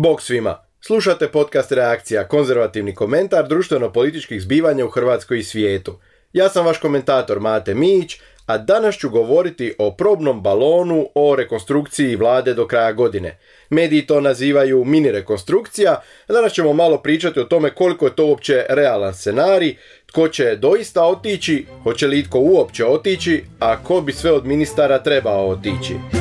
Bog 0.00 0.22
svima! 0.22 0.58
Slušate 0.80 1.28
podcast 1.28 1.72
Reakcija, 1.72 2.28
konzervativni 2.28 2.94
komentar 2.94 3.48
društveno-političkih 3.48 4.42
zbivanja 4.42 4.84
u 4.84 4.88
Hrvatskoj 4.88 5.38
i 5.38 5.42
svijetu. 5.42 5.98
Ja 6.32 6.48
sam 6.48 6.66
vaš 6.66 6.78
komentator 6.78 7.40
Mate 7.40 7.74
Mijić, 7.74 8.20
a 8.46 8.58
danas 8.58 8.96
ću 8.96 9.10
govoriti 9.10 9.74
o 9.78 9.94
probnom 9.96 10.42
balonu 10.42 11.08
o 11.14 11.36
rekonstrukciji 11.36 12.16
vlade 12.16 12.54
do 12.54 12.66
kraja 12.66 12.92
godine. 12.92 13.38
Mediji 13.70 14.06
to 14.06 14.20
nazivaju 14.20 14.84
mini 14.84 15.12
rekonstrukcija, 15.12 16.00
danas 16.28 16.52
ćemo 16.52 16.72
malo 16.72 17.02
pričati 17.02 17.40
o 17.40 17.44
tome 17.44 17.70
koliko 17.70 18.06
je 18.06 18.16
to 18.16 18.26
uopće 18.26 18.66
realan 18.68 19.14
scenarij, 19.14 19.76
tko 20.06 20.28
će 20.28 20.56
doista 20.56 21.04
otići, 21.04 21.66
hoće 21.82 22.06
li 22.06 22.18
itko 22.18 22.38
uopće 22.38 22.86
otići, 22.86 23.44
a 23.60 23.84
ko 23.84 24.00
bi 24.00 24.12
sve 24.12 24.32
od 24.32 24.46
ministara 24.46 25.02
trebao 25.02 25.48
otići. 25.48 26.17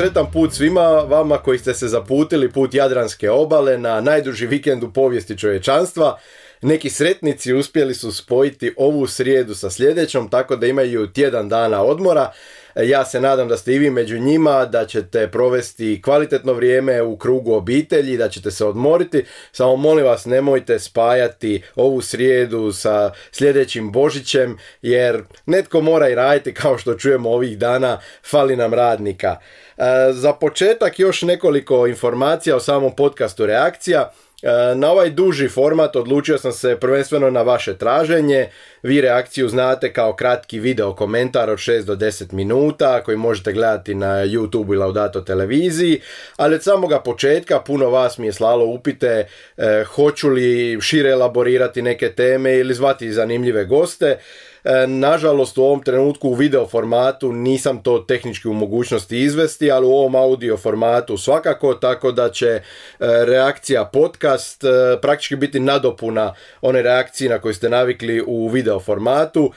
Sretan 0.00 0.26
put 0.32 0.52
svima 0.52 0.82
vama 0.82 1.38
koji 1.38 1.58
ste 1.58 1.74
se 1.74 1.88
zaputili 1.88 2.52
put 2.52 2.74
Jadranske 2.74 3.30
obale 3.30 3.78
na 3.78 4.00
najduži 4.00 4.46
vikend 4.46 4.84
u 4.84 4.92
povijesti 4.92 5.38
čovječanstva. 5.38 6.18
Neki 6.62 6.90
sretnici 6.90 7.54
uspjeli 7.54 7.94
su 7.94 8.12
spojiti 8.12 8.74
ovu 8.76 9.06
srijedu 9.06 9.54
sa 9.54 9.70
sljedećom 9.70 10.28
tako 10.28 10.56
da 10.56 10.66
imaju 10.66 11.06
tjedan 11.06 11.48
dana 11.48 11.82
odmora. 11.82 12.32
Ja 12.76 13.04
se 13.04 13.20
nadam 13.20 13.48
da 13.48 13.56
ste 13.56 13.72
i 13.72 13.78
vi 13.78 13.90
među 13.90 14.18
njima, 14.18 14.64
da 14.64 14.86
ćete 14.86 15.28
provesti 15.30 16.02
kvalitetno 16.04 16.52
vrijeme 16.52 17.02
u 17.02 17.16
krugu 17.16 17.54
obitelji, 17.54 18.16
da 18.16 18.28
ćete 18.28 18.50
se 18.50 18.64
odmoriti. 18.64 19.24
Samo 19.52 19.76
molim 19.76 20.04
vas 20.04 20.24
nemojte 20.24 20.78
spajati 20.78 21.62
ovu 21.76 22.02
srijedu 22.02 22.72
sa 22.72 23.12
sljedećim 23.32 23.92
Božićem, 23.92 24.58
jer 24.82 25.22
netko 25.46 25.80
mora 25.80 26.08
i 26.08 26.14
raditi 26.14 26.54
kao 26.54 26.78
što 26.78 26.94
čujemo 26.94 27.30
ovih 27.30 27.58
dana, 27.58 28.00
fali 28.30 28.56
nam 28.56 28.74
radnika. 28.74 29.36
E, 29.76 30.12
za 30.12 30.32
početak 30.32 30.98
još 30.98 31.22
nekoliko 31.22 31.86
informacija 31.86 32.56
o 32.56 32.60
samom 32.60 32.96
podcastu 32.96 33.46
Reakcija. 33.46 34.12
E, 34.42 34.74
na 34.74 34.90
ovaj 34.90 35.10
duži 35.10 35.48
format 35.48 35.96
odlučio 35.96 36.38
sam 36.38 36.52
se 36.52 36.76
prvenstveno 36.80 37.30
na 37.30 37.42
vaše 37.42 37.76
traženje. 37.76 38.48
Vi 38.82 39.00
reakciju 39.00 39.48
znate 39.48 39.92
kao 39.92 40.12
kratki 40.12 40.58
video 40.58 40.94
komentar 40.94 41.50
od 41.50 41.58
6 41.58 41.82
do 41.82 41.96
10 41.96 42.32
minuta 42.32 43.02
koji 43.02 43.16
možete 43.16 43.52
gledati 43.52 43.94
na 43.94 44.26
YouTube 44.26 44.68
ili 44.68 44.76
Laudato 44.76 45.20
televiziji, 45.20 46.00
ali 46.36 46.54
od 46.54 46.62
samoga 46.62 47.00
početka 47.00 47.60
puno 47.60 47.90
vas 47.90 48.18
mi 48.18 48.26
je 48.26 48.32
slalo 48.32 48.64
upite 48.64 49.26
e, 49.56 49.84
hoću 49.84 50.28
li 50.28 50.78
šire 50.80 51.10
elaborirati 51.10 51.82
neke 51.82 52.12
teme 52.12 52.58
ili 52.58 52.74
zvati 52.74 53.12
zanimljive 53.12 53.64
goste. 53.64 54.18
E, 54.64 54.86
nažalost 54.86 55.58
u 55.58 55.62
ovom 55.62 55.82
trenutku 55.82 56.28
u 56.28 56.34
video 56.34 56.66
formatu 56.66 57.32
nisam 57.32 57.82
to 57.82 57.98
tehnički 57.98 58.48
u 58.48 58.52
mogućnosti 58.52 59.18
izvesti, 59.18 59.70
ali 59.70 59.86
u 59.86 59.90
ovom 59.90 60.14
audio 60.14 60.56
formatu 60.56 61.16
svakako, 61.16 61.74
tako 61.74 62.12
da 62.12 62.30
će 62.30 62.46
e, 62.46 62.62
reakcija 63.00 63.84
podcast 63.84 64.64
e, 64.64 64.68
praktički 65.02 65.36
biti 65.36 65.60
nadopuna 65.60 66.34
one 66.60 66.82
reakcije 66.82 67.30
na 67.30 67.38
koje 67.38 67.54
ste 67.54 67.68
navikli 67.68 68.24
u 68.26 68.48
video 68.48 68.80
formatu. 68.80 69.52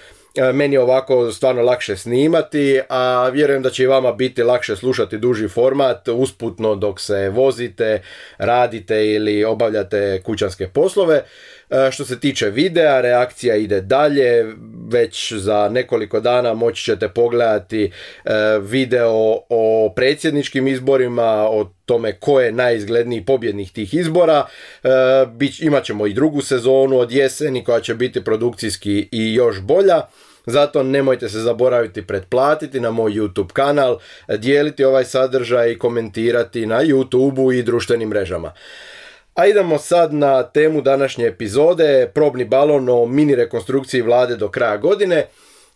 Meni 0.54 0.76
je 0.76 0.80
ovako 0.80 1.32
stvarno 1.32 1.62
lakše 1.62 1.96
snimati, 1.98 2.82
a 2.90 3.30
vjerujem 3.30 3.62
da 3.62 3.70
će 3.70 3.84
i 3.84 3.88
vama 3.88 4.12
biti 4.12 4.44
lakše 4.44 4.76
slušati 4.76 5.18
duži 5.18 5.48
format 5.48 6.08
usputno 6.08 6.76
dok 6.76 7.00
se 7.00 7.30
vozite, 7.30 8.02
radite 8.38 9.06
ili 9.06 9.44
obavljate 9.44 10.22
kućanske 10.24 10.68
poslove. 10.68 11.24
E, 11.70 11.92
što 11.92 12.06
se 12.06 12.20
tiče 12.20 12.50
videa, 12.50 13.02
reakcija 13.02 13.56
ide 13.56 13.82
dalje, 13.82 14.46
već 14.90 15.34
za 15.34 15.70
nekoliko 15.72 16.20
dana 16.20 16.54
moći 16.54 16.84
ćete 16.84 17.10
pogledati 17.10 17.84
e, 17.84 18.32
video 18.62 19.38
o 19.50 19.94
predsjedničkim 19.96 20.68
izborima, 20.68 21.48
o 21.50 21.70
tome 21.86 22.20
ko 22.20 22.42
je 22.42 22.52
najizgledniji 22.52 23.26
pobjednik 23.26 23.74
tih 23.74 23.94
izbora. 23.94 24.46
E, 24.84 24.90
imat 25.60 25.84
ćemo 25.84 26.08
i 26.08 26.14
drugu 26.14 26.42
sezonu 26.42 27.00
od 27.00 27.12
jeseni 27.12 27.64
koja 27.64 27.80
će 27.80 27.96
biti 27.96 28.24
produkcijski 28.24 29.10
i 29.12 29.34
još 29.34 29.62
bolja. 29.62 30.02
Zato 30.46 30.84
nemojte 30.84 31.30
se 31.30 31.40
zaboraviti 31.40 32.08
pretplatiti 32.08 32.80
na 32.80 32.92
moj 32.92 33.12
YouTube 33.12 33.52
kanal, 33.54 34.00
dijeliti 34.38 34.84
ovaj 34.84 35.06
sadržaj 35.06 35.72
i 35.72 35.78
komentirati 35.78 36.66
na 36.66 36.84
YouTubeu 36.84 37.60
i 37.60 37.64
društvenim 37.64 38.10
mrežama. 38.10 38.54
A 39.34 39.48
idemo 39.48 39.78
sad 39.78 40.14
na 40.14 40.44
temu 40.44 40.82
današnje 40.82 41.26
epizode, 41.26 42.12
probni 42.14 42.46
balon 42.46 42.90
o 42.90 43.06
mini 43.06 43.36
rekonstrukciji 43.36 44.02
vlade 44.02 44.36
do 44.36 44.50
kraja 44.50 44.78
godine. 44.78 45.28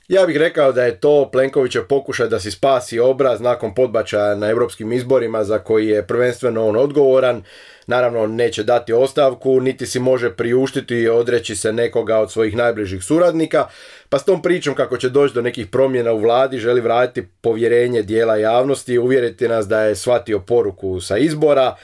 Ja 0.08 0.26
bih 0.26 0.38
rekao 0.38 0.72
da 0.72 0.84
je 0.84 1.00
to 1.00 1.30
Plenkovićev 1.32 1.88
pokušaj 1.88 2.28
da 2.28 2.40
si 2.40 2.52
spasi 2.52 3.00
obraz 3.00 3.42
nakon 3.42 3.76
podbačaja 3.76 4.36
na 4.36 4.50
europskim 4.50 4.94
izborima 4.94 5.44
za 5.44 5.60
koji 5.60 5.88
je 5.88 6.08
prvenstveno 6.08 6.68
on 6.68 6.76
odgovoran. 6.76 7.44
Naravno 7.88 8.28
neće 8.28 8.64
dati 8.64 8.94
ostavku, 8.94 9.60
niti 9.60 9.86
si 9.86 10.00
može 10.00 10.36
priuštiti 10.36 10.96
i 10.96 11.10
odreći 11.10 11.56
se 11.56 11.74
nekoga 11.74 12.18
od 12.18 12.32
svojih 12.32 12.56
najbližih 12.56 13.04
suradnika, 13.04 13.68
pa 14.10 14.20
s 14.20 14.26
tom 14.26 14.42
pričom 14.42 14.76
kako 14.76 14.98
će 14.98 15.10
doći 15.10 15.34
do 15.34 15.42
nekih 15.42 15.68
promjena 15.68 16.14
u 16.14 16.20
vladi 16.20 16.58
želi 16.58 16.82
vratiti 16.82 17.28
povjerenje 17.42 18.02
dijela 18.02 18.36
javnosti 18.36 18.98
uvjeriti 18.98 19.48
nas 19.48 19.68
da 19.68 19.82
je 19.82 19.96
shvatio 19.96 20.40
poruku 20.40 21.02
sa 21.02 21.18
izbora. 21.18 21.76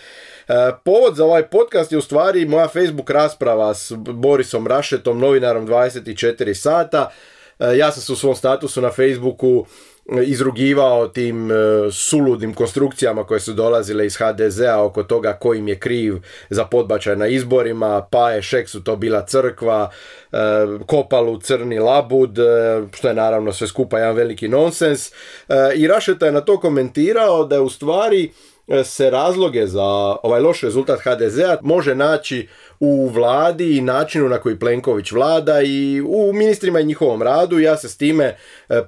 E, 0.48 0.72
povod 0.84 1.16
za 1.16 1.26
ovaj 1.26 1.48
podcast 1.48 1.92
je 1.92 1.98
u 1.98 2.02
stvari 2.02 2.46
moja 2.46 2.68
Facebook 2.68 3.10
rasprava 3.10 3.74
s 3.74 3.92
Borisom 3.96 4.68
Rašetom, 4.68 5.20
novinarom 5.20 5.68
24 5.68 6.54
sata. 6.54 7.12
E, 7.60 7.78
ja 7.78 7.92
sam 7.92 8.02
se 8.02 8.14
u 8.14 8.16
svom 8.16 8.36
statusu 8.36 8.82
na 8.82 8.92
Facebooku 8.92 9.66
e, 10.20 10.24
izrugivao 10.24 11.08
tim 11.08 11.50
suludim 11.92 12.54
konstrukcijama 12.54 13.24
koje 13.24 13.40
su 13.40 13.54
dolazile 13.54 14.06
iz 14.06 14.18
HDZ-a 14.18 14.84
oko 14.84 15.04
toga 15.04 15.34
ko 15.34 15.54
im 15.54 15.68
je 15.68 15.80
kriv 15.80 16.16
za 16.50 16.66
podbačaj 16.66 17.16
na 17.16 17.28
izborima, 17.28 18.08
pa 18.12 18.32
je 18.32 18.42
Šeksu 18.42 18.84
to 18.84 18.96
bila 18.96 19.26
crkva, 19.26 19.90
Kopalu 20.86 21.40
crni 21.40 21.80
labud, 21.80 22.38
što 22.94 23.08
je 23.08 23.14
naravno 23.14 23.54
sve 23.54 23.68
skupa 23.68 24.00
jedan 24.00 24.16
veliki 24.16 24.48
nonsens. 24.48 25.12
I 25.76 25.88
Rašeta 25.88 26.26
je 26.26 26.32
na 26.32 26.42
to 26.42 26.60
komentirao 26.60 27.46
da 27.46 27.56
je 27.56 27.62
u 27.62 27.70
stvari 27.70 28.32
se 28.84 29.10
razloge 29.10 29.68
za 29.68 29.84
ovaj 30.24 30.42
loš 30.42 30.62
rezultat 30.62 31.00
HDZ-a 31.00 31.58
može 31.62 31.96
naći 31.96 32.48
u 32.80 33.10
vladi 33.10 33.78
i 33.78 33.82
načinu 33.82 34.30
na 34.30 34.38
koji 34.38 34.60
Plenković 34.60 35.12
vlada 35.12 35.62
i 35.62 36.02
u 36.02 36.34
ministrima 36.34 36.80
i 36.80 36.86
njihovom 36.86 37.22
radu. 37.22 37.60
Ja 37.60 37.78
se 37.78 37.90
s 37.90 37.98
time 37.98 38.26
e, 38.26 38.36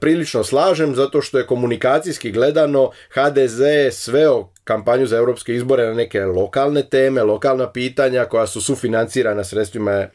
prilično 0.02 0.44
slažem 0.44 0.96
zato 0.96 1.22
što 1.22 1.38
je 1.38 1.47
komunikacijski 1.47 2.31
gledano 2.31 2.91
HDZ 3.14 3.62
sveo 3.91 4.50
kampanju 4.64 5.06
za 5.06 5.18
europske 5.18 5.56
izbore 5.56 5.85
na 5.85 5.94
neke 5.94 6.25
lokalne 6.25 6.84
teme, 6.90 7.24
lokalna 7.24 7.72
pitanja 7.72 8.25
koja 8.25 8.47
su 8.47 8.62
sufinancirana 8.62 9.44
sredstvima 9.44 10.08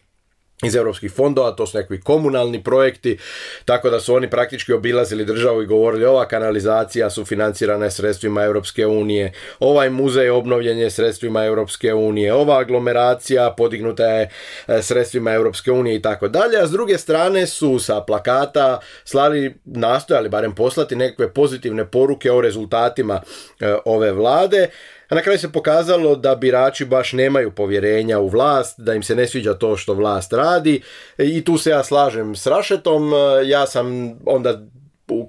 iz 0.62 0.76
europskih 0.76 1.12
fondova, 1.12 1.56
to 1.56 1.66
su 1.66 1.78
nekakvi 1.78 2.00
komunalni 2.00 2.62
projekti, 2.64 3.18
tako 3.64 3.90
da 3.90 4.00
su 4.00 4.14
oni 4.14 4.30
praktički 4.30 4.72
obilazili 4.72 5.24
državu 5.24 5.62
i 5.62 5.66
govorili 5.66 6.04
ova 6.04 6.28
kanalizacija 6.28 7.10
su 7.10 7.24
financirane 7.24 7.90
sredstvima 7.90 8.44
Europske 8.44 8.86
unije, 8.86 9.32
ovaj 9.60 9.90
muzej 9.90 10.30
obnovljen 10.30 10.78
je 10.78 10.90
sredstvima 10.90 11.44
Europske 11.44 11.94
unije, 11.94 12.34
ova 12.34 12.58
aglomeracija 12.58 13.54
podignuta 13.56 14.04
je 14.04 14.30
e, 14.66 14.82
sredstvima 14.82 15.32
Europske 15.32 15.72
unije 15.72 15.96
i 15.96 16.02
tako 16.02 16.28
dalje, 16.28 16.58
a 16.58 16.66
s 16.66 16.70
druge 16.70 16.98
strane 16.98 17.46
su 17.46 17.78
sa 17.78 18.00
plakata 18.00 18.80
slali, 19.04 19.54
nastojali 19.64 20.28
barem 20.28 20.54
poslati 20.54 20.96
nekakve 20.96 21.34
pozitivne 21.34 21.84
poruke 21.90 22.32
o 22.32 22.40
rezultatima 22.40 23.20
e, 23.60 23.74
ove 23.84 24.12
vlade, 24.12 24.68
a 25.10 25.14
na 25.14 25.22
kraju 25.22 25.38
se 25.38 25.52
pokazalo 25.52 26.16
da 26.16 26.34
birači 26.34 26.84
baš 26.84 27.12
nemaju 27.12 27.50
povjerenja 27.50 28.18
u 28.18 28.28
vlast, 28.28 28.80
da 28.80 28.94
im 28.94 29.02
se 29.02 29.14
ne 29.14 29.26
sviđa 29.26 29.54
to 29.54 29.76
što 29.76 29.94
vlast 29.94 30.32
radi. 30.32 30.80
I 31.18 31.44
tu 31.44 31.58
se 31.58 31.70
ja 31.70 31.84
slažem 31.84 32.36
s 32.36 32.46
Rašetom. 32.46 33.12
Ja 33.44 33.66
sam 33.66 34.16
onda 34.26 34.60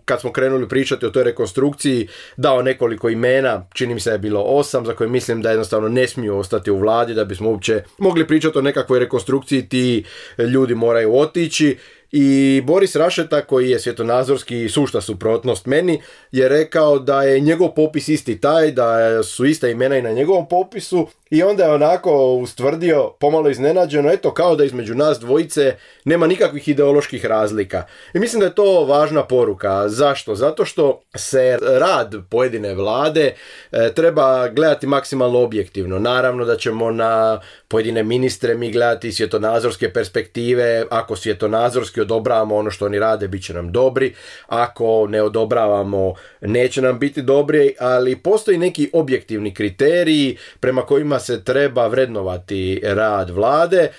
kad 0.05 0.21
smo 0.21 0.31
krenuli 0.31 0.69
pričati 0.69 1.05
o 1.05 1.09
toj 1.09 1.23
rekonstrukciji 1.23 2.07
dao 2.37 2.61
nekoliko 2.61 3.09
imena, 3.09 3.67
čini 3.73 3.93
mi 3.93 3.99
se 3.99 4.11
je 4.11 4.17
bilo 4.17 4.41
osam, 4.41 4.85
za 4.85 4.93
koje 4.93 5.09
mislim 5.09 5.41
da 5.41 5.49
jednostavno 5.49 5.89
ne 5.89 6.07
smiju 6.07 6.37
ostati 6.37 6.71
u 6.71 6.77
vladi, 6.77 7.13
da 7.13 7.25
bismo 7.25 7.49
uopće 7.49 7.83
mogli 7.97 8.27
pričati 8.27 8.57
o 8.57 8.61
nekakvoj 8.61 8.99
rekonstrukciji, 8.99 9.69
ti 9.69 10.03
ljudi 10.37 10.75
moraju 10.75 11.17
otići 11.17 11.77
i 12.11 12.61
Boris 12.65 12.95
Rašeta, 12.95 13.41
koji 13.41 13.69
je 13.69 13.79
svjetonazorski 13.79 14.69
sušta 14.69 15.01
suprotnost 15.01 15.65
meni, 15.65 16.01
je 16.31 16.49
rekao 16.49 16.99
da 16.99 17.23
je 17.23 17.39
njegov 17.39 17.73
popis 17.75 18.07
isti 18.07 18.41
taj, 18.41 18.71
da 18.71 19.23
su 19.23 19.45
ista 19.45 19.67
imena 19.69 19.97
i 19.97 20.01
na 20.01 20.11
njegovom 20.11 20.47
popisu 20.47 21.07
i 21.31 21.43
onda 21.43 21.63
je 21.63 21.73
onako 21.73 22.33
ustvrdio, 22.33 23.13
pomalo 23.19 23.49
iznenađeno, 23.49 24.11
eto 24.11 24.33
kao 24.33 24.55
da 24.55 24.63
između 24.63 24.95
nas 24.95 25.19
dvojice 25.19 25.75
nema 26.05 26.27
nikakvih 26.27 26.67
ideoloških 26.67 27.25
razlika. 27.25 27.83
I 28.13 28.19
mislim 28.19 28.39
da 28.39 28.45
je 28.45 28.55
to 28.55 28.85
važna 28.85 29.23
poruka. 29.23 29.89
Zašto? 29.89 30.35
Zato 30.35 30.65
što 30.65 31.01
se 31.15 31.57
rad 31.61 32.15
pojedine 32.29 32.73
vlade 32.73 33.33
e, 33.71 33.93
treba 33.93 34.47
gledati 34.47 34.87
maksimalno 34.87 35.39
objektivno. 35.39 35.99
Naravno 35.99 36.45
da 36.45 36.57
ćemo 36.57 36.91
na 36.91 37.39
pojedine 37.67 38.03
ministre 38.03 38.55
mi 38.55 38.71
gledati 38.71 39.11
svjetonazorske 39.11 39.93
perspektive. 39.93 40.85
Ako 40.89 41.15
svjetonazorski 41.15 42.01
odobravamo 42.01 42.55
ono 42.55 42.71
što 42.71 42.85
oni 42.85 42.99
rade, 42.99 43.27
bit 43.27 43.43
će 43.43 43.53
nam 43.53 43.71
dobri. 43.71 44.13
Ako 44.47 45.07
ne 45.07 45.21
odobravamo, 45.21 46.13
neće 46.41 46.81
nam 46.81 46.99
biti 46.99 47.21
dobri, 47.21 47.75
ali 47.79 48.15
postoji 48.15 48.57
neki 48.57 48.89
objektivni 48.93 49.53
kriteriji 49.53 50.37
prema 50.59 50.81
kojima 50.81 51.20
se 51.21 51.43
treba 51.43 51.87
vrednovati 51.87 52.81
rad 52.83 53.29
vlade. 53.29 53.77
E, 53.77 53.91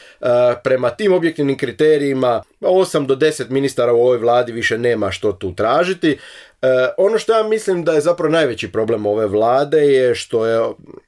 prema 0.65 0.91
tim 0.91 1.13
objektivnim 1.13 1.57
kriterijima 1.59 2.43
8 2.61 3.07
do 3.07 3.17
10 3.17 3.51
ministara 3.51 3.93
u 3.93 4.01
ovoj 4.01 4.19
vladi 4.19 4.53
više 4.53 4.79
nema 4.79 5.11
što 5.11 5.33
tu 5.33 5.55
tražiti. 5.55 6.19
E, 6.63 6.67
ono 6.97 7.19
što 7.19 7.33
ja 7.39 7.43
mislim 7.43 7.85
da 7.85 7.93
je 7.93 8.01
zapravo 8.01 8.33
najveći 8.33 8.73
problem 8.73 9.07
ove 9.07 9.27
vlade 9.27 9.79
je 9.79 10.15
što 10.15 10.47
je 10.47 10.61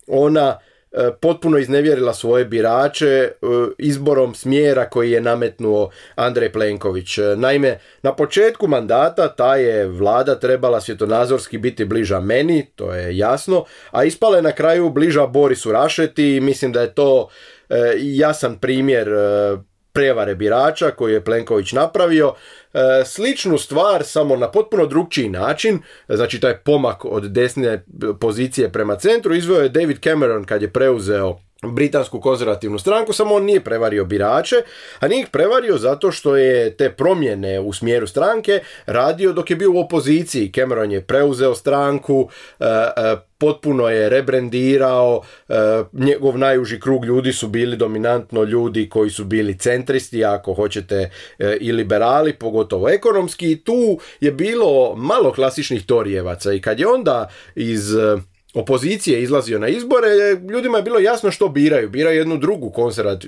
ona 0.06 0.58
potpuno 1.20 1.58
iznevjerila 1.58 2.14
svoje 2.14 2.44
birače 2.44 3.06
e, 3.06 3.30
izborom 3.78 4.34
smjera 4.34 4.88
koji 4.88 5.10
je 5.10 5.20
nametnuo 5.20 5.90
Andrej 6.14 6.52
Plenković. 6.52 7.18
E, 7.18 7.22
naime, 7.36 7.78
na 8.02 8.14
početku 8.14 8.66
mandata 8.66 9.28
ta 9.28 9.56
je 9.56 9.86
vlada 9.86 10.40
trebala 10.40 10.80
svjetonazorski 10.80 11.58
biti 11.58 11.84
bliža 11.84 12.20
meni, 12.20 12.66
to 12.74 12.92
je 12.92 13.16
jasno, 13.16 13.64
a 13.90 14.04
ispala 14.04 14.36
je 14.36 14.42
na 14.42 14.52
kraju 14.52 14.90
bliža 14.90 15.26
Borisu 15.26 15.72
Rašeti 15.72 16.36
i 16.36 16.40
mislim 16.40 16.72
da 16.72 16.80
je 16.80 16.94
to 16.94 17.28
jasan 17.96 18.58
primjer 18.58 19.08
prevare 19.94 20.34
birača 20.34 20.90
koju 20.90 21.14
je 21.14 21.24
Plenković 21.24 21.72
napravio. 21.72 22.34
E, 22.74 23.04
sličnu 23.04 23.58
stvar, 23.58 24.04
samo 24.04 24.36
na 24.36 24.50
potpuno 24.50 24.86
drugčiji 24.86 25.28
način, 25.28 25.78
znači 26.08 26.40
taj 26.40 26.58
pomak 26.58 27.04
od 27.04 27.30
desne 27.30 27.84
pozicije 28.20 28.72
prema 28.72 28.96
centru, 28.96 29.34
izveo 29.34 29.60
je 29.60 29.68
David 29.68 30.00
Cameron 30.00 30.44
kad 30.44 30.62
je 30.62 30.72
preuzeo 30.72 31.38
britansku 31.72 32.20
konzervativnu 32.20 32.78
stranku, 32.78 33.12
samo 33.12 33.34
on 33.34 33.44
nije 33.44 33.60
prevario 33.60 34.04
birače, 34.04 34.56
a 35.00 35.08
nije 35.08 35.20
ih 35.20 35.28
prevario 35.28 35.78
zato 35.78 36.12
što 36.12 36.36
je 36.36 36.76
te 36.76 36.90
promjene 36.90 37.60
u 37.60 37.72
smjeru 37.72 38.06
stranke 38.06 38.60
radio 38.86 39.32
dok 39.32 39.50
je 39.50 39.56
bio 39.56 39.72
u 39.72 39.78
opoziciji. 39.78 40.52
Cameron 40.52 40.90
je 40.90 41.00
preuzeo 41.00 41.54
stranku, 41.54 42.28
e, 42.60 42.64
e, 42.66 43.16
potpuno 43.38 43.88
je 43.88 44.08
rebrendirao, 44.08 45.22
e, 45.48 45.54
njegov 45.92 46.38
najuži 46.38 46.80
krug 46.80 47.04
ljudi 47.04 47.32
su 47.32 47.48
bili 47.48 47.76
dominantno 47.76 48.42
ljudi 48.42 48.88
koji 48.88 49.10
su 49.10 49.24
bili 49.24 49.58
centristi, 49.58 50.24
ako 50.24 50.54
hoćete 50.54 51.10
i 51.60 51.72
liberali, 51.72 52.32
pogotovo 52.32 52.88
ekonomski 52.88 53.60
tu 53.64 53.98
je 54.20 54.32
bilo 54.32 54.94
malo 54.96 55.32
klasičnih 55.32 55.86
torijevaca 55.86 56.52
i 56.52 56.60
kad 56.60 56.80
je 56.80 56.86
onda 56.86 57.28
iz 57.54 57.94
opozicije 58.54 59.22
izlazio 59.22 59.58
na 59.58 59.68
izbore, 59.68 60.08
ljudima 60.50 60.78
je 60.78 60.82
bilo 60.82 60.98
jasno 60.98 61.30
što 61.30 61.48
biraju. 61.48 61.88
Biraju 61.88 62.18
jednu 62.18 62.36
drugu 62.36 62.72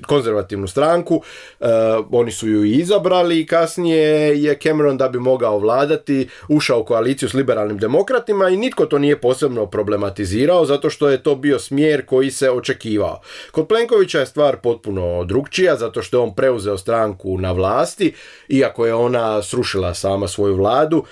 konzervativnu 0.07 0.67
stranku, 0.67 1.23
e, 1.61 1.67
oni 2.11 2.33
su 2.33 2.49
ju 2.49 2.65
izabrali 2.65 3.41
i 3.41 3.47
kasnije 3.47 4.43
je 4.43 4.59
Cameron 4.63 4.97
da 4.97 5.09
bi 5.09 5.19
mogao 5.19 5.59
vladati 5.59 6.29
ušao 6.49 6.81
u 6.81 6.85
koaliciju 6.85 7.29
s 7.29 7.35
liberalnim 7.35 7.79
demokratima 7.79 8.49
i 8.49 8.57
nitko 8.57 8.87
to 8.87 8.99
nije 8.99 9.21
posebno 9.21 9.67
problematizirao 9.67 10.65
zato 10.65 10.91
što 10.91 11.09
je 11.09 11.23
to 11.23 11.35
bio 11.35 11.59
smjer 11.59 12.07
koji 12.07 12.31
se 12.31 12.51
očekivao. 12.51 13.21
Kod 13.51 13.69
Plenkovića 13.69 14.21
je 14.21 14.27
stvar 14.27 14.57
potpuno 14.57 15.25
drugčija 15.25 15.77
zato 15.77 16.03
što 16.03 16.17
je 16.17 16.23
on 16.23 16.35
preuzeo 16.35 16.79
stranku 16.79 17.39
na 17.39 17.53
vlasti, 17.53 18.15
iako 18.49 18.87
je 18.87 18.95
ona 18.95 19.43
srušila 19.43 19.95
sama 19.95 20.29
svoju 20.29 20.57
vladu, 20.57 21.05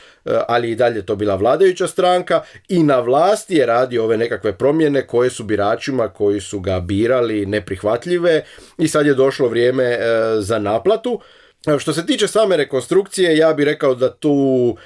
ali 0.49 0.71
i 0.71 0.77
dalje 0.77 1.07
to 1.07 1.17
bila 1.17 1.35
vladajuća 1.35 1.87
stranka 1.87 2.43
i 2.69 2.83
na 2.83 3.01
vlasti 3.01 3.55
je 3.55 3.67
radio 3.67 4.05
ove 4.05 4.17
nekakve 4.17 4.59
promjene 4.59 5.07
koje 5.07 5.31
su 5.31 5.45
biračima 5.45 6.09
koji 6.09 6.41
su 6.41 6.61
ga 6.61 6.81
birali 6.81 7.47
neprihvatljive 7.47 8.45
i 8.79 8.89
sad 8.89 9.07
je 9.07 9.15
došlo 9.15 9.49
vrijeme 9.49 9.85
e, 9.85 9.99
za 10.39 10.59
naplatu. 10.59 11.21
Što 11.79 11.93
se 11.93 12.07
tiče 12.07 12.29
same 12.29 12.57
rekonstrukcije, 12.57 13.37
ja 13.37 13.53
bih 13.53 13.67
rekao 13.67 13.95
da 13.95 14.15
tu 14.15 14.77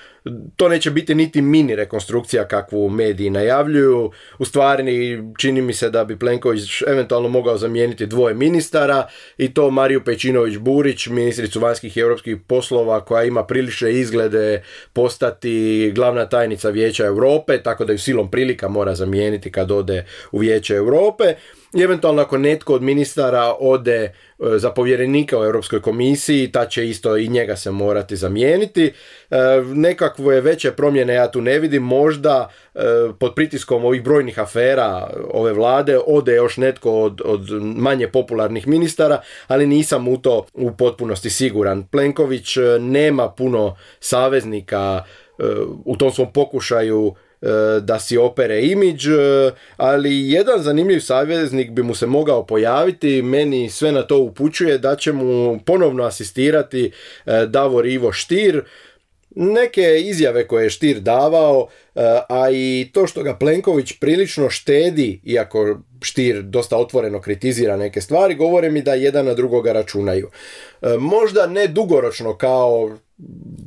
to 0.56 0.69
neće 0.69 0.91
biti 0.91 1.15
niti 1.15 1.43
mini 1.43 1.76
rekonstrukcija 1.76 2.49
kakvu 2.49 2.88
mediji 2.88 3.31
najavljuju. 3.31 4.11
U 4.38 4.44
stvari 4.44 5.23
čini 5.38 5.62
mi 5.62 5.73
se 5.73 5.91
da 5.91 6.05
bi 6.05 6.19
Plenković 6.19 6.82
eventualno 6.87 7.29
mogao 7.29 7.59
zamijeniti 7.59 8.06
dvoje 8.06 8.35
ministara 8.35 9.09
i 9.38 9.55
to 9.55 9.70
Mariju 9.70 10.00
Pečinović-Burić, 10.00 11.11
ministricu 11.11 11.61
vanjskih 11.61 11.97
i 11.97 12.00
europskih 12.00 12.37
poslova 12.47 13.05
koja 13.05 13.25
ima 13.25 13.44
prilične 13.44 13.93
izglede 13.93 14.62
postati 14.93 15.93
glavna 15.94 16.29
tajnica 16.29 16.71
Vijeća 16.71 17.06
Europe, 17.06 17.62
tako 17.62 17.85
da 17.85 17.93
ju 17.93 17.99
silom 17.99 18.31
prilika 18.31 18.69
mora 18.69 18.94
zamijeniti 18.94 19.53
kad 19.53 19.71
ode 19.71 20.05
u 20.32 20.38
Vijeće 20.38 20.75
Europe. 20.75 21.35
I 21.75 21.82
eventualno 21.82 22.23
ako 22.23 22.38
netko 22.38 22.75
od 22.75 22.82
ministara 22.82 23.55
ode 23.61 23.94
e, 23.94 24.12
za 24.38 24.71
povjerenika 24.71 25.38
u 25.38 25.44
Europskoj 25.44 25.82
komisiji, 25.82 26.53
ta 26.53 26.67
će 26.67 26.88
isto 26.88 27.17
i 27.17 27.29
njega 27.29 27.56
se 27.56 27.71
morati 27.71 28.17
zamijeniti. 28.17 28.93
E, 29.31 29.37
nekakve 30.08 30.40
veće 30.40 30.72
promjene 30.72 31.14
ja 31.14 31.31
tu 31.31 31.40
ne 31.40 31.58
vidim, 31.58 31.82
možda 31.82 32.50
e, 32.75 32.81
pod 33.19 33.34
pritiskom 33.34 33.84
ovih 33.84 34.02
brojnih 34.02 34.38
afera 34.38 35.10
ove 35.31 35.52
vlade 35.52 35.99
ode 36.06 36.34
još 36.34 36.56
netko 36.56 36.93
od, 36.93 37.20
od 37.25 37.50
manje 37.62 38.08
popularnih 38.08 38.66
ministara, 38.66 39.20
ali 39.46 39.66
nisam 39.66 40.08
u 40.08 40.19
to 40.19 40.46
u 40.55 40.70
potpunosti 40.72 41.31
siguran. 41.31 41.87
Plenković 41.87 42.56
nema 42.81 43.31
puno 43.31 43.76
saveznika 44.00 45.05
u 45.84 45.96
tom 45.96 46.12
svom 46.12 46.32
pokušaju 46.32 47.14
E, 47.43 47.81
da 47.81 47.99
si 47.99 48.16
opere 48.16 48.62
imidž, 48.62 49.08
e, 49.08 49.50
ali 49.76 50.31
jedan 50.31 50.62
zanimljiv 50.62 51.00
saveznik 51.00 51.70
bi 51.70 51.82
mu 51.82 51.94
se 51.94 52.06
mogao 52.06 52.46
pojaviti, 52.46 53.22
meni 53.22 53.70
sve 53.70 53.93
na 53.93 54.02
to 54.02 54.19
upućuje 54.19 54.78
da 54.78 54.96
će 54.96 55.12
mu 55.12 55.58
ponovno 55.66 56.04
asistirati 56.04 56.93
e, 57.26 57.46
Davor 57.46 57.87
Ivo 57.87 58.12
Štir, 58.12 58.62
neke 59.30 60.00
izjave 60.00 60.46
koje 60.46 60.64
je 60.64 60.70
Štir 60.70 61.00
davao, 61.00 61.69
a 62.28 62.50
i 62.52 62.90
to 62.92 63.06
što 63.06 63.22
ga 63.22 63.36
Plenković 63.36 63.92
prilično 64.00 64.50
štedi, 64.50 65.20
iako 65.25 65.78
Štir 66.02 66.42
dosta 66.42 66.76
otvoreno 66.76 67.20
kritizira 67.20 67.76
neke 67.76 68.00
stvari, 68.00 68.34
govore 68.34 68.70
mi 68.70 68.82
da 68.82 68.94
jedan 68.94 69.26
na 69.26 69.34
drugoga 69.34 69.72
računaju. 69.72 70.30
Možda 70.98 71.46
ne 71.46 71.66
dugoročno 71.66 72.36
kao 72.36 72.98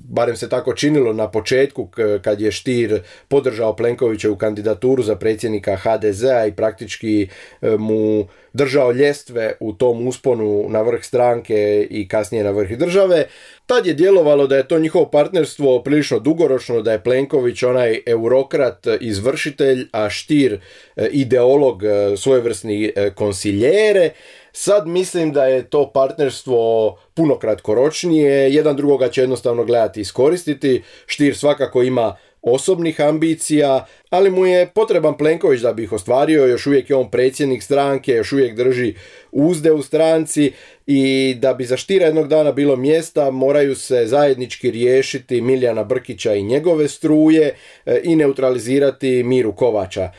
barem 0.09 0.35
se 0.35 0.49
tako 0.49 0.73
činilo 0.73 1.13
na 1.13 1.31
početku 1.31 1.89
kad 2.21 2.41
je 2.41 2.51
Štir 2.51 3.01
podržao 3.27 3.75
Plenkovićevu 3.75 4.35
kandidaturu 4.35 5.03
za 5.03 5.15
predsjednika 5.15 5.75
HDZ-a 5.75 6.45
i 6.45 6.51
praktički 6.51 7.27
e, 7.61 7.77
mu 7.77 8.27
držao 8.53 8.91
ljestve 8.91 9.53
u 9.59 9.73
tom 9.73 10.07
usponu 10.07 10.65
na 10.69 10.81
vrh 10.81 11.03
stranke 11.03 11.87
i 11.89 12.07
kasnije 12.07 12.43
na 12.43 12.51
vrh 12.51 12.77
države. 12.77 13.25
Tad 13.65 13.85
je 13.85 13.93
djelovalo 13.93 14.47
da 14.47 14.57
je 14.57 14.67
to 14.67 14.79
njihovo 14.79 15.05
partnerstvo 15.05 15.83
prilično 15.83 16.19
dugoročno, 16.19 16.81
da 16.81 16.91
je 16.91 17.03
Plenković 17.03 17.63
onaj 17.63 17.99
eurokrat 18.05 18.87
izvršitelj, 19.01 19.87
a 19.91 20.09
Štir 20.09 20.59
e, 20.95 21.07
ideolog 21.11 21.83
e, 21.83 22.17
svojevrsni 22.17 22.91
konsiljere. 23.15 24.09
Sad 24.51 24.87
mislim 24.87 25.33
da 25.33 25.45
je 25.45 25.69
to 25.69 25.91
partnerstvo 25.91 26.97
puno 27.13 27.39
kratkoročnije, 27.39 28.53
jedan 28.53 28.75
drugoga 28.75 29.09
će 29.09 29.21
jednostavno 29.21 29.63
gledati 29.65 30.01
iskoristiti. 30.01 30.83
Štir 31.05 31.37
svakako 31.37 31.83
ima 31.83 32.15
osobnih 32.41 33.01
ambicija, 33.01 33.85
ali 34.11 34.29
mu 34.29 34.45
je 34.45 34.67
potreban 34.67 35.17
Plenković 35.17 35.61
da 35.61 35.73
bi 35.73 35.83
ih 35.83 35.91
ostvario, 35.91 36.45
još 36.45 36.67
uvijek 36.67 36.89
je 36.89 36.95
on 36.95 37.11
predsjednik 37.11 37.63
stranke, 37.63 38.11
još 38.11 38.31
uvijek 38.31 38.55
drži 38.55 38.93
uzde 39.31 39.71
u 39.71 39.81
stranci 39.81 40.51
i 40.87 41.35
da 41.39 41.53
bi 41.53 41.65
za 41.65 41.77
Štira 41.77 42.05
jednog 42.05 42.27
dana 42.27 42.51
bilo 42.51 42.75
mjesta 42.75 43.31
moraju 43.31 43.75
se 43.75 44.05
zajednički 44.05 44.71
riješiti 44.71 45.41
Miljana 45.41 45.83
Brkića 45.83 46.33
i 46.33 46.43
njegove 46.43 46.87
struje 46.87 47.55
e, 47.85 48.01
i 48.03 48.15
neutralizirati 48.15 49.23
Miru 49.23 49.55
Kovača. 49.55 50.01
E, 50.01 50.11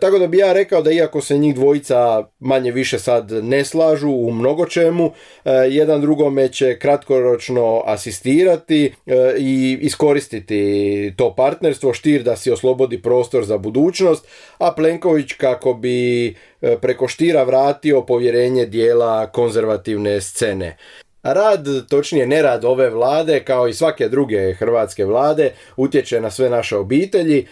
tako 0.00 0.18
da 0.18 0.26
bi 0.26 0.38
ja 0.38 0.52
rekao 0.52 0.82
da 0.82 0.90
iako 0.90 1.20
se 1.20 1.38
njih 1.38 1.54
dvojica 1.54 2.24
manje 2.40 2.70
više 2.70 2.98
sad 2.98 3.30
ne 3.30 3.64
slažu 3.64 4.10
u 4.10 4.32
mnogo 4.32 4.66
čemu, 4.66 5.10
e, 5.44 5.50
jedan 5.50 6.00
drugome 6.00 6.48
će 6.48 6.78
kratkoročno 6.78 7.82
asistirati 7.86 8.92
i 9.38 9.78
iskoristiti 9.80 11.12
to 11.16 11.34
partnerstvo, 11.34 11.92
Štir 11.92 12.22
da 12.22 12.36
si 12.36 12.50
oslobodi 12.50 13.02
prostor 13.02 13.23
za 13.32 13.58
budućnost, 13.58 14.26
a 14.58 14.72
Plenković 14.72 15.32
kako 15.32 15.74
bi 15.74 16.34
preko 16.80 17.08
Štira 17.08 17.42
vratio 17.42 18.02
povjerenje 18.02 18.66
dijela 18.66 19.26
konzervativne 19.26 20.20
scene. 20.20 20.76
Rad, 21.24 21.66
točnije 21.88 22.26
nerad 22.26 22.64
ove 22.64 22.90
vlade, 22.90 23.44
kao 23.44 23.68
i 23.68 23.74
svake 23.74 24.08
druge 24.08 24.54
hrvatske 24.54 25.04
vlade, 25.04 25.52
utječe 25.76 26.20
na 26.20 26.30
sve 26.30 26.50
naše 26.50 26.76
obitelji. 26.76 27.38
E, 27.38 27.46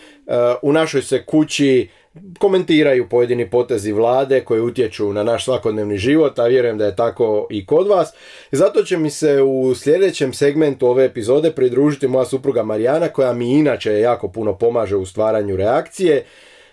u 0.63 0.73
našoj 0.73 1.03
se 1.03 1.25
kući 1.25 1.89
komentiraju 2.39 3.09
pojedini 3.09 3.51
potezi 3.51 3.93
vlade 3.93 4.41
koji 4.41 4.61
utječu 4.61 5.13
na 5.13 5.23
naš 5.23 5.45
svakodnevni 5.45 5.99
život, 5.99 6.39
a 6.39 6.47
vjerujem 6.47 6.79
da 6.79 6.87
je 6.87 6.97
tako 6.97 7.47
i 7.51 7.67
kod 7.67 7.89
vas. 7.89 8.13
Zato 8.51 8.83
će 8.83 8.97
mi 8.97 9.11
se 9.11 9.43
u 9.43 9.75
sljedećem 9.75 10.33
segmentu 10.33 10.87
ove 10.87 11.05
epizode 11.05 11.51
pridružiti 11.51 12.09
moja 12.09 12.25
supruga 12.25 12.63
Marijana 12.63 13.09
koja 13.09 13.33
mi 13.33 13.53
inače 13.53 13.93
jako 13.93 14.29
puno 14.29 14.59
pomaže 14.59 14.97
u 14.97 15.07
stvaranju 15.07 15.57
reakcije. 15.57 16.25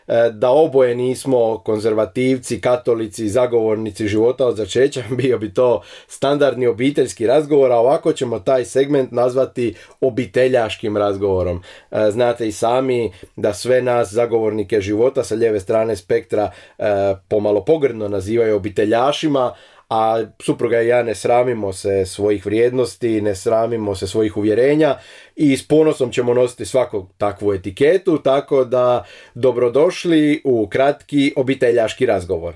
E, 0.10 0.32
da 0.32 0.50
oboje 0.50 0.96
nismo 0.96 1.58
konzervativci, 1.58 2.62
katolici, 2.62 3.30
zagovornici 3.30 4.08
života 4.08 4.46
od 4.46 4.56
začeća, 4.56 5.04
bio 5.22 5.38
bi 5.38 5.54
to 5.54 5.82
standardni 6.08 6.68
obiteljski 6.68 7.28
razgovor, 7.28 7.72
a 7.72 7.78
ovako 7.78 8.14
ćemo 8.14 8.40
taj 8.40 8.66
segment 8.66 9.12
nazvati 9.12 9.76
obiteljaškim 10.02 10.98
razgovorom. 10.98 11.62
E, 11.92 12.12
znate 12.12 12.48
i 12.48 12.52
sami 12.52 13.12
da 13.36 13.54
sve 13.54 13.82
nas 13.82 14.12
zagovornike 14.12 14.82
života 14.82 15.24
sa 15.24 15.36
lijeve 15.36 15.60
strane 15.60 15.96
spektra 15.96 16.52
e, 16.78 16.84
pomalo 17.28 17.66
pogrdno 17.66 18.08
nazivaju 18.08 18.56
obiteljašima, 18.56 19.54
a 19.90 20.24
supruga 20.42 20.82
i 20.82 20.88
ja 20.88 21.04
ne 21.04 21.16
sramimo 21.16 21.74
se 21.74 22.06
svojih 22.06 22.46
vrijednosti, 22.46 23.22
ne 23.22 23.36
sramimo 23.36 23.96
se 23.96 24.08
svojih 24.08 24.38
uvjerenja 24.38 24.98
i 25.36 25.58
s 25.58 25.68
ponosom 25.68 26.12
ćemo 26.12 26.34
nositi 26.34 26.66
svaku 26.66 27.08
takvu 27.18 27.54
etiketu, 27.54 28.18
tako 28.18 28.66
da 28.66 29.04
dobrodošli 29.34 30.42
u 30.46 30.68
kratki 30.68 31.34
obiteljaški 31.36 32.06
razgovor. 32.06 32.56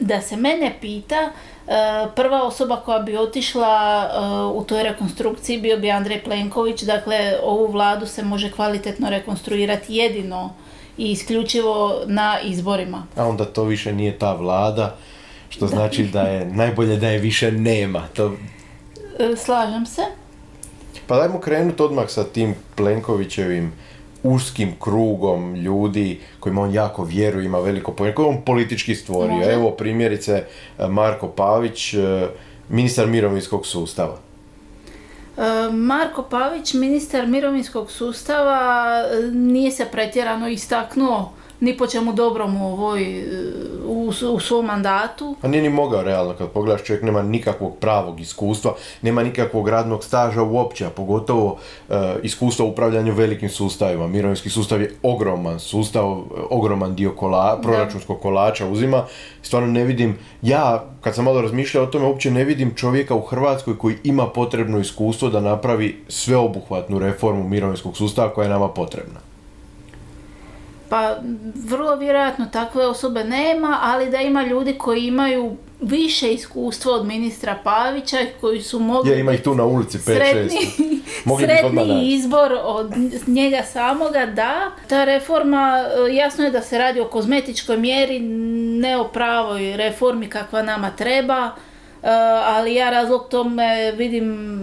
Da 0.00 0.20
se 0.20 0.36
mene 0.36 0.74
pita, 0.80 1.16
e, 1.16 1.30
prva 2.16 2.42
osoba 2.42 2.76
koja 2.76 2.98
bi 2.98 3.16
otišla 3.16 4.02
e, 4.02 4.18
u 4.58 4.64
toj 4.64 4.82
rekonstrukciji 4.82 5.60
bio 5.60 5.76
bi 5.78 5.90
Andrej 5.90 6.22
Plenković, 6.24 6.82
dakle 6.82 7.36
ovu 7.42 7.66
vladu 7.66 8.06
se 8.06 8.22
može 8.22 8.50
kvalitetno 8.50 9.10
rekonstruirati 9.10 9.94
jedino 9.94 10.54
i 10.98 11.10
isključivo 11.10 12.02
na 12.06 12.40
izborima. 12.44 13.06
A 13.16 13.26
onda 13.26 13.44
to 13.44 13.64
više 13.64 13.92
nije 13.92 14.18
ta 14.18 14.34
vlada, 14.34 14.96
što 15.48 15.66
znači 15.66 16.04
da 16.04 16.22
je 16.22 16.44
najbolje 16.44 16.96
da 16.96 17.08
je 17.08 17.18
više 17.18 17.52
nema. 17.52 18.06
To... 18.14 18.32
E, 19.18 19.36
slažem 19.36 19.86
se. 19.86 20.02
Pa 21.06 21.16
dajmo 21.16 21.40
krenuti 21.40 21.82
odmah 21.82 22.10
sa 22.10 22.24
tim 22.24 22.54
Plenkovićevim 22.74 23.72
uskim 24.22 24.72
krugom 24.80 25.54
ljudi 25.54 26.20
kojima 26.40 26.62
on 26.62 26.74
jako 26.74 27.04
vjeruje, 27.04 27.46
ima 27.46 27.58
veliko 27.58 27.92
povjerenje, 27.92 28.14
koje 28.14 28.28
on 28.28 28.42
politički 28.44 28.94
stvorio. 28.94 29.52
Evo 29.52 29.70
primjerice 29.70 30.44
Marko 30.88 31.28
Pavić, 31.28 31.94
e, 31.94 32.28
ministar 32.68 33.06
mirovinskog 33.06 33.66
sustava. 33.66 34.29
E, 35.40 35.72
Marko 35.72 36.22
Pavić, 36.22 36.74
ministar 36.74 37.26
mirovinskog 37.26 37.90
sustava, 37.90 39.02
nije 39.32 39.70
se 39.70 39.84
pretjerano 39.92 40.48
istaknuo 40.48 41.32
ni 41.60 41.76
po 41.76 41.86
čemu 41.86 42.12
dobrom 42.12 42.62
u, 42.62 42.72
ovoj, 42.72 43.24
u, 43.86 44.12
u 44.32 44.40
svom 44.40 44.66
mandatu. 44.66 45.36
A 45.42 45.48
nije 45.48 45.62
ni 45.62 45.68
mogao 45.68 46.02
realno, 46.02 46.34
kad 46.34 46.48
pogledaš 46.48 46.84
čovjek 46.84 47.02
nema 47.02 47.22
nikakvog 47.22 47.76
pravog 47.80 48.20
iskustva, 48.20 48.74
nema 49.02 49.22
nikakvog 49.22 49.68
radnog 49.68 50.04
staža 50.04 50.42
uopće, 50.42 50.86
a 50.86 50.90
pogotovo 50.90 51.58
e, 51.88 51.94
iskustva 52.22 52.66
u 52.66 52.68
upravljanju 52.68 53.14
velikim 53.14 53.48
sustavima. 53.48 54.06
Mirovinski 54.06 54.50
sustav 54.50 54.82
je 54.82 54.94
ogroman 55.02 55.60
sustav, 55.60 56.22
ogroman 56.50 56.94
dio 56.94 57.12
kola, 57.16 57.58
proračunskog 57.62 58.20
kolača 58.20 58.66
uzima. 58.66 59.04
Stvarno 59.42 59.68
ne 59.68 59.84
vidim, 59.84 60.18
ja 60.42 60.84
kad 61.00 61.14
sam 61.14 61.24
malo 61.24 61.42
razmišljao 61.42 61.84
o 61.84 61.86
tome, 61.86 62.06
uopće 62.06 62.30
ne 62.30 62.44
vidim 62.44 62.74
čovjeka 62.74 63.14
u 63.14 63.20
Hrvatskoj 63.20 63.78
koji 63.78 63.96
ima 64.04 64.26
potrebno 64.26 64.78
iskustvo 64.78 65.28
da 65.28 65.40
napravi 65.40 66.04
sveobuhvatnu 66.08 66.98
reformu 66.98 67.48
mirovinskog 67.48 67.96
sustava 67.96 68.34
koja 68.34 68.44
je 68.44 68.50
nama 68.50 68.68
potrebna. 68.68 69.29
Pa 70.90 71.16
vrlo 71.54 71.96
vjerojatno 71.96 72.46
takve 72.52 72.86
osobe 72.86 73.24
nema, 73.24 73.78
ali 73.82 74.10
da 74.10 74.20
ima 74.20 74.42
ljudi 74.42 74.78
koji 74.78 75.06
imaju 75.06 75.56
više 75.80 76.32
iskustva 76.32 76.92
od 76.92 77.06
ministra 77.06 77.58
Pavića 77.64 78.16
koji 78.40 78.62
su 78.62 78.78
mogli 78.78 79.10
ja, 79.10 79.18
ima 79.18 79.32
ih 79.32 79.42
tu 79.42 79.54
na 79.54 79.64
ulici 79.64 79.98
5 79.98 80.00
sretni, 80.00 80.58
sretni 81.46 82.14
izbor 82.14 82.52
od 82.62 82.92
njega 83.26 83.62
samoga 83.72 84.26
da. 84.26 84.70
Ta 84.88 85.04
reforma 85.04 85.84
e, 86.08 86.14
jasno 86.14 86.44
je 86.44 86.50
da 86.50 86.62
se 86.62 86.78
radi 86.78 87.00
o 87.00 87.08
kozmetičkoj 87.08 87.76
mjeri 87.76 88.18
ne 88.80 88.96
o 88.96 89.08
pravoj 89.08 89.76
reformi 89.76 90.28
kakva 90.28 90.62
nama 90.62 90.90
treba 90.90 91.50
e, 92.02 92.08
ali 92.46 92.74
ja 92.74 92.90
razlog 92.90 93.28
tome 93.28 93.92
vidim 93.92 94.60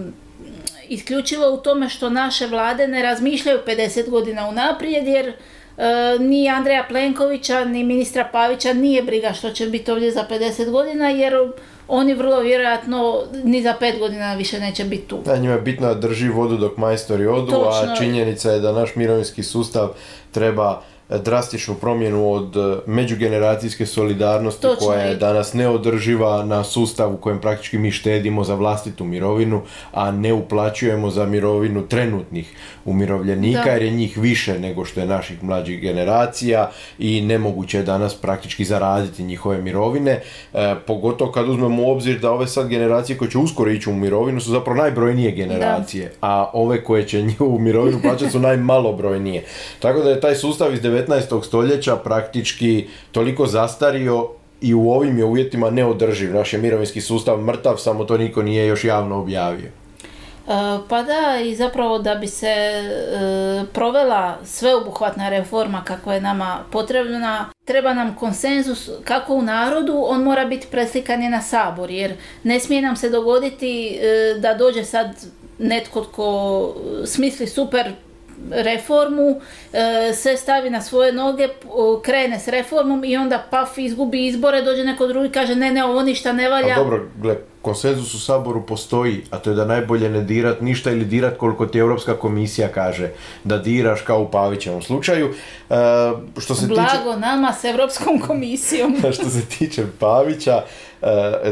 isključivo 0.88 1.54
u 1.54 1.56
tome 1.56 1.88
što 1.88 2.10
naše 2.10 2.46
vlade 2.46 2.88
ne 2.88 3.02
razmišljaju 3.02 3.58
50 3.66 4.10
godina 4.10 4.48
unaprijed 4.48 5.06
jer 5.06 5.32
ni 6.18 6.48
Andreja 6.48 6.84
Plenkovića, 6.88 7.64
ni 7.64 7.84
ministra 7.84 8.28
Pavića 8.32 8.72
nije 8.72 9.02
briga 9.02 9.32
što 9.32 9.50
će 9.50 9.66
biti 9.66 9.90
ovdje 9.90 10.10
za 10.10 10.24
50 10.30 10.70
godina, 10.70 11.10
jer 11.10 11.34
oni 11.88 12.14
vrlo 12.14 12.40
vjerojatno 12.40 13.22
ni 13.44 13.62
za 13.62 13.74
5 13.80 13.98
godina 13.98 14.34
više 14.34 14.60
neće 14.60 14.84
biti 14.84 15.06
tu. 15.06 15.18
Da, 15.24 15.36
njima 15.36 15.54
je 15.54 15.60
bitno 15.60 15.86
da 15.86 15.94
drži 15.94 16.28
vodu 16.28 16.56
dok 16.56 16.76
majstori 16.76 17.26
odu, 17.26 17.54
a 17.54 17.96
činjenica 17.98 18.50
je 18.50 18.60
da 18.60 18.72
naš 18.72 18.94
mirovinski 18.94 19.42
sustav 19.42 19.88
treba 20.32 20.82
drastičnu 21.08 21.74
promjenu 21.74 22.32
od 22.32 22.56
e, 22.56 22.76
međugeneracijske 22.86 23.86
solidarnosti 23.86 24.66
koja 24.78 25.00
je 25.00 25.16
danas 25.16 25.54
neodrživa 25.54 26.44
na 26.44 26.64
sustav 26.64 27.14
u 27.14 27.16
kojem 27.16 27.40
praktički 27.40 27.78
mi 27.78 27.90
štedimo 27.90 28.44
za 28.44 28.54
vlastitu 28.54 29.04
mirovinu, 29.04 29.62
a 29.92 30.10
ne 30.10 30.32
uplaćujemo 30.32 31.10
za 31.10 31.26
mirovinu 31.26 31.86
trenutnih 31.88 32.56
umirovljenika 32.84 33.70
jer 33.70 33.82
je 33.82 33.90
njih 33.90 34.18
više 34.18 34.58
nego 34.58 34.84
što 34.84 35.00
je 35.00 35.06
naših 35.06 35.44
mlađih 35.44 35.80
generacija 35.80 36.70
i 36.98 37.20
nemoguće 37.20 37.78
je 37.78 37.82
danas 37.82 38.14
praktički 38.14 38.64
zaraditi 38.64 39.22
njihove 39.22 39.62
mirovine, 39.62 40.20
e, 40.54 40.74
pogotovo 40.86 41.32
kad 41.32 41.48
uzmemo 41.48 41.82
u 41.82 41.90
obzir 41.90 42.18
da 42.18 42.30
ove 42.30 42.46
sad 42.46 42.68
generacije 42.68 43.18
koje 43.18 43.30
će 43.30 43.38
uskoro 43.38 43.70
ići 43.70 43.90
u 43.90 43.94
mirovinu 43.94 44.40
su 44.40 44.50
zapravo 44.50 44.82
najbrojnije 44.82 45.30
generacije, 45.30 46.12
a 46.20 46.50
ove 46.52 46.84
koje 46.84 47.08
će 47.08 47.22
njihovu 47.22 47.58
mirovinu 47.58 48.00
plaćati 48.02 48.30
su 48.30 48.38
najmalobrojnije. 48.48 49.44
Tako 49.78 50.00
da 50.02 50.10
je 50.10 50.20
taj 50.20 50.34
sustav 50.34 50.74
iz 50.74 50.80
19. 51.06 51.44
stoljeća 51.44 51.96
praktički 51.96 52.86
toliko 53.12 53.46
zastario 53.46 54.28
i 54.60 54.74
u 54.74 54.90
ovim 54.90 55.18
je 55.18 55.24
uvjetima 55.24 55.70
neodrživ. 55.70 56.34
Naš 56.34 56.52
je 56.52 56.58
mirovinski 56.58 57.00
sustav 57.00 57.40
mrtav, 57.40 57.76
samo 57.76 58.04
to 58.04 58.18
niko 58.18 58.42
nije 58.42 58.66
još 58.66 58.84
javno 58.84 59.20
objavio. 59.20 59.68
E, 60.48 60.78
pa 60.88 61.02
da, 61.02 61.40
i 61.44 61.54
zapravo 61.54 61.98
da 61.98 62.14
bi 62.14 62.26
se 62.26 62.46
e, 62.46 63.64
provela 63.72 64.38
sveobuhvatna 64.44 65.28
reforma 65.28 65.84
kakva 65.84 66.14
je 66.14 66.20
nama 66.20 66.64
potrebna, 66.72 67.50
treba 67.64 67.94
nam 67.94 68.14
konsenzus 68.14 68.90
kako 69.04 69.34
u 69.34 69.42
narodu, 69.42 70.04
on 70.06 70.22
mora 70.22 70.44
biti 70.44 70.66
preslikan 70.70 71.22
je 71.22 71.30
na 71.30 71.42
sabor, 71.42 71.90
jer 71.90 72.12
ne 72.44 72.60
smije 72.60 72.82
nam 72.82 72.96
se 72.96 73.10
dogoditi 73.10 73.98
e, 74.00 74.34
da 74.40 74.54
dođe 74.54 74.84
sad 74.84 75.26
netko 75.58 76.00
tko 76.00 76.74
smisli 77.04 77.46
super 77.46 77.92
reformu, 78.50 79.40
e, 79.72 80.12
se 80.14 80.36
stavi 80.36 80.70
na 80.70 80.82
svoje 80.82 81.12
noge, 81.12 81.48
krene 82.02 82.40
s 82.40 82.48
reformom 82.48 83.04
i 83.04 83.16
onda 83.16 83.46
paf 83.50 83.78
izgubi 83.78 84.26
izbore, 84.26 84.62
dođe 84.62 84.84
neko 84.84 85.06
drugi 85.06 85.28
kaže 85.28 85.54
ne, 85.54 85.72
ne, 85.72 85.84
ovo 85.84 86.02
ništa 86.02 86.32
ne 86.32 86.48
valja. 86.48 86.72
A 86.72 86.76
dobro, 86.76 87.08
gle, 87.22 87.36
konsenzus 87.62 88.14
u 88.14 88.20
Saboru 88.20 88.66
postoji, 88.66 89.24
a 89.30 89.38
to 89.38 89.50
je 89.50 89.56
da 89.56 89.64
najbolje 89.64 90.10
ne 90.10 90.20
dirat 90.20 90.60
ništa 90.60 90.90
ili 90.90 91.04
dirat 91.04 91.36
koliko 91.36 91.66
ti 91.66 91.78
Europska 91.78 92.14
komisija 92.16 92.68
kaže 92.68 93.10
da 93.44 93.58
diraš 93.58 94.00
kao 94.00 94.22
u 94.22 94.30
Pavićevom 94.30 94.82
slučaju. 94.82 95.34
E, 95.70 95.74
što 96.38 96.54
se 96.54 96.66
Blago 96.66 97.16
nama 97.16 97.52
s 97.52 97.64
Europskom 97.64 98.20
komisijom. 98.20 98.96
što 99.16 99.30
se 99.30 99.46
tiče 99.58 99.84
Pavića, 99.98 100.62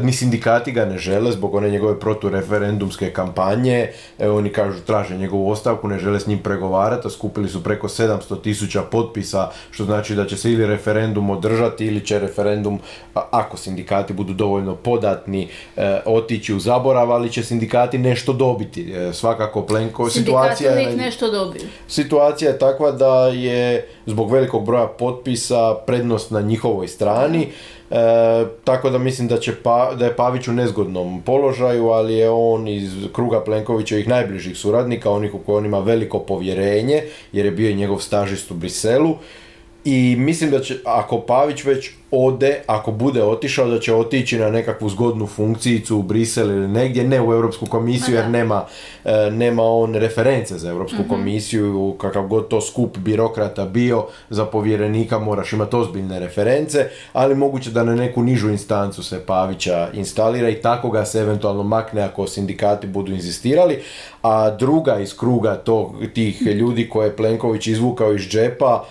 ni 0.02 0.12
sindikati 0.12 0.72
ga 0.72 0.84
ne 0.84 0.98
žele 0.98 1.32
zbog 1.32 1.54
one 1.54 1.70
njegove 1.70 2.00
protureferendumske 2.00 3.12
kampanje. 3.12 3.88
Oni 4.18 4.52
kažu 4.52 4.80
traže 4.80 5.16
njegovu 5.16 5.50
ostavku, 5.50 5.88
ne 5.88 5.98
žele 5.98 6.20
s 6.20 6.26
njim 6.26 6.38
pregovarati, 6.38 7.06
a 7.06 7.10
skupili 7.10 7.48
su 7.48 7.62
preko 7.62 7.88
700 7.88 8.42
tisuća 8.42 8.82
potpisa, 8.82 9.50
što 9.70 9.84
znači 9.84 10.14
da 10.14 10.26
će 10.26 10.36
se 10.36 10.52
ili 10.52 10.66
referendum 10.66 11.30
održati 11.30 11.86
ili 11.86 12.06
će 12.06 12.18
referendum, 12.18 12.80
ako 13.14 13.56
sindikati 13.56 14.12
budu 14.12 14.32
dovoljno 14.32 14.74
podatni, 14.74 15.48
uh, 15.76 15.82
otići 16.04 16.54
u 16.54 16.60
zaborav, 16.60 17.12
ali 17.12 17.32
će 17.32 17.42
sindikati 17.42 17.98
nešto 17.98 18.32
dobiti. 18.32 18.94
Uh, 19.08 19.14
svakako 19.14 19.62
Plenko... 19.62 20.10
situacija 20.10 20.72
je, 20.72 20.96
nešto 20.96 21.30
dobiju. 21.30 21.62
Situacija 21.88 22.50
je 22.50 22.58
takva 22.58 22.92
da 22.92 23.26
je 23.26 23.88
zbog 24.06 24.32
velikog 24.32 24.64
broja 24.64 24.86
potpisa 24.86 25.74
prednost 25.86 26.30
na 26.30 26.40
njihovoj 26.40 26.88
strani. 26.88 27.48
E, 27.90 28.44
tako 28.64 28.90
da 28.90 28.98
mislim 28.98 29.28
da, 29.28 29.35
će 29.36 29.54
pa, 29.62 29.94
da 29.98 30.04
je 30.04 30.16
Pavić 30.16 30.48
u 30.48 30.52
nezgodnom 30.52 31.22
položaju, 31.22 31.88
ali 31.88 32.14
je 32.14 32.30
on 32.30 32.68
iz 32.68 32.92
kruga 33.12 33.44
Plenkovićevih 33.44 34.08
najbližih 34.08 34.56
suradnika, 34.58 35.10
onih 35.10 35.34
u 35.34 35.38
koje 35.38 35.56
on 35.56 35.66
ima 35.66 35.78
veliko 35.78 36.18
povjerenje, 36.18 37.02
jer 37.32 37.46
je 37.46 37.50
bio 37.50 37.70
i 37.70 37.74
njegov 37.74 37.98
stažist 37.98 38.50
u 38.50 38.54
Briselu. 38.54 39.16
I 39.88 40.16
mislim 40.18 40.50
da 40.50 40.60
će, 40.60 40.78
ako 40.84 41.20
Pavić 41.20 41.64
već 41.64 41.90
ode, 42.10 42.60
ako 42.66 42.92
bude 42.92 43.22
otišao, 43.22 43.68
da 43.68 43.78
će 43.80 43.94
otići 43.94 44.38
na 44.38 44.50
nekakvu 44.50 44.88
zgodnu 44.88 45.26
funkcijicu 45.26 45.96
u 45.96 46.02
Brisel 46.02 46.50
ili 46.50 46.68
negdje, 46.68 47.04
ne 47.04 47.20
u 47.20 47.32
Europsku 47.32 47.66
komisiju, 47.66 48.14
jer 48.14 48.28
nema, 48.30 48.64
e, 49.04 49.30
nema 49.30 49.62
on 49.62 49.94
reference 49.94 50.58
za 50.58 50.70
Europsku 50.70 51.00
mhm. 51.00 51.08
komisiju, 51.08 51.94
kakav 51.98 52.26
god 52.26 52.48
to 52.48 52.60
skup 52.60 52.98
birokrata 52.98 53.64
bio, 53.64 54.06
za 54.30 54.44
povjerenika 54.44 55.18
moraš 55.18 55.52
imati 55.52 55.76
ozbiljne 55.76 56.20
reference, 56.20 56.88
ali 57.12 57.34
moguće 57.34 57.70
da 57.70 57.84
na 57.84 57.94
neku 57.94 58.22
nižu 58.22 58.50
instancu 58.50 59.02
se 59.02 59.20
Pavića 59.26 59.88
instalira 59.94 60.48
i 60.48 60.60
tako 60.62 60.90
ga 60.90 61.04
se 61.04 61.20
eventualno 61.20 61.62
makne 61.62 62.02
ako 62.02 62.26
sindikati 62.26 62.86
budu 62.86 63.12
inzistirali, 63.12 63.78
a 64.22 64.50
druga 64.50 64.98
iz 64.98 65.16
kruga 65.16 65.54
tog, 65.54 65.94
tih 66.14 66.42
ljudi 66.42 66.88
koje 66.88 67.06
je 67.06 67.16
Plenković 67.16 67.66
izvukao 67.66 68.14
iz 68.14 68.20
džepa, 68.20 68.84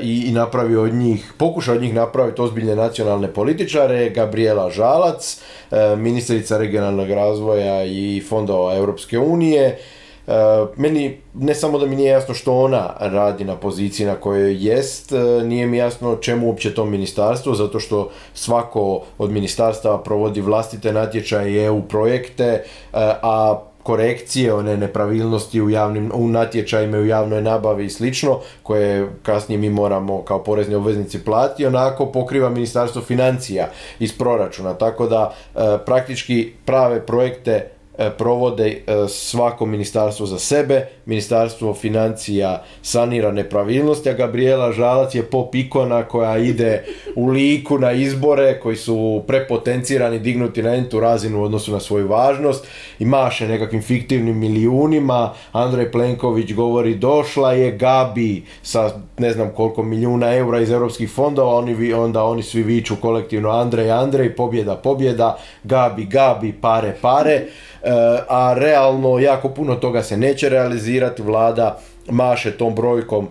i, 0.00 0.24
i 0.28 0.32
napravio 0.32 0.82
od 0.82 0.94
njih, 0.94 1.32
pokušao 1.38 1.74
od 1.74 1.82
njih 1.82 1.94
napraviti 1.94 2.42
ozbiljne 2.42 2.76
nacionalne 2.76 3.28
političare, 3.28 4.10
Gabriela 4.10 4.70
Žalac, 4.70 5.40
e, 5.70 5.96
ministrica 5.96 6.58
regionalnog 6.58 7.10
razvoja 7.10 7.84
i 7.84 8.22
fondova 8.28 8.74
Europske 8.74 9.18
unije. 9.18 9.62
E, 9.66 10.32
meni 10.76 11.18
ne 11.34 11.54
samo 11.54 11.78
da 11.78 11.86
mi 11.86 11.96
nije 11.96 12.10
jasno 12.10 12.34
što 12.34 12.58
ona 12.58 12.94
radi 13.00 13.44
na 13.44 13.56
poziciji 13.56 14.06
na 14.06 14.14
kojoj 14.14 14.66
jest, 14.66 15.12
e, 15.12 15.18
nije 15.44 15.66
mi 15.66 15.76
jasno 15.76 16.16
čemu 16.16 16.46
uopće 16.46 16.74
to 16.74 16.84
ministarstvo, 16.84 17.54
zato 17.54 17.80
što 17.80 18.10
svako 18.34 19.02
od 19.18 19.30
ministarstava 19.30 20.02
provodi 20.02 20.40
vlastite 20.40 20.92
natječaje 20.92 21.52
i 21.52 21.64
EU 21.64 21.82
projekte, 21.82 22.64
a 22.92 23.62
korekcije, 23.86 24.54
one 24.54 24.76
nepravilnosti 24.76 25.60
u, 25.62 25.70
javnim, 25.70 26.10
u 26.14 26.28
natječajima, 26.28 26.98
u 26.98 27.06
javnoj 27.06 27.42
nabavi 27.42 27.84
i 27.84 27.90
slično, 27.90 28.40
koje 28.62 29.08
kasnije 29.22 29.58
mi 29.58 29.70
moramo 29.70 30.22
kao 30.22 30.44
porezni 30.44 30.74
obveznici 30.74 31.24
platiti, 31.24 31.66
onako 31.66 32.06
pokriva 32.06 32.50
Ministarstvo 32.50 33.02
financija 33.02 33.68
iz 33.98 34.18
proračuna, 34.18 34.74
tako 34.74 35.06
da 35.06 35.34
e, 35.54 35.58
praktički 35.86 36.52
prave 36.64 37.06
projekte 37.06 37.75
provode 38.18 38.68
e, 38.68 39.08
svako 39.08 39.66
ministarstvo 39.66 40.26
za 40.26 40.38
sebe, 40.38 40.86
ministarstvo 41.06 41.74
financija 41.74 42.62
sanira 42.82 43.32
nepravilnosti, 43.32 44.10
a 44.10 44.14
Gabriela 44.14 44.72
Žalac 44.72 45.14
je 45.14 45.22
pop 45.22 45.54
ikona 45.54 46.02
koja 46.02 46.38
ide 46.38 46.84
u 47.16 47.26
liku 47.26 47.78
na 47.78 47.92
izbore 47.92 48.60
koji 48.60 48.76
su 48.76 49.24
prepotencirani, 49.26 50.18
dignuti 50.18 50.62
na 50.62 50.74
entu 50.74 51.00
razinu 51.00 51.40
u 51.40 51.44
odnosu 51.44 51.72
na 51.72 51.80
svoju 51.80 52.08
važnost. 52.08 52.66
I 52.98 53.04
maše 53.04 53.48
nekakvim 53.48 53.82
fiktivnim 53.82 54.38
milijunima, 54.38 55.32
Andrej 55.52 55.92
Plenković 55.92 56.52
govori 56.52 56.94
došla 56.94 57.52
je 57.52 57.72
Gabi 57.72 58.42
sa 58.62 58.90
ne 59.18 59.32
znam 59.32 59.50
koliko 59.50 59.82
milijuna 59.82 60.34
eura 60.34 60.60
iz 60.60 60.70
europskih 60.70 61.10
fondova, 61.10 61.54
oni, 61.54 61.92
onda 61.92 62.24
oni 62.24 62.42
svi 62.42 62.62
viču 62.62 62.96
kolektivno 62.96 63.50
Andrej, 63.50 63.90
Andrej, 63.90 64.36
pobjeda, 64.36 64.76
pobjeda, 64.76 65.38
Gabi, 65.64 66.04
Gabi, 66.04 66.52
pare, 66.52 66.96
pare. 67.02 67.46
E, 67.82 67.85
a 68.28 68.54
realno 68.58 69.18
jako 69.18 69.48
puno 69.48 69.74
toga 69.74 70.02
se 70.02 70.16
neće 70.16 70.48
realizirati, 70.48 71.22
vlada 71.22 71.78
maše 72.10 72.50
tom 72.50 72.74
brojkom 72.74 73.28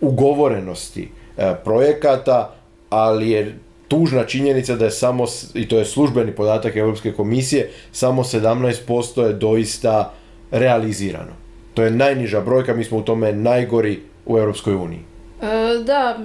ugovorenosti 0.00 1.10
e, 1.36 1.54
projekata, 1.64 2.54
ali 2.90 3.30
je 3.30 3.58
tužna 3.88 4.24
činjenica 4.24 4.76
da 4.76 4.84
je 4.84 4.90
samo, 4.90 5.24
i 5.54 5.68
to 5.68 5.78
je 5.78 5.84
službeni 5.84 6.34
podatak 6.34 6.76
Europske 6.76 7.12
komisije, 7.12 7.70
samo 7.92 8.22
17% 8.22 9.22
je 9.22 9.32
doista 9.32 10.12
realizirano. 10.50 11.32
To 11.74 11.82
je 11.82 11.90
najniža 11.90 12.40
brojka, 12.40 12.74
mi 12.74 12.84
smo 12.84 12.98
u 12.98 13.02
tome 13.02 13.32
najgori 13.32 14.00
u 14.26 14.38
Europskoj 14.38 14.74
uniji. 14.74 15.00
E, 15.42 15.82
da, 15.84 16.18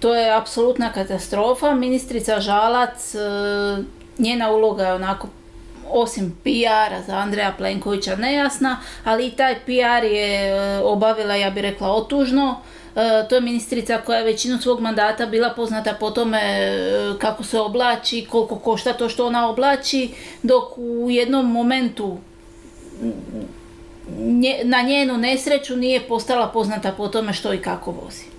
to 0.00 0.14
je 0.14 0.36
apsolutna 0.36 0.92
katastrofa. 0.92 1.74
Ministrica 1.74 2.40
Žalac, 2.40 3.14
njena 4.18 4.50
uloga 4.50 4.82
je 4.82 4.94
onako 4.94 5.28
osim 5.90 6.36
PR-a 6.42 7.02
za 7.06 7.16
Andreja 7.16 7.54
Plenkovića 7.58 8.16
nejasna, 8.16 8.80
ali 9.04 9.26
i 9.26 9.30
taj 9.30 9.54
PR 9.54 10.04
je 10.04 10.48
e, 10.48 10.80
obavila, 10.82 11.34
ja 11.34 11.50
bih 11.50 11.62
rekla, 11.62 11.92
otužno. 11.92 12.60
E, 12.96 13.28
to 13.28 13.34
je 13.34 13.40
ministrica 13.40 13.98
koja 14.06 14.18
je 14.18 14.24
većinu 14.24 14.58
svog 14.58 14.80
mandata 14.80 15.26
bila 15.26 15.50
poznata 15.50 15.96
po 16.00 16.10
tome 16.10 16.38
e, 16.38 16.78
kako 17.18 17.44
se 17.44 17.60
oblači, 17.60 18.26
koliko 18.30 18.58
košta 18.58 18.92
to 18.92 19.08
što 19.08 19.26
ona 19.26 19.48
oblači, 19.48 20.10
dok 20.42 20.78
u 20.78 21.10
jednom 21.10 21.52
momentu 21.52 22.18
na 24.64 24.82
njenu 24.82 25.16
nesreću 25.16 25.76
nije 25.76 26.00
postala 26.00 26.48
poznata 26.48 26.92
po 26.92 27.08
tome 27.08 27.32
što 27.32 27.54
i 27.54 27.58
kako 27.58 27.90
vozi. 27.90 28.33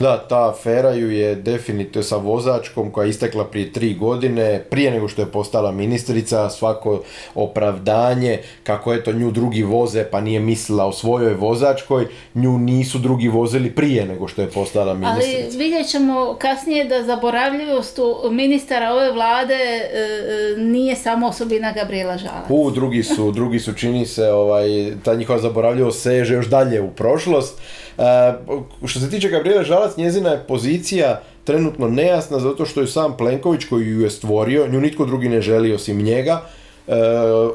Da, 0.00 0.18
ta 0.28 0.48
afera 0.48 0.92
ju 0.92 1.10
je 1.10 1.34
definitivno 1.34 2.02
sa 2.02 2.16
vozačkom 2.16 2.90
koja 2.90 3.04
je 3.04 3.10
istekla 3.10 3.44
prije 3.44 3.72
tri 3.72 3.94
godine, 3.94 4.64
prije 4.70 4.90
nego 4.90 5.08
što 5.08 5.22
je 5.22 5.26
postala 5.26 5.72
ministrica, 5.72 6.50
svako 6.50 7.02
opravdanje 7.34 8.38
kako 8.62 8.94
eto 8.94 9.12
nju 9.12 9.30
drugi 9.30 9.62
voze 9.62 10.04
pa 10.10 10.20
nije 10.20 10.40
mislila 10.40 10.86
o 10.86 10.92
svojoj 10.92 11.34
vozačkoj, 11.34 12.06
nju 12.34 12.58
nisu 12.58 12.98
drugi 12.98 13.28
vozili 13.28 13.70
prije 13.70 14.06
nego 14.06 14.28
što 14.28 14.42
je 14.42 14.50
postala 14.50 14.94
ministrica. 14.94 15.48
Ali 15.48 15.56
vidjet 15.56 15.88
ćemo 15.88 16.36
kasnije 16.38 16.84
da 16.84 17.02
zaboravljivost 17.02 17.98
ministara 18.30 18.92
ove 18.92 19.12
vlade 19.12 19.54
e, 19.54 19.88
e, 19.92 20.60
nije 20.60 20.96
samo 20.96 21.26
osobina 21.26 21.72
Gabriela 21.72 22.18
Žalac. 22.18 22.44
U, 22.48 22.70
drugi 22.70 23.02
su, 23.02 23.32
drugi 23.32 23.58
su 23.58 23.72
čini 23.72 24.06
se, 24.06 24.30
ovaj, 24.30 24.68
ta 25.04 25.14
njihova 25.14 25.38
zaboravljivost 25.38 26.02
seže 26.02 26.34
još 26.34 26.46
dalje 26.46 26.80
u 26.80 26.90
prošlost. 26.90 27.60
E, 27.98 28.32
što 28.86 29.00
se 29.00 29.10
tiče 29.10 29.28
Gabriela 29.28 29.64
Žalac, 29.64 29.96
njezina 29.96 30.30
je 30.30 30.44
pozicija 30.48 31.20
trenutno 31.44 31.88
nejasna 31.88 32.38
zato 32.38 32.64
što 32.64 32.80
je 32.80 32.86
sam 32.86 33.16
Plenković 33.16 33.64
koji 33.64 33.86
ju 33.86 34.00
je 34.00 34.10
stvorio, 34.10 34.68
nju 34.68 34.80
nitko 34.80 35.04
drugi 35.04 35.28
ne 35.28 35.40
želi 35.40 35.74
osim 35.74 36.02
njega, 36.02 36.42
e, 36.88 36.92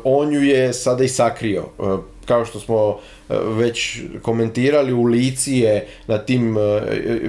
on 0.04 0.34
ju 0.34 0.44
je 0.44 0.74
sada 0.74 1.04
i 1.04 1.08
sakrio. 1.08 1.64
E, 1.80 1.84
kao 2.26 2.46
što 2.46 2.60
smo 2.60 2.98
već 3.30 4.02
komentirali, 4.22 4.94
u 4.94 5.04
Lici 5.04 5.58
je 5.58 5.88
na 6.08 6.18
tim 6.18 6.58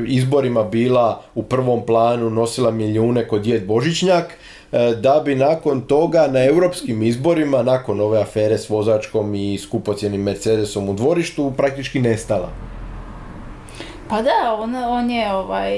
izborima 0.07 0.63
bila 0.63 1.23
u 1.35 1.43
prvom 1.43 1.87
planu, 1.87 2.31
nosila 2.31 2.71
milijune 2.71 3.29
kod 3.29 3.43
djed 3.43 3.67
Božićnjak, 3.67 4.39
da 5.01 5.23
bi 5.25 5.35
nakon 5.35 5.81
toga 5.81 6.27
na 6.27 6.45
europskim 6.45 7.03
izborima, 7.03 7.63
nakon 7.63 8.01
ove 8.01 8.21
afere 8.21 8.59
s 8.59 8.71
vozačkom 8.71 9.35
i 9.35 9.59
skupocjenim 9.59 10.23
Mercedesom 10.23 10.89
u 10.89 10.95
dvorištu, 10.95 11.53
praktički 11.57 12.01
nestala. 12.01 12.74
Pa 14.09 14.23
da, 14.23 14.57
on, 14.59 14.77
on 14.77 15.11
je 15.11 15.35
ovaj, 15.35 15.73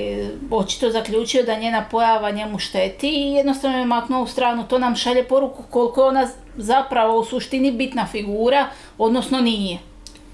očito 0.51 0.91
zaključio 0.91 1.43
da 1.43 1.59
njena 1.59 1.85
pojava 1.91 2.31
njemu 2.31 2.59
šteti 2.59 3.09
i 3.09 3.33
jednostavno 3.33 3.79
je 3.79 3.85
maknuo 3.85 4.23
u 4.23 4.27
stranu. 4.27 4.65
To 4.69 4.79
nam 4.79 4.97
šalje 4.97 5.25
poruku 5.25 5.63
koliko 5.71 6.03
je 6.03 6.09
ona 6.09 6.29
zapravo 6.57 7.21
u 7.21 7.25
suštini 7.25 7.73
bitna 7.73 8.07
figura, 8.07 8.67
odnosno 8.99 9.41
nije. 9.41 9.79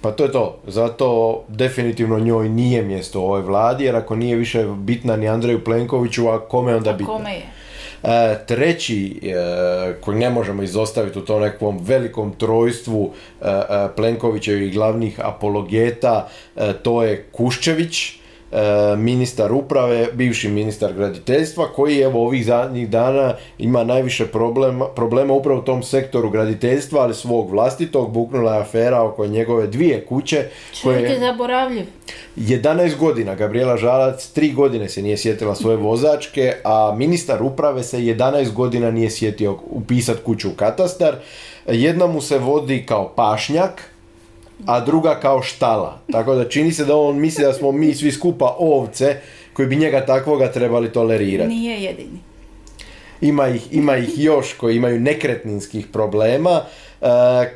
Pa 0.01 0.13
to 0.13 0.25
je 0.25 0.33
to. 0.33 0.59
Zato 0.67 1.41
definitivno 1.49 2.19
njoj 2.19 2.49
nije 2.49 2.83
mjesto 2.83 3.21
u 3.21 3.25
ovoj 3.25 3.41
vladi, 3.41 3.85
jer 3.85 3.97
ako 3.97 4.17
nije 4.17 4.37
više 4.37 4.65
bitna 4.65 5.17
ni 5.17 5.29
Andreju 5.29 5.65
Plenkoviću, 5.65 6.29
a 6.29 6.41
kome 6.41 6.77
onda 6.77 6.93
bitna? 6.93 7.15
Kome 7.15 7.35
je? 7.35 7.62
E, 8.03 8.39
treći 8.47 9.21
e, 9.23 9.95
koji 10.01 10.19
ne 10.19 10.31
možemo 10.31 10.63
izostaviti 10.63 11.19
u 11.19 11.25
tom 11.25 11.43
nekom 11.43 11.79
velikom 11.85 12.33
trojstvu 12.33 13.13
e, 13.41 13.45
Plenkovićevih 13.97 14.73
glavnih 14.73 15.21
apologeta, 15.21 16.29
to 16.83 17.03
je 17.03 17.27
Kuščević 17.33 18.22
ministar 18.99 19.53
uprave, 19.53 20.09
bivši 20.13 20.49
ministar 20.49 20.93
graditeljstva, 20.93 21.69
koji 21.73 22.01
evo 22.01 22.27
ovih 22.27 22.47
zadnjih 22.47 22.89
dana 22.91 23.35
ima 23.59 23.85
najviše 23.85 24.27
problema, 24.27 24.87
problema 24.87 25.35
upravo 25.35 25.61
u 25.61 25.63
tom 25.63 25.83
sektoru 25.83 26.31
graditeljstva, 26.31 27.01
ali 27.01 27.15
svog 27.15 27.51
vlastitog, 27.51 28.13
buknula 28.13 28.55
je 28.55 28.61
afera 28.61 29.03
oko 29.03 29.27
njegove 29.27 29.67
dvije 29.67 30.05
kuće. 30.05 30.45
Čovjek 30.83 31.11
je 31.11 31.19
zaboravljiv. 31.19 31.85
11 32.37 32.97
godina, 32.97 33.35
Gabriela 33.35 33.77
Žalac, 33.77 34.33
3 34.37 34.55
godine 34.55 34.89
se 34.89 35.03
nije 35.03 35.17
sjetila 35.17 35.55
svoje 35.55 35.77
vozačke, 35.89 36.53
a 36.65 36.95
ministar 36.97 37.43
uprave 37.43 37.83
se 37.83 37.99
11 37.99 38.53
godina 38.53 38.91
nije 38.91 39.11
sjetio 39.11 39.59
upisati 39.71 40.23
kuću 40.23 40.49
u 40.49 40.55
katastar. 40.57 41.15
Jedna 41.67 42.07
mu 42.07 42.21
se 42.21 42.39
vodi 42.39 42.87
kao 42.87 43.13
pašnjak, 43.17 43.92
a 44.67 44.81
druga 44.81 45.21
kao 45.21 45.43
štala. 45.43 45.99
Tako 46.13 46.35
da 46.35 46.49
čini 46.49 46.73
se 46.73 46.85
da 46.85 46.97
on 46.97 47.21
misli 47.21 47.45
da 47.45 47.53
smo 47.53 47.73
mi 47.73 47.95
svi 47.95 48.13
skupa 48.13 48.57
ovce 48.59 49.17
koji 49.53 49.69
bi 49.69 49.77
njega 49.77 50.07
takvoga 50.07 50.53
trebali 50.53 50.93
tolerirati. 50.93 51.49
Nije 51.49 51.83
jedini. 51.83 52.19
Ima 53.21 53.49
ih, 53.49 53.63
ima 53.71 53.97
ih 53.97 54.09
još 54.17 54.53
koji 54.53 54.77
imaju 54.77 55.01
nekretninskih 55.01 55.87
problema. 55.87 56.61
E, 57.01 57.07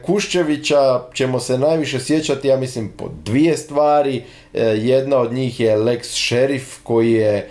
Kuščevića 0.02 1.00
ćemo 1.14 1.40
se 1.40 1.58
najviše 1.58 2.00
sjećati, 2.00 2.48
ja 2.48 2.56
mislim, 2.56 2.92
po 2.96 3.10
dvije 3.24 3.56
stvari. 3.56 4.22
E, 4.54 4.62
jedna 4.64 5.18
od 5.18 5.32
njih 5.32 5.60
je 5.60 5.76
Lex 5.76 6.02
Sheriff 6.02 6.78
koji 6.82 7.12
je 7.12 7.48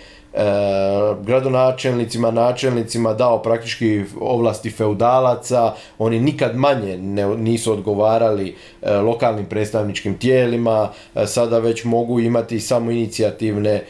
gradonačelnicima, 1.22 2.30
načelnicima 2.30 3.14
dao 3.14 3.42
praktički 3.42 4.04
ovlasti 4.20 4.70
feudalaca, 4.70 5.74
oni 5.98 6.20
nikad 6.20 6.56
manje 6.56 6.98
nisu 7.38 7.72
odgovarali 7.72 8.56
lokalnim 8.82 9.46
predstavničkim 9.46 10.18
tijelima, 10.18 10.90
sada 11.26 11.58
već 11.58 11.84
mogu 11.84 12.20
imati 12.20 12.60
samo 12.60 12.90
inicijativne 12.90 13.82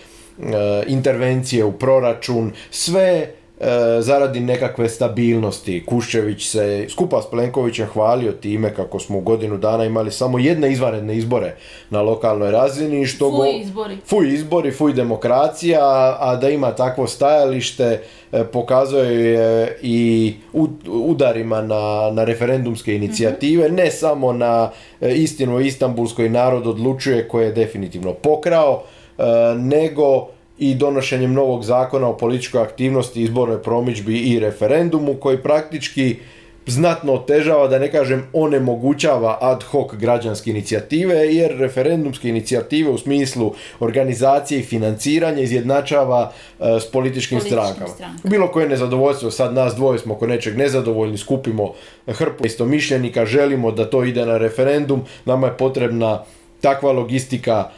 intervencije 0.86 1.64
u 1.64 1.72
proračun, 1.72 2.52
sve 2.70 3.30
E, 3.60 4.00
zaradi 4.00 4.40
nekakve 4.40 4.88
stabilnosti. 4.88 5.82
Kuščević 5.86 6.48
se 6.48 6.86
skupa 6.90 7.22
s 7.22 7.30
Plenkovićem 7.30 7.86
hvalio 7.86 8.32
time 8.32 8.74
kako 8.74 8.98
smo 8.98 9.18
u 9.18 9.20
godinu 9.20 9.58
dana 9.58 9.84
imali 9.84 10.12
samo 10.12 10.38
jedne 10.38 10.72
izvanredne 10.72 11.16
izbore 11.16 11.54
na 11.90 12.02
lokalnoj 12.02 12.50
razini. 12.50 13.06
Što 13.06 13.30
fuj 13.30 13.60
izbori. 13.60 13.96
Fuj 14.06 14.34
izbori, 14.34 14.70
fuj 14.70 14.92
demokracija, 14.92 15.80
a 16.20 16.36
da 16.40 16.50
ima 16.50 16.70
takvo 16.70 17.06
stajalište 17.06 18.00
e, 18.32 18.44
pokazuje 18.44 19.32
je 19.32 19.78
i 19.82 20.34
udarima 20.86 21.62
na, 21.62 22.10
na 22.12 22.24
referendumske 22.24 22.94
inicijative, 22.94 23.68
ne 23.68 23.90
samo 23.90 24.32
na 24.32 24.70
e, 25.00 25.14
istinu 25.14 25.56
o 25.56 25.60
Istambulskoj 25.60 26.28
narod 26.28 26.66
odlučuje 26.66 27.28
koje 27.28 27.46
je 27.46 27.52
definitivno 27.52 28.12
pokrao, 28.12 28.82
nego 29.58 30.35
i 30.58 30.74
donošenjem 30.74 31.32
novog 31.32 31.64
zakona 31.64 32.08
o 32.08 32.16
političkoj 32.16 32.62
aktivnosti, 32.62 33.22
izbornoj 33.22 33.62
promičbi 33.62 34.18
i 34.18 34.40
referendumu 34.40 35.14
koji 35.14 35.42
praktički 35.42 36.16
znatno 36.66 37.12
otežava, 37.12 37.68
da 37.68 37.78
ne 37.78 37.90
kažem 37.90 38.26
onemogućava 38.32 39.38
ad 39.40 39.62
hoc 39.62 39.94
građanske 39.94 40.50
inicijative, 40.50 41.14
jer 41.14 41.58
referendumske 41.58 42.28
inicijative 42.28 42.90
u 42.90 42.98
smislu 42.98 43.54
organizacije 43.80 44.60
i 44.60 44.64
financiranja 44.64 45.40
izjednačava 45.40 46.32
e, 46.60 46.80
s 46.80 46.90
političkim, 46.90 47.40
strankama. 47.40 47.90
Bilo 48.24 48.48
koje 48.48 48.68
nezadovoljstvo, 48.68 49.30
sad 49.30 49.54
nas 49.54 49.74
dvoje 49.74 49.98
smo 49.98 50.14
oko 50.14 50.26
nečeg 50.26 50.56
nezadovoljni, 50.56 51.18
skupimo 51.18 51.72
hrpu 52.06 52.46
istomišljenika, 52.46 53.26
želimo 53.26 53.70
da 53.72 53.90
to 53.90 54.04
ide 54.04 54.26
na 54.26 54.38
referendum, 54.38 55.04
nama 55.24 55.46
je 55.46 55.56
potrebna 55.56 56.24
takva 56.60 56.92
logistika 56.92 57.70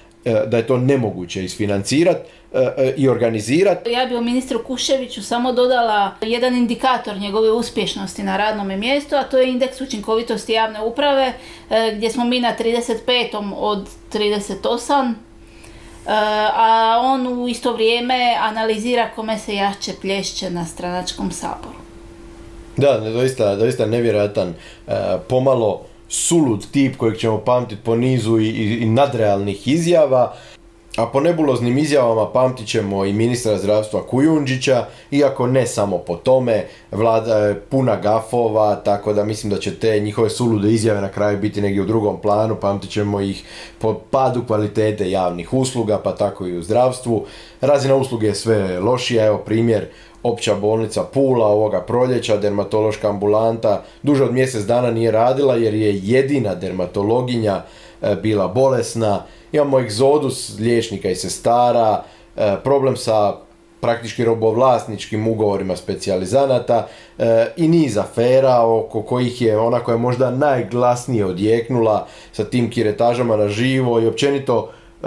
da 0.47 0.57
je 0.57 0.67
to 0.67 0.77
nemoguće 0.77 1.45
isfinancirati 1.45 2.29
E, 2.53 2.73
e, 2.77 2.95
i 2.97 3.09
organizirati. 3.09 3.91
Ja 3.91 4.07
bi 4.07 4.17
o 4.17 4.21
ministru 4.21 4.63
Kuševiću 4.67 5.23
samo 5.23 5.53
dodala 5.53 6.11
jedan 6.21 6.57
indikator 6.57 7.17
njegove 7.17 7.51
uspješnosti 7.51 8.23
na 8.23 8.37
radnom 8.37 8.79
mjestu, 8.79 9.17
a 9.17 9.23
to 9.23 9.39
je 9.39 9.49
indeks 9.49 9.81
učinkovitosti 9.81 10.53
javne 10.53 10.81
uprave 10.81 11.33
e, 11.71 11.93
gdje 11.97 12.11
smo 12.11 12.25
mi 12.25 12.41
na 12.41 12.55
35. 12.59 13.53
od 13.57 13.89
38 14.13 15.15
a 16.55 17.01
on 17.03 17.27
u 17.27 17.49
isto 17.49 17.73
vrijeme 17.73 18.37
analizira 18.41 19.11
kome 19.15 19.39
se 19.39 19.55
jače 19.55 19.93
plješće 20.01 20.51
na 20.51 20.67
stranačkom 20.67 21.31
saboru. 21.31 21.79
Da, 22.77 23.01
doista, 23.01 23.57
doista 23.57 23.87
nevjerojatan, 23.87 24.55
pomalo 25.29 25.83
sulud 26.09 26.67
tip 26.71 26.97
kojeg 26.97 27.17
ćemo 27.17 27.39
pamtiti 27.39 27.83
po 27.85 27.97
nizu 27.97 28.39
i, 28.39 28.79
i 28.81 28.87
nadrealnih 28.87 29.69
izjava. 29.69 30.35
A 30.99 31.07
po 31.07 31.21
nebuloznim 31.21 31.79
izjavama 31.79 32.27
pamtit 32.33 32.67
ćemo 32.67 33.05
i 33.05 33.13
ministra 33.13 33.59
zdravstva 33.59 34.03
Kujundžića, 34.03 34.87
iako 35.11 35.47
ne 35.47 35.67
samo 35.67 35.99
po 35.99 36.17
tome, 36.17 36.65
vlada 36.93 37.39
je 37.39 37.61
puna 37.61 37.97
gafova, 37.97 38.75
tako 38.75 39.13
da 39.13 39.25
mislim 39.25 39.51
da 39.51 39.59
će 39.59 39.75
te 39.75 40.01
njihove 40.01 40.31
sulude 40.31 40.73
izjave 40.73 41.01
na 41.01 41.09
kraju 41.09 41.39
biti 41.39 41.61
negdje 41.61 41.83
u 41.83 41.87
drugom 41.87 42.21
planu, 42.21 42.57
pamtit 42.61 42.91
ćemo 42.91 43.21
ih 43.21 43.43
po 43.79 43.95
padu 44.11 44.45
kvalitete 44.47 45.11
javnih 45.11 45.53
usluga, 45.53 45.99
pa 45.99 46.15
tako 46.15 46.47
i 46.47 46.59
u 46.59 46.63
zdravstvu. 46.63 47.25
Razina 47.61 47.95
usluge 47.95 48.27
je 48.27 48.35
sve 48.35 48.81
lošija, 48.81 49.27
evo 49.27 49.39
primjer, 49.39 49.87
opća 50.23 50.55
bolnica 50.55 51.03
Pula 51.03 51.47
ovoga 51.47 51.81
proljeća, 51.81 52.37
dermatološka 52.37 53.09
ambulanta, 53.09 53.83
duže 54.03 54.25
od 54.25 54.33
mjesec 54.33 54.65
dana 54.65 54.91
nije 54.91 55.11
radila 55.11 55.55
jer 55.55 55.75
je 55.75 56.01
jedina 56.03 56.55
dermatologinja 56.55 57.63
e, 58.03 58.15
bila 58.23 58.49
bolesna, 58.49 59.23
imamo 59.53 59.81
egzodus 59.81 60.59
liječnika 60.59 61.11
i 61.11 61.17
sestara, 61.17 62.03
e, 62.37 62.57
problem 62.65 62.97
sa 62.97 63.37
praktički 63.81 64.25
robovlasničkim 64.25 65.29
ugovorima 65.29 65.77
specijalizanata 65.77 66.87
e, 67.19 67.47
i 67.57 67.69
niz 67.69 67.99
afera 67.99 68.63
oko 68.63 69.03
kojih 69.03 69.43
je 69.43 69.59
ona 69.59 69.81
koja 69.81 69.95
je 69.95 69.99
možda 69.99 70.31
najglasnije 70.31 71.27
odjeknula 71.27 72.07
sa 72.33 72.45
tim 72.45 72.71
kiretažama 72.71 73.37
na 73.37 73.49
živo 73.49 74.01
i 74.01 74.07
općenito 74.07 74.71
e, 75.03 75.07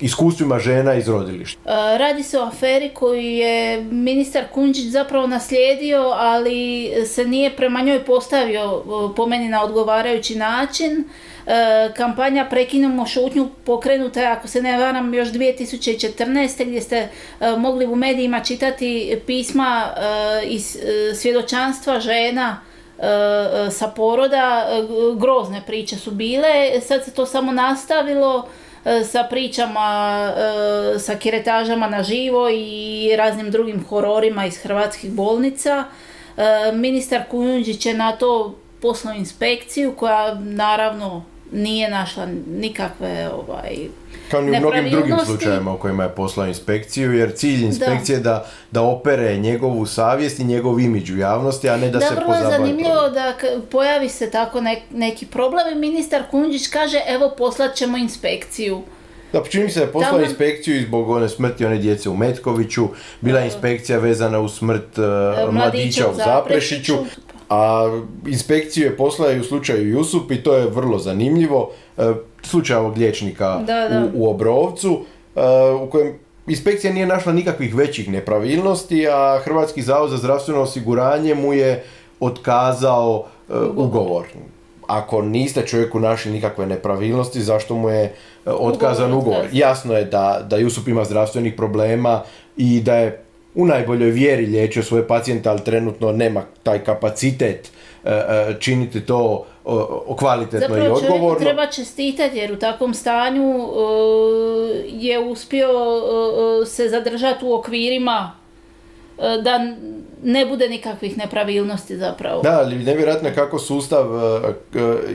iskustvima 0.00 0.58
žena 0.58 0.94
iz 0.94 1.08
rodilišta. 1.08 1.60
Radi 1.96 2.22
se 2.22 2.38
o 2.38 2.42
aferi 2.42 2.90
koju 2.94 3.20
je 3.20 3.84
ministar 3.84 4.44
Kunđić 4.54 4.84
zapravo 4.84 5.26
naslijedio, 5.26 6.12
ali 6.16 6.90
se 7.06 7.24
nije 7.24 7.56
prema 7.56 7.80
njoj 7.80 8.04
postavio 8.04 8.82
po 9.16 9.26
meni 9.26 9.48
na 9.48 9.64
odgovarajući 9.64 10.34
način. 10.36 11.04
E, 11.46 11.92
kampanja 11.96 12.46
Prekinemo 12.50 13.06
šutnju 13.06 13.48
pokrenuta 13.64 14.20
je, 14.20 14.26
ako 14.26 14.48
se 14.48 14.62
ne 14.62 14.78
varam, 14.78 15.14
još 15.14 15.28
2014. 15.28 16.64
gdje 16.64 16.80
ste 16.80 16.96
e, 16.96 17.08
mogli 17.56 17.86
u 17.86 17.96
medijima 17.96 18.40
čitati 18.40 19.20
pisma 19.26 19.86
e, 19.96 20.46
iz 20.46 20.76
svjedočanstva 21.14 22.00
žena 22.00 22.60
sa 23.70 23.88
poroda, 23.88 24.66
grozne 25.16 25.62
priče 25.66 25.96
su 25.96 26.10
bile, 26.10 26.80
sad 26.80 27.04
se 27.04 27.10
to 27.10 27.26
samo 27.26 27.52
nastavilo 27.52 28.48
sa 29.04 29.26
pričama, 29.30 30.32
sa 30.98 31.14
kiretažama 31.14 31.88
na 31.88 32.02
živo 32.02 32.48
i 32.48 33.14
raznim 33.16 33.50
drugim 33.50 33.84
hororima 33.88 34.46
iz 34.46 34.58
hrvatskih 34.58 35.10
bolnica. 35.12 35.84
Ministar 36.72 37.22
Kujundžić 37.30 37.86
je 37.86 37.94
na 37.94 38.12
to 38.12 38.58
poslao 38.82 39.14
inspekciju 39.14 39.94
koja 39.96 40.34
naravno 40.34 41.24
nije 41.52 41.90
našla 41.90 42.28
nikakve 42.46 43.30
ovaj, 43.32 43.76
kao 44.30 44.42
i 44.42 44.50
u 44.50 44.56
mnogim 44.56 44.90
drugim 44.90 45.16
slučajevima 45.24 45.74
u 45.74 45.78
kojima 45.78 46.02
je 46.02 46.08
poslao 46.08 46.46
inspekciju, 46.46 47.12
jer 47.12 47.32
cilj 47.34 47.64
inspekcije 47.64 48.16
je 48.16 48.20
da, 48.20 48.46
da 48.70 48.82
opere 48.82 49.36
njegovu 49.36 49.86
savjest 49.86 50.38
i 50.38 50.44
njegov 50.44 50.80
imidž 50.80 51.10
u 51.10 51.18
javnosti, 51.18 51.68
a 51.68 51.76
ne 51.76 51.90
da, 51.90 51.98
da 51.98 52.06
se 52.06 52.14
pozabavi. 52.14 52.40
Da, 52.40 52.48
vrlo 52.48 52.52
je 52.52 52.58
zanimljivo 52.58 53.08
da 53.08 53.34
pojavi 53.70 54.08
se 54.08 54.30
tako 54.30 54.62
neki 54.90 55.26
problem 55.26 55.72
i 55.72 55.80
ministar 55.80 56.22
Kunđić 56.30 56.68
kaže 56.68 57.00
evo 57.06 57.34
poslat 57.38 57.74
ćemo 57.74 57.98
inspekciju. 57.98 58.82
Da, 59.32 59.42
čini 59.50 59.70
se 59.70 59.80
da 59.80 59.86
je 59.86 59.92
poslao 59.92 60.20
inspekciju 60.20 60.76
i 60.76 60.82
zbog 60.82 61.10
one 61.10 61.28
smrti 61.28 61.66
one 61.66 61.78
djece 61.78 62.08
u 62.08 62.16
Metkoviću, 62.16 62.88
bila 63.20 63.40
je 63.40 63.44
inspekcija 63.44 63.98
vezana 63.98 64.40
u 64.40 64.48
smrt 64.48 64.98
uh, 64.98 65.54
mladića 65.54 66.08
u 66.08 66.14
Zaprešiću, 66.14 66.94
a 67.50 67.90
inspekciju 68.26 68.84
je 68.84 68.96
poslao 68.96 69.32
i 69.32 69.40
u 69.40 69.44
slučaju 69.44 69.90
Jusup 69.90 70.30
i 70.30 70.42
to 70.42 70.54
je 70.54 70.66
vrlo 70.66 70.98
zanimljivo. 70.98 71.70
E, 71.98 72.12
slučaj 72.42 72.76
ovog 72.76 72.96
liječnika 72.96 73.60
U, 74.14 74.24
u 74.24 74.30
Obrovcu 74.30 75.00
e, 75.36 75.40
u 75.82 75.90
kojem 75.90 76.14
inspekcija 76.46 76.92
nije 76.92 77.06
našla 77.06 77.32
nikakvih 77.32 77.74
većih 77.74 78.08
nepravilnosti, 78.08 79.08
a 79.08 79.38
Hrvatski 79.44 79.82
zavod 79.82 80.10
za 80.10 80.16
zdravstveno 80.16 80.60
osiguranje 80.60 81.34
mu 81.34 81.52
je 81.52 81.84
otkazao 82.20 83.24
e, 83.48 83.52
ugovor. 83.76 84.26
Ako 84.86 85.22
niste 85.22 85.66
čovjeku 85.66 86.00
našli 86.00 86.32
nikakve 86.32 86.66
nepravilnosti, 86.66 87.40
zašto 87.40 87.74
mu 87.74 87.88
je 87.90 88.14
otkazan 88.44 89.12
ugovor? 89.12 89.22
ugovor? 89.22 89.48
Jasno 89.52 89.94
je 89.94 90.04
da, 90.04 90.46
da 90.50 90.56
Jusup 90.56 90.88
ima 90.88 91.04
zdravstvenih 91.04 91.54
problema 91.54 92.22
i 92.56 92.80
da 92.80 92.94
je 92.94 93.24
u 93.54 93.66
najboljoj 93.66 94.10
vjeri 94.10 94.46
liječio 94.46 94.82
svoje 94.82 95.06
pacijente, 95.06 95.48
ali 95.48 95.64
trenutno 95.64 96.12
nema 96.12 96.42
taj 96.62 96.84
kapacitet 96.84 97.72
e, 98.04 98.10
e, 98.10 98.54
činiti 98.60 99.00
to 99.00 99.46
kvalitetno 100.18 100.76
i 100.76 100.88
odgovorno. 100.88 101.38
treba 101.38 101.66
čestitati 101.66 102.38
jer 102.38 102.52
u 102.52 102.58
takvom 102.58 102.94
stanju 102.94 103.54
e, 103.54 103.66
je 104.86 105.18
uspio 105.18 105.68
se 106.66 106.88
zadržati 106.88 107.44
u 107.44 107.54
okvirima 107.54 108.39
da 109.42 109.58
ne 110.22 110.46
bude 110.46 110.68
nikakvih 110.68 111.18
nepravilnosti 111.18 111.96
zapravo. 111.96 112.42
Da, 112.42 112.58
ali 112.58 112.76
nevjerojatno 112.76 113.28
je 113.28 113.34
kako 113.34 113.58
sustav 113.58 114.06
e, 114.16 114.52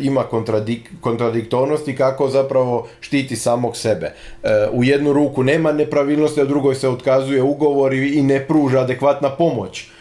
ima 0.01 0.23
kontradik, 0.23 0.91
kontradiktornosti, 1.01 1.95
kako 1.95 2.29
zapravo 2.29 2.87
štiti 2.99 3.35
samog 3.35 3.77
sebe. 3.77 4.05
E, 4.05 4.49
u 4.71 4.83
jednu 4.83 5.13
ruku 5.13 5.43
nema 5.43 5.71
nepravilnosti, 5.71 6.41
a 6.41 6.43
u 6.43 6.47
drugoj 6.47 6.75
se 6.75 6.89
otkazuje 6.89 7.41
ugovor 7.41 7.93
i 7.93 8.21
ne 8.21 8.47
pruža 8.47 8.79
adekvatna 8.79 9.29
pomoć 9.29 9.81
e, 9.81 9.94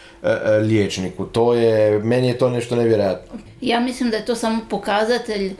liječniku. 0.61 1.25
To 1.25 1.53
je, 1.53 1.99
meni 1.99 2.27
je 2.27 2.37
to 2.37 2.49
nešto 2.49 2.75
nevjerojatno. 2.75 3.39
Ja 3.61 3.79
mislim 3.79 4.09
da 4.09 4.17
je 4.17 4.25
to 4.25 4.35
samo 4.35 4.59
pokazatelj 4.69 5.53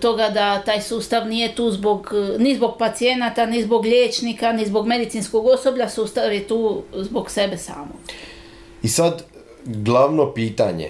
toga 0.00 0.28
da 0.28 0.62
taj 0.62 0.82
sustav 0.82 1.28
nije 1.28 1.54
tu 1.54 1.70
zbog, 1.70 2.14
ni 2.38 2.54
zbog 2.56 2.74
pacijenata, 2.78 3.46
ni 3.46 3.62
zbog 3.62 3.84
liječnika, 3.84 4.52
ni 4.52 4.66
zbog 4.66 4.86
medicinskog 4.86 5.46
osoblja, 5.46 5.88
sustav 5.88 6.32
je 6.32 6.46
tu 6.48 6.82
zbog 6.94 7.30
sebe 7.30 7.56
samog. 7.56 7.96
I 8.82 8.88
sad, 8.88 9.24
glavno 9.64 10.32
pitanje, 10.32 10.84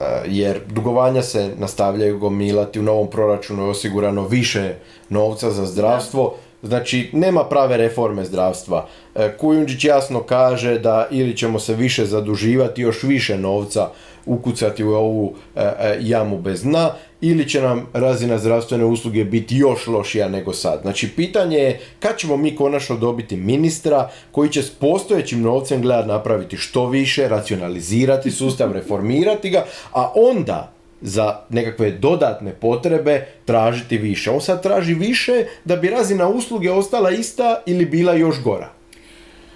e, 0.00 0.04
jer 0.26 0.60
dugovanja 0.66 1.22
se 1.22 1.50
nastavljaju 1.58 2.18
gomilati, 2.18 2.78
u 2.78 2.82
novom 2.82 3.10
proračunu 3.10 3.62
je 3.62 3.70
osigurano 3.70 4.28
više 4.28 4.74
novca 5.08 5.50
za 5.50 5.66
zdravstvo, 5.66 6.34
Znači, 6.62 7.10
nema 7.12 7.44
prave 7.44 7.76
reforme 7.76 8.24
zdravstva. 8.24 8.86
E, 9.14 9.36
Kujundžić 9.36 9.84
jasno 9.84 10.22
kaže 10.22 10.78
da 10.78 11.08
ili 11.10 11.36
ćemo 11.36 11.58
se 11.58 11.74
više 11.74 12.04
zaduživati, 12.04 12.82
još 12.82 13.02
više 13.02 13.38
novca 13.38 13.90
ukucati 14.26 14.84
u 14.84 14.92
ovu 14.92 15.34
e, 15.56 15.60
e, 15.60 15.98
jamu 16.00 16.38
bez 16.38 16.62
dna, 16.62 16.90
ili 17.20 17.48
će 17.48 17.62
nam 17.62 17.86
razina 17.92 18.38
zdravstvene 18.38 18.84
usluge 18.84 19.24
biti 19.24 19.56
još 19.56 19.86
lošija 19.86 20.28
nego 20.28 20.52
sad. 20.52 20.80
Znači, 20.82 21.08
pitanje 21.16 21.58
je 21.58 21.80
kad 22.00 22.16
ćemo 22.16 22.36
mi 22.36 22.56
konačno 22.56 22.96
dobiti 22.96 23.36
ministra 23.36 24.10
koji 24.32 24.50
će 24.50 24.62
s 24.62 24.70
postojećim 24.70 25.42
novcem 25.42 25.82
gledati 25.82 26.08
napraviti 26.08 26.56
što 26.56 26.86
više, 26.86 27.28
racionalizirati 27.28 28.30
sustav, 28.30 28.72
reformirati 28.72 29.50
ga, 29.50 29.64
a 29.92 30.12
onda 30.14 30.77
za 31.00 31.40
nekakve 31.48 31.90
dodatne 31.90 32.52
potrebe 32.52 33.26
tražiti 33.44 33.98
više. 33.98 34.30
On 34.30 34.40
sad 34.40 34.62
traži 34.62 34.94
više 34.94 35.44
da 35.64 35.76
bi 35.76 35.88
razina 35.88 36.28
usluge 36.28 36.70
ostala 36.70 37.10
ista 37.10 37.62
ili 37.66 37.86
bila 37.86 38.14
još 38.14 38.42
gora. 38.42 38.78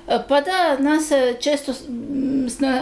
E, 0.09 0.19
pa 0.29 0.41
da, 0.41 0.79
nas 0.79 1.09
se 1.09 1.37
često 1.41 1.73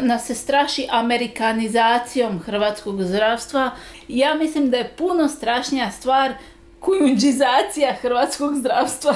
nas 0.03 0.27
se 0.27 0.35
straši 0.35 0.87
amerikanizacijom 0.91 2.39
hrvatskog 2.39 3.03
zdravstva. 3.03 3.71
Ja 4.09 4.35
mislim 4.35 4.71
da 4.71 4.77
je 4.77 4.93
puno 4.99 5.29
strašnija 5.29 5.91
stvar 5.91 6.33
kujundžizacija 6.81 7.95
hrvatskog 8.03 8.55
zdravstva. 8.55 9.15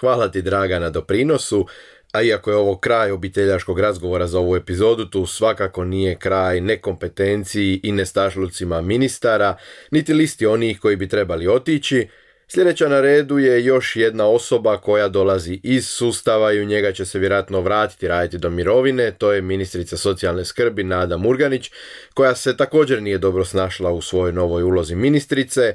Hvala 0.00 0.30
ti 0.30 0.42
draga 0.42 0.78
na 0.78 0.90
doprinosu. 0.90 1.66
A 2.12 2.22
iako 2.22 2.50
je 2.50 2.56
ovo 2.56 2.76
kraj 2.76 3.10
obiteljaškog 3.10 3.80
razgovora 3.80 4.26
za 4.26 4.38
ovu 4.38 4.56
epizodu, 4.56 5.04
tu 5.04 5.26
svakako 5.26 5.84
nije 5.84 6.18
kraj 6.18 6.60
nekompetenciji 6.60 7.80
i 7.82 7.92
nestašlucima 7.92 8.80
ministara, 8.80 9.56
niti 9.90 10.14
listi 10.14 10.46
onih 10.46 10.80
koji 10.80 10.96
bi 10.96 11.08
trebali 11.08 11.48
otići. 11.48 12.08
Sljedeća 12.50 12.88
na 12.88 13.00
redu 13.00 13.38
je 13.38 13.64
još 13.64 13.96
jedna 13.96 14.26
osoba 14.26 14.76
koja 14.76 15.08
dolazi 15.08 15.60
iz 15.62 15.88
sustava 15.88 16.52
i 16.52 16.60
u 16.60 16.64
njega 16.64 16.92
će 16.92 17.04
se 17.04 17.18
vjerojatno 17.18 17.60
vratiti 17.60 18.08
raditi 18.08 18.38
do 18.38 18.50
mirovine, 18.50 19.10
to 19.18 19.32
je 19.32 19.42
ministrica 19.42 19.96
socijalne 19.96 20.44
skrbi 20.44 20.84
Nada 20.84 21.16
Murganić, 21.16 21.70
koja 22.14 22.34
se 22.34 22.56
također 22.56 23.02
nije 23.02 23.18
dobro 23.18 23.44
snašla 23.44 23.90
u 23.90 24.00
svojoj 24.02 24.32
novoj 24.32 24.62
ulozi 24.62 24.94
ministrice. 24.94 25.74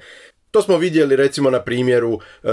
To 0.54 0.62
smo 0.62 0.78
vidjeli 0.78 1.16
recimo 1.16 1.50
na 1.50 1.62
primjeru 1.62 2.20
e, 2.44 2.48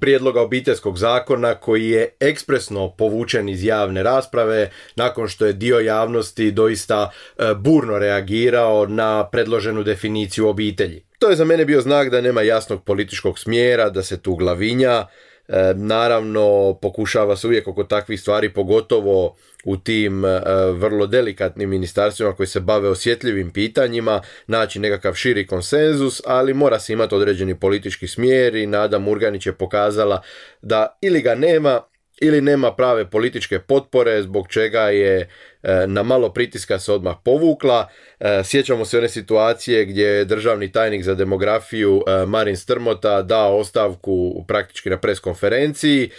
prijedloga 0.00 0.42
obiteljskog 0.42 0.98
zakona 0.98 1.54
koji 1.54 1.88
je 1.88 2.08
ekspresno 2.20 2.90
povučen 2.90 3.48
iz 3.48 3.64
javne 3.64 4.02
rasprave 4.02 4.70
nakon 4.96 5.28
što 5.28 5.46
je 5.46 5.52
dio 5.52 5.78
javnosti 5.78 6.50
doista 6.50 7.10
e, 7.38 7.54
burno 7.54 7.98
reagirao 7.98 8.86
na 8.86 9.28
predloženu 9.30 9.82
definiciju 9.82 10.48
obitelji. 10.48 11.04
To 11.18 11.30
je 11.30 11.36
za 11.36 11.44
mene 11.44 11.64
bio 11.64 11.80
znak 11.80 12.10
da 12.10 12.20
nema 12.20 12.42
jasnog 12.42 12.84
političkog 12.84 13.38
smjera, 13.38 13.90
da 13.90 14.02
se 14.02 14.20
tu 14.22 14.34
glavinja, 14.34 15.06
E, 15.48 15.74
naravno, 15.76 16.74
pokušava 16.82 17.36
se 17.36 17.46
uvijek 17.46 17.68
oko 17.68 17.84
takvih 17.84 18.20
stvari, 18.20 18.52
pogotovo 18.52 19.36
u 19.64 19.76
tim 19.76 20.24
e, 20.24 20.40
vrlo 20.72 21.06
delikatnim 21.06 21.70
ministarstvima 21.70 22.32
koji 22.32 22.46
se 22.46 22.60
bave 22.60 22.88
osjetljivim 22.88 23.50
pitanjima, 23.50 24.20
naći 24.46 24.78
nekakav 24.78 25.14
širi 25.14 25.46
konsenzus, 25.46 26.22
ali 26.26 26.54
mora 26.54 26.78
se 26.78 26.92
imati 26.92 27.14
određeni 27.14 27.60
politički 27.60 28.08
smjer 28.08 28.54
i 28.54 28.66
Nada 28.66 28.98
Murganić 28.98 29.46
je 29.46 29.52
pokazala 29.52 30.22
da 30.62 30.98
ili 31.00 31.22
ga 31.22 31.34
nema 31.34 31.80
ili 32.20 32.40
nema 32.40 32.74
prave 32.74 33.10
političke 33.10 33.58
potpore 33.58 34.22
zbog 34.22 34.48
čega 34.48 34.80
je 34.80 35.28
e, 35.62 35.86
na 35.86 36.02
malo 36.02 36.32
pritiska 36.32 36.78
se 36.78 36.92
odmah 36.92 37.16
povukla. 37.24 37.88
E, 38.20 38.40
sjećamo 38.44 38.84
se 38.84 38.98
one 38.98 39.08
situacije 39.08 39.84
gdje 39.84 40.06
je 40.06 40.24
državni 40.24 40.72
tajnik 40.72 41.02
za 41.02 41.14
demografiju 41.14 42.02
e, 42.06 42.26
Marin 42.26 42.56
Strmota 42.56 43.22
dao 43.22 43.56
ostavku 43.56 44.44
praktički 44.48 44.90
na 44.90 44.98
preskonferenciji, 44.98 46.10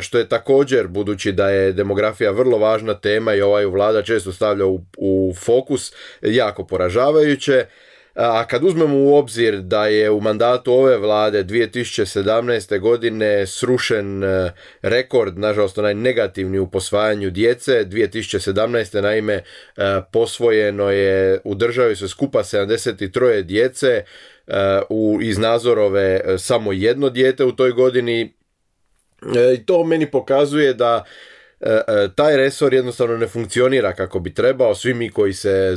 što 0.00 0.18
je 0.18 0.28
također, 0.28 0.86
budući 0.86 1.32
da 1.32 1.50
je 1.50 1.72
demografija 1.72 2.30
vrlo 2.30 2.58
važna 2.58 2.94
tema 2.94 3.34
i 3.34 3.40
ovaj 3.40 3.66
vlada 3.66 4.02
često 4.02 4.32
stavlja 4.32 4.66
u, 4.66 4.80
u 4.98 5.34
fokus, 5.36 5.92
jako 6.22 6.66
poražavajuće. 6.66 7.66
A 8.18 8.46
kad 8.46 8.64
uzmemo 8.64 8.96
u 8.96 9.14
obzir 9.14 9.60
da 9.60 9.86
je 9.86 10.10
u 10.10 10.20
mandatu 10.20 10.72
ove 10.72 10.96
vlade 10.96 11.44
2017. 11.44 12.78
godine 12.78 13.46
srušen 13.46 14.24
e, 14.24 14.52
rekord, 14.82 15.38
nažalost 15.38 15.78
onaj 15.78 15.94
negativni 15.94 16.58
u 16.58 16.70
posvajanju 16.70 17.30
djece, 17.30 17.84
2017. 17.84 19.00
naime 19.00 19.34
e, 19.34 19.42
posvojeno 20.12 20.90
je 20.90 21.40
u 21.44 21.54
državi 21.54 21.96
se 21.96 22.08
skupa 22.08 22.38
73 22.38 23.42
djece, 23.42 23.88
e, 23.88 24.02
u, 24.88 25.18
iz 25.22 25.38
Nazorove 25.38 26.20
samo 26.38 26.72
jedno 26.72 27.10
dijete 27.10 27.44
u 27.44 27.52
toj 27.52 27.72
godini 27.72 28.34
i 29.56 29.66
to 29.66 29.84
meni 29.84 30.10
pokazuje 30.10 30.74
da 30.74 31.04
taj 32.14 32.36
resor 32.36 32.74
jednostavno 32.74 33.16
ne 33.16 33.26
funkcionira 33.26 33.92
kako 33.92 34.18
bi 34.18 34.34
trebao. 34.34 34.74
Svi 34.74 34.94
mi 34.94 35.10
koji 35.10 35.32
se 35.32 35.72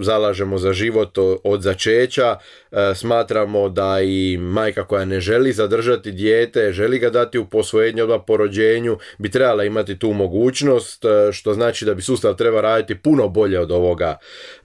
zalažemo 0.00 0.58
za 0.58 0.72
život 0.72 1.18
od 1.44 1.62
začeća 1.62 2.36
e, 2.72 2.94
smatramo 2.94 3.68
da 3.68 4.00
i 4.00 4.38
majka 4.40 4.84
koja 4.84 5.04
ne 5.04 5.20
želi 5.20 5.52
zadržati 5.52 6.12
dijete, 6.12 6.72
želi 6.72 6.98
ga 6.98 7.10
dati 7.10 7.38
u 7.38 7.46
posvojenje 7.46 8.02
odmah 8.02 8.20
po 8.26 8.36
rođenju, 8.36 8.98
bi 9.18 9.30
trebala 9.30 9.64
imati 9.64 9.98
tu 9.98 10.12
mogućnost, 10.12 11.04
što 11.32 11.54
znači 11.54 11.84
da 11.84 11.94
bi 11.94 12.02
sustav 12.02 12.34
treba 12.34 12.60
raditi 12.60 12.94
puno 12.94 13.28
bolje 13.28 13.60
od 13.60 13.70
ovoga 13.70 14.18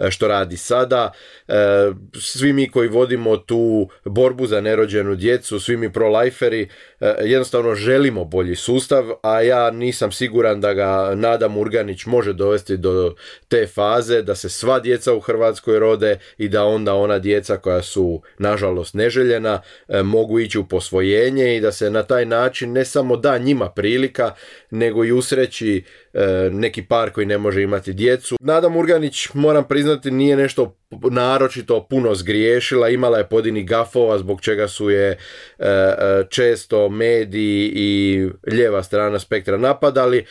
što 0.10 0.28
radi 0.28 0.58
sada. 0.58 1.12
Svi 2.22 2.54
mi 2.54 2.70
koji 2.70 2.88
vodimo 2.88 3.38
tu 3.38 3.90
borbu 4.06 4.48
za 4.48 4.62
nerođenu 4.62 5.16
djecu, 5.16 5.60
svi 5.60 5.78
mi 5.78 5.94
pro-liferi, 5.94 6.70
jednostavno 7.24 7.76
želimo 7.76 8.26
bolji 8.26 8.56
sustav, 8.56 9.06
a 9.24 9.42
ja 9.42 9.72
nisam 9.72 10.12
siguran 10.12 10.49
da 10.56 10.74
ga 10.74 11.16
Nada 11.16 11.48
Murganić 11.48 12.06
može 12.06 12.34
dovesti 12.34 12.78
do 12.78 13.16
te 13.48 13.68
faze 13.68 14.22
da 14.22 14.36
se 14.36 14.50
sva 14.50 14.80
djeca 14.80 15.14
u 15.14 15.20
Hrvatskoj 15.20 15.80
rode 15.80 16.20
i 16.38 16.50
da 16.50 16.64
onda 16.64 16.94
ona 16.94 17.20
djeca 17.20 17.58
koja 17.58 17.82
su 17.82 18.22
nažalost 18.38 18.94
neželjena 18.94 19.62
e, 19.88 20.04
mogu 20.04 20.40
ići 20.40 20.60
u 20.60 20.68
posvojenje 20.68 21.58
i 21.58 21.62
da 21.62 21.72
se 21.72 21.90
na 21.90 22.04
taj 22.04 22.26
način 22.26 22.72
ne 22.72 22.86
samo 22.86 23.18
da 23.18 23.38
njima 23.38 23.70
prilika 23.70 24.34
nego 24.70 25.06
i 25.06 25.12
usreći 25.12 25.84
neki 26.52 26.86
par 26.86 27.12
koji 27.12 27.26
ne 27.26 27.38
može 27.38 27.62
imati 27.62 27.94
djecu. 27.94 28.36
Nada 28.40 28.70
Murganić 28.70 29.30
moram 29.34 29.68
priznati 29.68 30.12
nije 30.12 30.36
nešto 30.36 30.76
naročito 31.12 31.88
puno 31.90 32.16
zgriješila, 32.16 32.90
imala 32.90 33.18
je 33.18 33.30
podini 33.30 33.64
gafova 33.64 34.18
zbog 34.18 34.42
čega 34.42 34.68
su 34.68 34.90
je 34.90 35.18
e, 35.60 35.66
često 36.30 36.90
mediji 36.90 37.72
i 37.76 38.28
lijeva 38.48 38.84
strana 38.84 39.20
spektra 39.20 39.58
napadali 39.58 40.26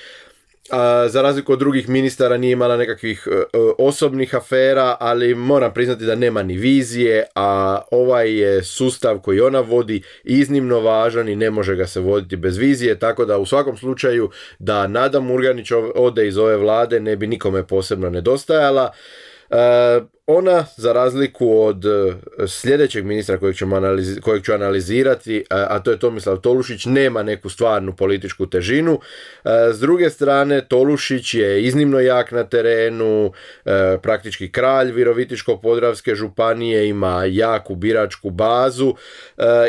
a, 0.70 1.08
za 1.08 1.22
razliku 1.22 1.52
od 1.52 1.58
drugih 1.58 1.88
ministara 1.88 2.36
nije 2.36 2.52
imala 2.52 2.76
nekakvih 2.76 3.28
e, 3.30 3.34
e, 3.34 3.44
osobnih 3.78 4.34
afera, 4.34 4.96
ali 5.00 5.34
moram 5.34 5.74
priznati 5.74 6.04
da 6.04 6.14
nema 6.14 6.42
ni 6.42 6.56
vizije, 6.56 7.24
a 7.34 7.80
ovaj 7.90 8.38
je 8.38 8.62
sustav 8.64 9.18
koji 9.18 9.40
ona 9.40 9.60
vodi 9.60 10.02
iznimno 10.24 10.80
važan 10.80 11.28
i 11.28 11.36
ne 11.36 11.50
može 11.50 11.76
ga 11.76 11.86
se 11.86 12.00
voditi 12.00 12.36
bez 12.36 12.56
vizije, 12.56 12.98
tako 12.98 13.24
da 13.24 13.38
u 13.38 13.46
svakom 13.46 13.76
slučaju 13.76 14.30
da 14.58 14.86
Nada 14.86 15.20
Murganić 15.20 15.72
ode 15.94 16.28
iz 16.28 16.38
ove 16.38 16.56
vlade 16.56 17.00
ne 17.00 17.16
bi 17.16 17.26
nikome 17.26 17.66
posebno 17.66 18.10
nedostajala. 18.10 18.90
E, 19.50 20.00
ona, 20.30 20.64
za 20.76 20.92
razliku 20.92 21.60
od 21.60 21.84
e, 21.84 22.14
sljedećeg 22.46 23.04
ministra 23.04 23.38
kojeg, 23.38 23.56
ćemo 23.56 23.80
kojeg 24.22 24.44
ću 24.44 24.52
analizirati, 24.52 25.36
e, 25.36 25.42
a 25.50 25.78
to 25.78 25.90
je 25.90 25.98
Tomislav 25.98 26.36
Tolušić, 26.36 26.86
nema 26.86 27.22
neku 27.22 27.48
stvarnu 27.48 27.96
političku 27.96 28.46
težinu. 28.46 29.00
S 29.72 29.80
druge 29.80 30.10
strane, 30.10 30.60
Tolušić 30.68 31.34
je 31.34 31.62
iznimno 31.62 32.00
jak 32.00 32.32
na 32.32 32.44
terenu, 32.44 33.32
praktički 34.02 34.52
kralj 34.52 34.92
Virovitičko-Podravske 34.92 36.14
županije, 36.14 36.88
ima 36.88 37.24
jaku 37.24 37.74
biračku 37.74 38.30
bazu 38.30 38.94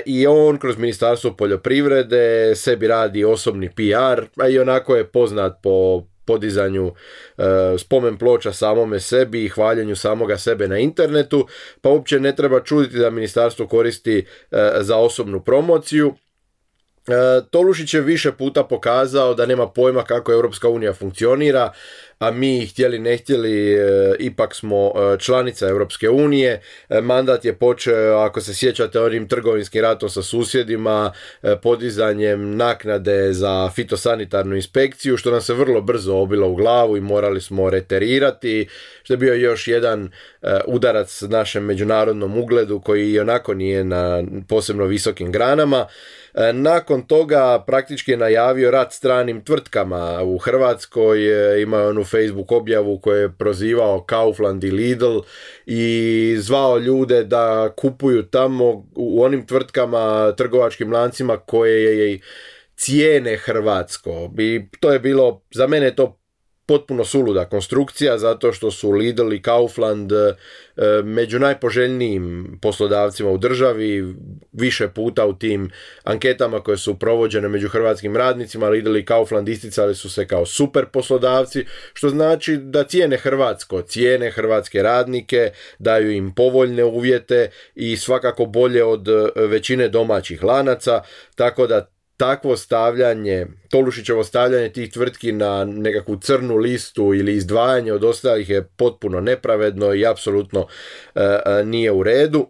i 0.06 0.28
on 0.28 0.58
kroz 0.58 0.78
Ministarstvo 0.78 1.34
poljoprivrede 1.34 2.56
sebi 2.56 2.88
radi 2.88 3.26
osobni 3.26 3.70
PR, 3.70 4.44
a 4.44 4.48
i 4.48 4.60
onako 4.60 4.96
je 4.96 5.08
poznat 5.08 5.60
po 5.64 6.04
podizanju 6.30 6.92
e, 6.92 7.44
spomen 7.78 8.18
ploča 8.18 8.54
samome 8.54 9.00
sebi 9.00 9.46
i 9.46 9.50
hvaljenju 9.50 9.96
samoga 9.96 10.38
sebe 10.38 10.68
na 10.68 10.78
internetu, 10.78 11.48
pa 11.82 11.90
uopće 11.90 12.20
ne 12.20 12.36
treba 12.36 12.64
čuditi 12.64 12.98
da 12.98 13.10
ministarstvo 13.10 13.68
koristi 13.68 14.18
e, 14.18 14.72
za 14.80 14.98
osobnu 14.98 15.40
promociju. 15.40 16.14
E, 17.10 17.42
Tolušić 17.52 17.94
je 17.94 18.02
više 18.02 18.32
puta 18.32 18.64
pokazao 18.64 19.34
da 19.34 19.46
nema 19.46 19.68
pojma 19.70 20.04
kako 20.04 20.32
Europska 20.32 20.70
unija 20.70 20.94
funkcionira, 20.94 21.72
a 22.20 22.32
mi 22.32 22.68
htjeli 22.68 23.00
ne 23.00 23.18
htjeli 23.18 23.78
ipak 24.20 24.56
smo 24.56 24.92
članica 25.20 25.68
Europske 25.68 26.10
unije. 26.10 26.62
Mandat 27.02 27.46
je 27.46 27.56
počeo, 27.56 28.18
ako 28.18 28.42
se 28.42 28.54
sjećate, 28.54 29.00
onim 29.00 29.28
trgovinskim 29.28 29.82
ratom 29.82 30.10
sa 30.10 30.22
susjedima, 30.22 31.12
podizanjem 31.62 32.58
naknade 32.58 33.34
za 33.34 33.70
fitosanitarnu 33.76 34.56
inspekciju, 34.56 35.18
što 35.18 35.32
nam 35.32 35.42
se 35.42 35.54
vrlo 35.54 35.82
brzo 35.82 36.16
obilo 36.16 36.48
u 36.48 36.56
glavu 36.56 36.98
i 36.98 37.02
morali 37.02 37.42
smo 37.42 37.70
reterirati, 37.70 38.68
što 39.04 39.14
je 39.14 39.18
bio 39.18 39.34
još 39.34 39.68
jedan 39.68 40.12
udarac 40.66 41.22
našem 41.22 41.64
međunarodnom 41.64 42.38
ugledu 42.38 42.80
koji 42.80 43.12
i 43.12 43.20
onako 43.20 43.54
nije 43.54 43.84
na 43.84 44.24
posebno 44.48 44.86
visokim 44.86 45.32
granama. 45.32 45.86
E, 46.40 46.54
nakon 46.54 47.02
toga 47.02 47.64
praktički 47.68 48.12
je 48.12 48.18
najavio 48.18 48.72
rat 48.72 48.94
stranim 48.94 49.44
tvrtkama 49.44 50.24
u 50.24 50.38
Hrvatskoj, 50.38 51.20
imao 51.62 51.90
onu 51.90 52.04
Facebook 52.04 52.52
objavu 52.52 53.00
koju 53.00 53.22
je 53.22 53.32
prozivao 53.38 54.04
Kaufland 54.04 54.64
i 54.64 54.72
Lidl 54.72 55.20
i 55.66 56.36
zvao 56.40 56.78
ljude 56.78 57.24
da 57.24 57.74
kupuju 57.78 58.24
tamo 58.24 58.86
u 58.96 59.24
onim 59.24 59.48
tvrtkama, 59.48 60.34
trgovačkim 60.38 60.94
lancima 60.94 61.38
koje 61.38 61.98
je 61.98 62.20
cijene 62.76 63.38
Hrvatsko. 63.38 64.32
I 64.40 64.62
to 64.80 64.92
je 64.92 65.00
bilo, 65.00 65.42
za 65.52 65.68
mene 65.68 65.96
to 65.96 66.19
potpuno 66.70 67.06
suluda 67.06 67.46
konstrukcija 67.46 68.18
zato 68.18 68.54
što 68.54 68.72
su 68.72 68.92
Lidl 68.92 69.34
i 69.34 69.42
Kaufland 69.42 70.12
e, 70.12 70.36
među 71.04 71.40
najpoželjnijim 71.40 72.58
poslodavcima 72.62 73.30
u 73.30 73.38
državi 73.38 74.16
više 74.52 74.88
puta 74.88 75.26
u 75.26 75.34
tim 75.34 75.72
anketama 76.04 76.60
koje 76.60 76.78
su 76.78 77.00
provođene 77.00 77.48
među 77.48 77.68
hrvatskim 77.70 78.16
radnicima 78.16 78.70
Lidl 78.70 78.98
i 78.98 79.06
Kaufland 79.06 79.50
isticali 79.50 79.96
su 79.96 80.10
se 80.10 80.28
kao 80.28 80.46
super 80.46 80.86
poslodavci 80.86 81.66
što 81.94 82.10
znači 82.10 82.58
da 82.58 82.84
cijene 82.84 83.18
Hrvatsko, 83.18 83.82
cijene 83.82 84.32
hrvatske 84.32 84.84
radnike, 84.84 85.52
daju 85.80 86.12
im 86.12 86.34
povoljne 86.36 86.84
uvjete 86.84 87.50
i 87.76 87.98
svakako 87.98 88.46
bolje 88.46 88.84
od 88.84 89.08
e, 89.08 89.32
većine 89.36 89.88
domaćih 89.88 90.44
lanaca 90.44 91.02
tako 91.36 91.68
da 91.68 91.99
takvo 92.20 92.58
stavljanje, 92.58 93.48
Tolušićevo 93.70 94.24
stavljanje 94.24 94.70
tih 94.70 94.92
tvrtki 94.92 95.32
na 95.32 95.66
nekakvu 95.66 96.18
crnu 96.20 96.56
listu 96.56 97.14
ili 97.14 97.36
izdvajanje 97.36 97.94
od 97.94 98.04
ostalih 98.04 98.50
je 98.50 98.68
potpuno 98.78 99.22
nepravedno 99.22 99.94
i 99.94 100.06
apsolutno 100.06 100.68
e, 101.16 101.22
e, 101.22 101.64
nije 101.66 101.92
u 101.92 102.04
redu. 102.04 102.48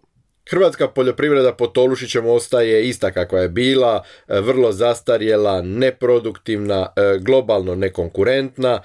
Hrvatska 0.49 0.87
poljoprivreda 0.87 1.53
pod 1.53 1.73
Tolušićem 1.73 2.25
ostaje 2.25 2.87
ista 2.87 3.11
kakva 3.11 3.39
je 3.39 3.49
bila, 3.49 4.03
e, 4.27 4.39
vrlo 4.39 4.71
zastarjela, 4.71 5.61
neproduktivna, 5.61 6.87
globalno 7.19 7.75
nekonkurentna, 7.75 8.81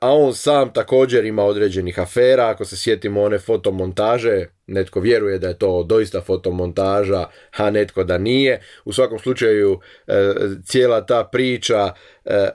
a 0.00 0.14
on 0.14 0.34
sam 0.34 0.72
također 0.72 1.24
ima 1.24 1.44
određenih 1.44 1.98
afera, 2.00 2.48
ako 2.48 2.64
se 2.64 2.76
sjetimo 2.76 3.22
one 3.22 3.38
fotomontaže 3.38 4.46
netko 4.66 5.00
vjeruje 5.00 5.38
da 5.38 5.48
je 5.48 5.58
to 5.58 5.82
doista 5.82 6.20
fotomontaža, 6.20 7.26
a 7.56 7.70
netko 7.70 8.04
da 8.04 8.18
nije. 8.18 8.60
U 8.84 8.92
svakom 8.92 9.18
slučaju 9.18 9.80
e, 10.06 10.34
cijela 10.64 11.06
ta 11.06 11.28
priča 11.32 11.92
e, 12.24 12.48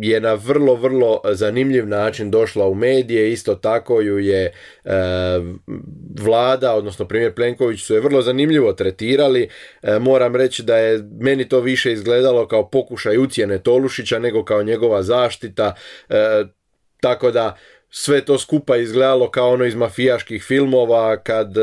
je 0.00 0.20
na 0.20 0.34
vrlo, 0.34 0.74
vrlo 0.74 1.20
zanimljiv 1.32 1.88
način 1.88 2.30
došla 2.30 2.68
u 2.68 2.74
medije, 2.74 3.32
isto 3.32 3.54
tako 3.54 4.00
ju 4.00 4.18
je 4.18 4.44
e, 4.44 4.52
vlada, 6.20 6.74
odnosno 6.74 7.08
premijer 7.08 7.34
Plenković 7.34 7.80
su 7.80 7.94
je 7.94 8.00
vrlo 8.00 8.22
zanimljivo 8.22 8.72
tretirali. 8.72 9.48
Moram 10.00 10.36
reći 10.36 10.62
da 10.62 10.76
je 10.76 11.04
meni 11.20 11.48
to 11.48 11.60
više 11.60 11.92
izgledalo 11.92 12.48
kao 12.48 12.70
pokušaj 12.70 13.18
ucijene 13.18 13.58
Tolušića 13.58 14.18
nego 14.18 14.44
kao 14.44 14.62
njegova 14.62 15.02
zaštita, 15.02 15.74
tako 17.00 17.30
da 17.30 17.56
sve 17.96 18.24
to 18.24 18.38
skupa 18.38 18.76
izgledalo 18.76 19.30
kao 19.30 19.50
ono 19.50 19.64
iz 19.64 19.74
mafijaških 19.74 20.44
filmova 20.44 21.16
kad 21.16 21.56
e, 21.56 21.60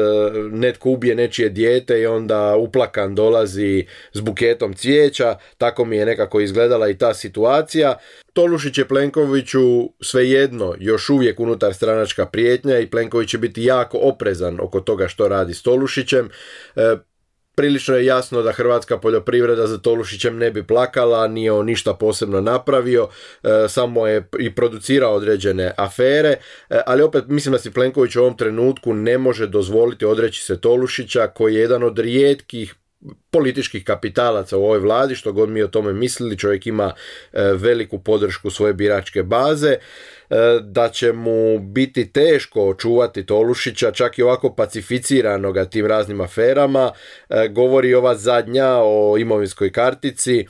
netko 0.51 0.89
ubije 0.89 1.15
nečije 1.15 1.49
dijete 1.49 1.99
i 1.99 2.05
onda 2.05 2.55
uplakan 2.55 3.15
dolazi 3.15 3.85
s 4.13 4.19
buketom 4.21 4.73
cvijeća, 4.73 5.37
tako 5.57 5.85
mi 5.85 5.97
je 5.97 6.05
nekako 6.05 6.39
izgledala 6.39 6.89
i 6.89 6.97
ta 6.97 7.13
situacija. 7.13 7.97
Tolušić 8.33 8.77
je 8.77 8.87
Plenkoviću 8.87 9.89
svejedno 10.01 10.75
još 10.79 11.09
uvijek 11.09 11.39
unutar 11.39 11.73
stranačka 11.73 12.25
prijetnja 12.25 12.79
i 12.79 12.89
Plenković 12.89 13.29
će 13.29 13.37
biti 13.37 13.63
jako 13.63 13.97
oprezan 13.97 14.59
oko 14.61 14.79
toga 14.79 15.07
što 15.07 15.27
radi 15.27 15.53
s 15.53 15.61
Tolušićem. 15.61 16.29
Prilično 17.55 17.95
je 17.95 18.05
jasno 18.05 18.41
da 18.41 18.51
hrvatska 18.51 18.97
poljoprivreda 18.97 19.67
za 19.67 19.77
Tolušićem 19.77 20.37
ne 20.37 20.51
bi 20.51 20.63
plakala, 20.63 21.27
nije 21.27 21.51
on 21.51 21.65
ništa 21.65 21.93
posebno 21.93 22.41
napravio, 22.41 23.07
e, 23.43 23.47
samo 23.69 24.07
je 24.07 24.29
i 24.39 24.55
producirao 24.55 25.13
određene 25.13 25.73
afere, 25.77 26.29
e, 26.69 26.81
ali 26.85 27.03
opet 27.03 27.23
mislim 27.27 27.51
da 27.51 27.59
si 27.59 27.71
Plenković 27.71 28.15
u 28.15 28.21
ovom 28.21 28.37
trenutku 28.37 28.93
ne 28.93 29.17
može 29.17 29.47
dozvoliti 29.47 30.05
odreći 30.05 30.41
se 30.41 30.61
Tolušića 30.61 31.27
koji 31.27 31.55
je 31.55 31.61
jedan 31.61 31.83
od 31.83 31.99
rijetkih 31.99 32.75
političkih 33.31 33.83
kapitalaca 33.83 34.57
u 34.57 34.63
ovoj 34.63 34.79
vladi, 34.79 35.15
što 35.15 35.31
god 35.33 35.49
mi 35.49 35.63
o 35.63 35.67
tome 35.67 35.93
mislili, 35.93 36.37
čovjek 36.37 36.67
ima 36.67 36.93
e, 37.33 37.43
veliku 37.53 37.99
podršku 37.99 38.49
svoje 38.49 38.73
biračke 38.73 39.23
baze. 39.23 39.69
E, 39.69 39.77
da 40.61 40.89
će 40.89 41.13
mu 41.13 41.59
biti 41.59 42.11
teško 42.11 42.69
očuvati 42.69 43.25
Tolušića, 43.25 43.91
čak 43.91 44.17
i 44.17 44.23
ovako 44.23 44.55
pacificiranoga 44.55 45.65
tim 45.65 45.85
raznim 45.85 46.21
aferama. 46.21 46.91
E, 47.29 47.47
govori 47.47 47.93
ova 47.93 48.15
zadnja 48.15 48.69
o 48.83 49.17
imovinskoj 49.17 49.71
kartici 49.71 50.45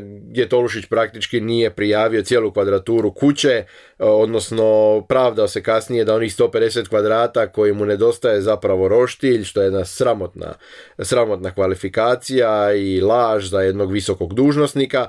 gdje 0.00 0.48
Tolušić 0.48 0.86
praktički 0.86 1.40
nije 1.40 1.70
prijavio 1.70 2.22
cijelu 2.22 2.52
kvadraturu 2.52 3.14
kuće, 3.14 3.64
odnosno 3.98 5.00
pravdao 5.08 5.48
se 5.48 5.62
kasnije 5.62 6.04
da 6.04 6.14
onih 6.14 6.32
150 6.32 6.88
kvadrata 6.88 7.46
koji 7.46 7.72
mu 7.72 7.86
nedostaje 7.86 8.40
zapravo 8.40 8.88
roštilj, 8.88 9.44
što 9.44 9.60
je 9.60 9.66
jedna 9.66 9.84
sramotna, 9.84 10.54
sramotna 10.98 11.54
kvalifikacija 11.54 12.74
i 12.74 13.00
laž 13.00 13.48
za 13.48 13.60
jednog 13.60 13.92
visokog 13.92 14.34
dužnosnika. 14.34 15.08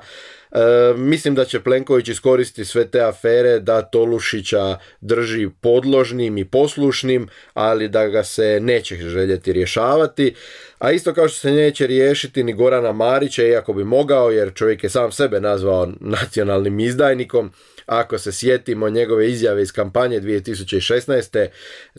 E, 0.52 0.94
mislim 0.96 1.34
da 1.34 1.44
će 1.44 1.60
Plenković 1.60 2.08
iskoristiti 2.08 2.64
sve 2.64 2.86
te 2.86 3.00
afere 3.00 3.60
da 3.60 3.82
Tolušića 3.82 4.78
drži 5.00 5.48
podložnim 5.60 6.38
i 6.38 6.44
poslušnim, 6.44 7.28
ali 7.54 7.88
da 7.88 8.06
ga 8.08 8.24
se 8.24 8.58
neće 8.60 8.96
željeti 8.96 9.52
rješavati. 9.52 10.34
A 10.78 10.92
isto 10.92 11.14
kao 11.14 11.28
što 11.28 11.38
se 11.38 11.50
neće 11.50 11.86
riješiti 11.86 12.44
ni 12.44 12.52
Gorana 12.52 12.92
Marića, 12.92 13.42
iako 13.42 13.72
bi 13.72 13.84
mogao, 13.84 14.30
jer 14.30 14.54
čovjek 14.54 14.84
je 14.84 14.90
sam 14.90 15.12
sebe 15.12 15.40
nazvao 15.40 15.88
nacionalnim 16.00 16.80
izdajnikom, 16.80 17.52
ako 17.86 18.18
se 18.18 18.32
sjetimo 18.32 18.90
njegove 18.90 19.30
izjave 19.30 19.62
iz 19.62 19.72
kampanje 19.72 20.20
2016. 20.20 21.48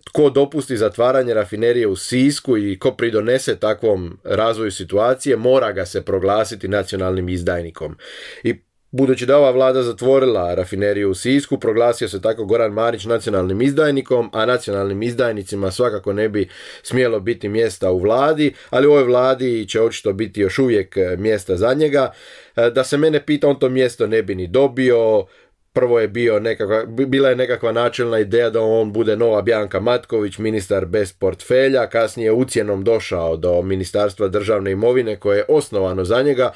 Tko 0.04 0.30
dopusti 0.30 0.78
zatvaranje 0.78 1.34
rafinerije 1.34 1.88
u 1.88 1.96
Sisku 1.96 2.58
i 2.58 2.80
ko 2.80 2.92
pridonese 2.92 3.56
takvom 3.56 4.20
razvoju 4.24 4.72
situacije, 4.72 5.36
mora 5.36 5.72
ga 5.72 5.86
se 5.86 6.02
proglasiti 6.02 6.68
nacionalnim 6.68 7.30
izdajnikom. 7.30 7.98
I 8.44 8.68
Budući 8.92 9.26
da 9.26 9.38
ova 9.38 9.52
vlada 9.52 9.84
zatvorila 9.84 10.54
rafineriju 10.54 11.10
u 11.10 11.16
Sisku, 11.16 11.60
proglasio 11.60 12.10
se 12.10 12.22
tako 12.22 12.46
Goran 12.46 12.72
Marić 12.72 13.06
nacionalnim 13.06 13.62
izdajnikom, 13.62 14.30
a 14.34 14.46
nacionalnim 14.46 15.04
izdajnicima 15.04 15.72
svakako 15.72 16.14
ne 16.14 16.30
bi 16.30 16.48
smjelo 16.84 17.20
biti 17.20 17.50
mjesta 17.50 17.92
u 17.92 18.00
vladi, 18.00 18.54
ali 18.70 18.88
u 18.88 18.92
ovoj 18.92 19.04
vladi 19.04 19.66
će 19.70 19.82
očito 19.82 20.14
biti 20.14 20.42
još 20.42 20.60
uvijek 20.60 20.98
mjesta 21.18 21.56
za 21.56 21.74
njega. 21.74 22.12
Da 22.56 22.84
se 22.84 22.98
mene 22.98 23.26
pita, 23.26 23.48
on 23.48 23.60
to 23.60 23.70
mjesto 23.70 24.08
ne 24.08 24.24
bi 24.24 24.36
ni 24.36 24.48
dobio, 24.48 25.26
prvo 25.78 26.00
je 26.00 26.08
bio 26.08 26.40
nekakva, 26.40 26.86
bila 26.86 27.30
je 27.30 27.36
nekakva 27.36 27.72
načelna 27.72 28.20
ideja 28.20 28.50
da 28.50 28.62
on 28.62 28.94
bude 28.94 29.16
nova 29.16 29.42
Bjanka 29.42 29.80
Matković, 29.80 30.38
ministar 30.38 30.86
bez 30.86 31.14
portfelja, 31.14 31.88
kasnije 31.88 32.32
ucjenom 32.32 32.84
došao 32.84 33.38
do 33.38 33.62
Ministarstva 33.62 34.28
državne 34.28 34.72
imovine 34.72 35.20
koje 35.20 35.38
je 35.38 35.46
osnovano 35.50 36.06
za 36.06 36.22
njega, 36.22 36.52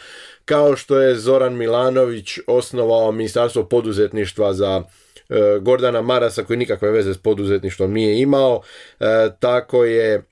kao 0.45 0.75
što 0.75 0.99
je 0.99 1.15
Zoran 1.15 1.57
Milanović 1.57 2.39
osnovao 2.47 3.11
Ministarstvo 3.11 3.63
poduzetništva 3.63 4.53
za 4.53 4.83
e, 5.29 5.35
Gordana 5.59 6.01
Marasa 6.01 6.43
koji 6.43 6.57
nikakve 6.57 6.91
veze 6.91 7.13
s 7.13 7.17
poduzetništvom 7.17 7.93
nije 7.93 8.21
imao, 8.21 8.61
e, 8.99 9.05
tako 9.39 9.85
je 9.85 10.23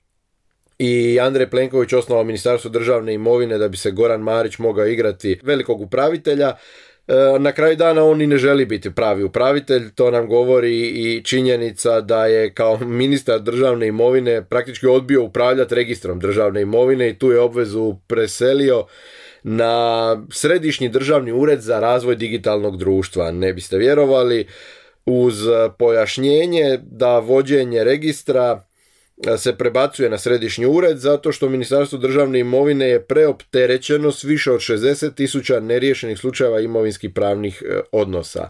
i 0.78 1.20
Andrej 1.20 1.50
Plenković 1.50 1.92
osnovao 1.92 2.24
Ministarstvo 2.24 2.70
državne 2.70 3.14
imovine 3.14 3.58
da 3.58 3.68
bi 3.68 3.76
se 3.76 3.90
Goran 3.90 4.20
Marić 4.20 4.58
mogao 4.58 4.86
igrati 4.86 5.40
velikog 5.42 5.80
upravitelja. 5.80 6.52
E, 7.08 7.38
na 7.38 7.52
kraju 7.52 7.76
dana 7.76 8.04
on 8.04 8.22
i 8.22 8.26
ne 8.26 8.38
želi 8.38 8.66
biti 8.66 8.94
pravi 8.94 9.22
upravitelj, 9.22 9.90
to 9.94 10.10
nam 10.10 10.28
govori 10.28 10.80
i 10.80 11.22
činjenica 11.24 12.00
da 12.00 12.26
je 12.26 12.54
kao 12.54 12.78
ministar 12.78 13.40
državne 13.40 13.86
imovine 13.86 14.44
praktički 14.44 14.86
odbio 14.86 15.24
upravljati 15.24 15.74
registrom 15.74 16.20
državne 16.20 16.62
imovine 16.62 17.10
i 17.10 17.18
tu 17.18 17.30
je 17.30 17.40
obvezu 17.40 17.94
preselio 18.06 18.84
na 19.42 20.16
Središnji 20.32 20.88
državni 20.88 21.32
ured 21.32 21.60
za 21.60 21.80
razvoj 21.80 22.16
digitalnog 22.16 22.76
društva. 22.76 23.30
Ne 23.30 23.52
biste 23.52 23.78
vjerovali 23.78 24.46
uz 25.06 25.34
pojašnjenje 25.78 26.78
da 26.82 27.18
vođenje 27.18 27.84
registra 27.84 28.69
se 29.38 29.56
prebacuje 29.56 30.10
na 30.10 30.18
središnji 30.18 30.66
ured 30.66 30.98
zato 30.98 31.32
što 31.32 31.48
Ministarstvo 31.48 31.98
državne 31.98 32.38
imovine 32.38 32.88
je 32.88 33.02
preopterećeno 33.02 34.12
s 34.12 34.24
više 34.24 34.52
od 34.52 34.60
60 34.60 35.14
tisuća 35.14 35.60
neriješenih 35.60 36.18
slučajeva 36.18 36.60
imovinskih 36.60 37.10
pravnih 37.10 37.62
e, 37.62 37.80
odnosa. 37.92 38.48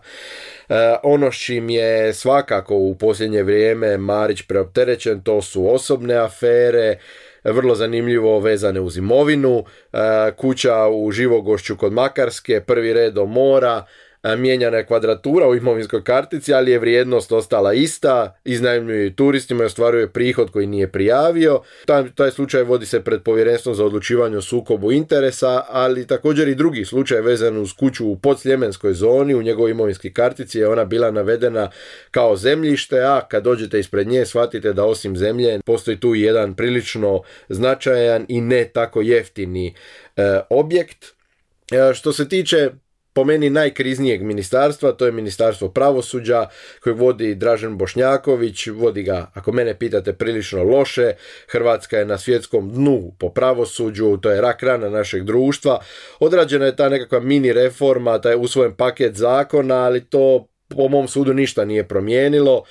E, 0.69 0.75
ono 1.03 1.33
s 1.33 1.37
čim 1.37 1.71
je 1.71 2.13
svakako 2.15 2.75
u 2.75 2.95
posljednje 2.95 3.43
vrijeme 3.43 3.99
Marić 3.99 4.43
preopterećen 4.43 5.23
to 5.23 5.43
su 5.43 5.75
osobne 5.75 6.15
afere, 6.15 6.99
vrlo 7.45 7.75
zanimljivo 7.75 8.39
vezane 8.41 8.81
uz 8.81 8.97
imovinu, 8.97 9.65
e, 9.93 9.99
kuća 10.37 10.89
u 10.89 11.13
Živogošću 11.13 11.77
kod 11.77 11.93
Makarske, 11.93 12.61
prvi 12.61 12.93
red 12.93 13.15
do 13.15 13.27
mora, 13.27 13.85
mijenjana 14.23 14.77
je 14.77 14.87
kvadratura 14.87 15.49
u 15.49 15.55
imovinskoj 15.55 16.05
kartici, 16.05 16.55
ali 16.55 16.71
je 16.71 16.79
vrijednost 16.79 17.33
ostala 17.33 17.73
ista, 17.73 18.39
iznajmljuje 18.45 19.17
turistima 19.17 19.63
i 19.63 19.67
ostvaruje 19.67 20.09
prihod 20.09 20.51
koji 20.51 20.67
nije 20.67 20.93
prijavio. 20.93 21.61
Taj, 21.87 22.11
taj 22.15 22.31
slučaj 22.31 22.63
vodi 22.63 22.87
se 22.87 23.01
pred 23.01 23.23
povjerenstvom 23.23 23.75
za 23.75 23.85
odlučivanje 23.85 24.37
o 24.37 24.43
sukobu 24.43 24.93
interesa, 24.93 25.65
ali 25.69 26.07
također 26.07 26.49
i 26.49 26.55
drugi 26.55 26.85
slučaj 26.85 27.21
vezan 27.21 27.59
uz 27.59 27.73
kuću 27.73 28.07
u 28.07 28.17
podsljemenskoj 28.17 28.95
zoni, 28.95 29.35
u 29.35 29.43
njegovoj 29.43 29.71
imovinskoj 29.71 30.13
kartici 30.13 30.59
je 30.59 30.69
ona 30.69 30.85
bila 30.85 31.11
navedena 31.11 31.71
kao 32.11 32.37
zemljište, 32.37 33.01
a 33.01 33.21
kad 33.29 33.45
dođete 33.45 33.81
ispred 33.81 34.09
nje 34.09 34.27
shvatite 34.27 34.73
da 34.73 34.85
osim 34.85 35.17
zemlje 35.17 35.61
postoji 35.67 36.01
tu 36.01 36.15
jedan 36.15 36.55
prilično 36.55 37.23
značajan 37.49 38.27
i 38.29 38.41
ne 38.41 38.65
tako 38.65 39.01
jeftini 39.01 39.75
e, 40.17 40.41
objekt. 40.51 41.05
E, 41.73 41.95
što 41.95 42.13
se 42.13 42.29
tiče 42.29 42.71
po 43.13 43.25
meni 43.25 43.51
najkriznijeg 43.51 44.23
ministarstva, 44.23 44.93
to 44.93 45.07
je 45.07 45.13
ministarstvo 45.13 45.69
pravosuđa 45.69 46.47
koje 46.81 46.95
vodi 46.95 47.35
Dražen 47.35 47.79
Bošnjaković, 47.79 48.67
vodi 48.67 49.03
ga, 49.03 49.31
ako 49.35 49.53
mene 49.53 49.79
pitate, 49.79 50.13
prilično 50.13 50.65
loše. 50.65 51.13
Hrvatska 51.49 51.99
je 51.99 52.05
na 52.05 52.19
svjetskom 52.19 52.71
dnu 52.71 53.13
po 53.19 53.29
pravosuđu, 53.29 54.17
to 54.17 54.31
je 54.31 54.41
rak 54.41 54.63
rana 54.63 54.89
našeg 54.91 55.25
društva. 55.25 55.81
Odrađena 56.21 56.67
je 56.67 56.77
ta 56.77 56.89
nekakva 56.89 57.21
mini 57.21 57.53
reforma, 57.53 58.21
taj 58.21 58.37
usvojen 58.39 58.75
paket 58.75 59.15
zakona, 59.15 59.75
ali 59.75 60.05
to 60.05 60.47
po 60.69 60.89
mom 60.89 61.09
sudu 61.09 61.35
ništa 61.35 61.65
nije 61.65 61.89
promijenilo. 61.89 62.65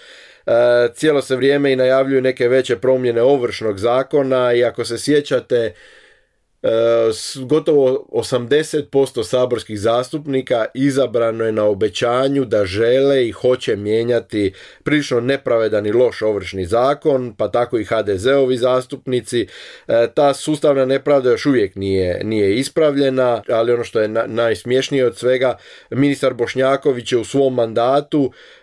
E, 0.45 0.51
cijelo 0.93 1.21
se 1.21 1.35
vrijeme 1.35 1.71
i 1.71 1.75
najavljuju 1.75 2.21
neke 2.21 2.47
veće 2.47 2.75
promjene 2.75 3.21
ovršnog 3.21 3.79
zakona 3.79 4.53
i 4.53 4.63
ako 4.63 4.85
se 4.85 4.97
sjećate, 4.97 5.73
gotovo 7.45 8.07
80% 8.11 9.23
saborskih 9.23 9.79
zastupnika 9.79 10.65
izabrano 10.73 11.45
je 11.45 11.51
na 11.51 11.65
obećanju 11.65 12.45
da 12.45 12.65
žele 12.65 13.27
i 13.27 13.31
hoće 13.31 13.75
mijenjati 13.75 14.53
prilično 14.83 15.19
nepravedan 15.19 15.85
i 15.85 15.91
loš 15.91 16.21
ovršni 16.21 16.65
zakon, 16.65 17.35
pa 17.37 17.51
tako 17.51 17.79
i 17.79 17.85
HDZ-ovi 17.85 18.57
zastupnici. 18.57 19.47
E, 19.87 20.07
ta 20.15 20.33
sustavna 20.33 20.85
nepravda 20.85 21.31
još 21.31 21.45
uvijek 21.45 21.75
nije, 21.75 22.23
nije 22.23 22.55
ispravljena, 22.55 23.41
ali 23.49 23.73
ono 23.73 23.83
što 23.83 24.01
je 24.01 24.07
najsmješnije 24.27 25.05
od 25.05 25.17
svega, 25.17 25.57
ministar 25.89 26.33
Bošnjaković 26.33 27.11
je 27.11 27.17
u 27.17 27.25
svom 27.25 27.53
mandatu 27.53 28.31
e, 28.31 28.58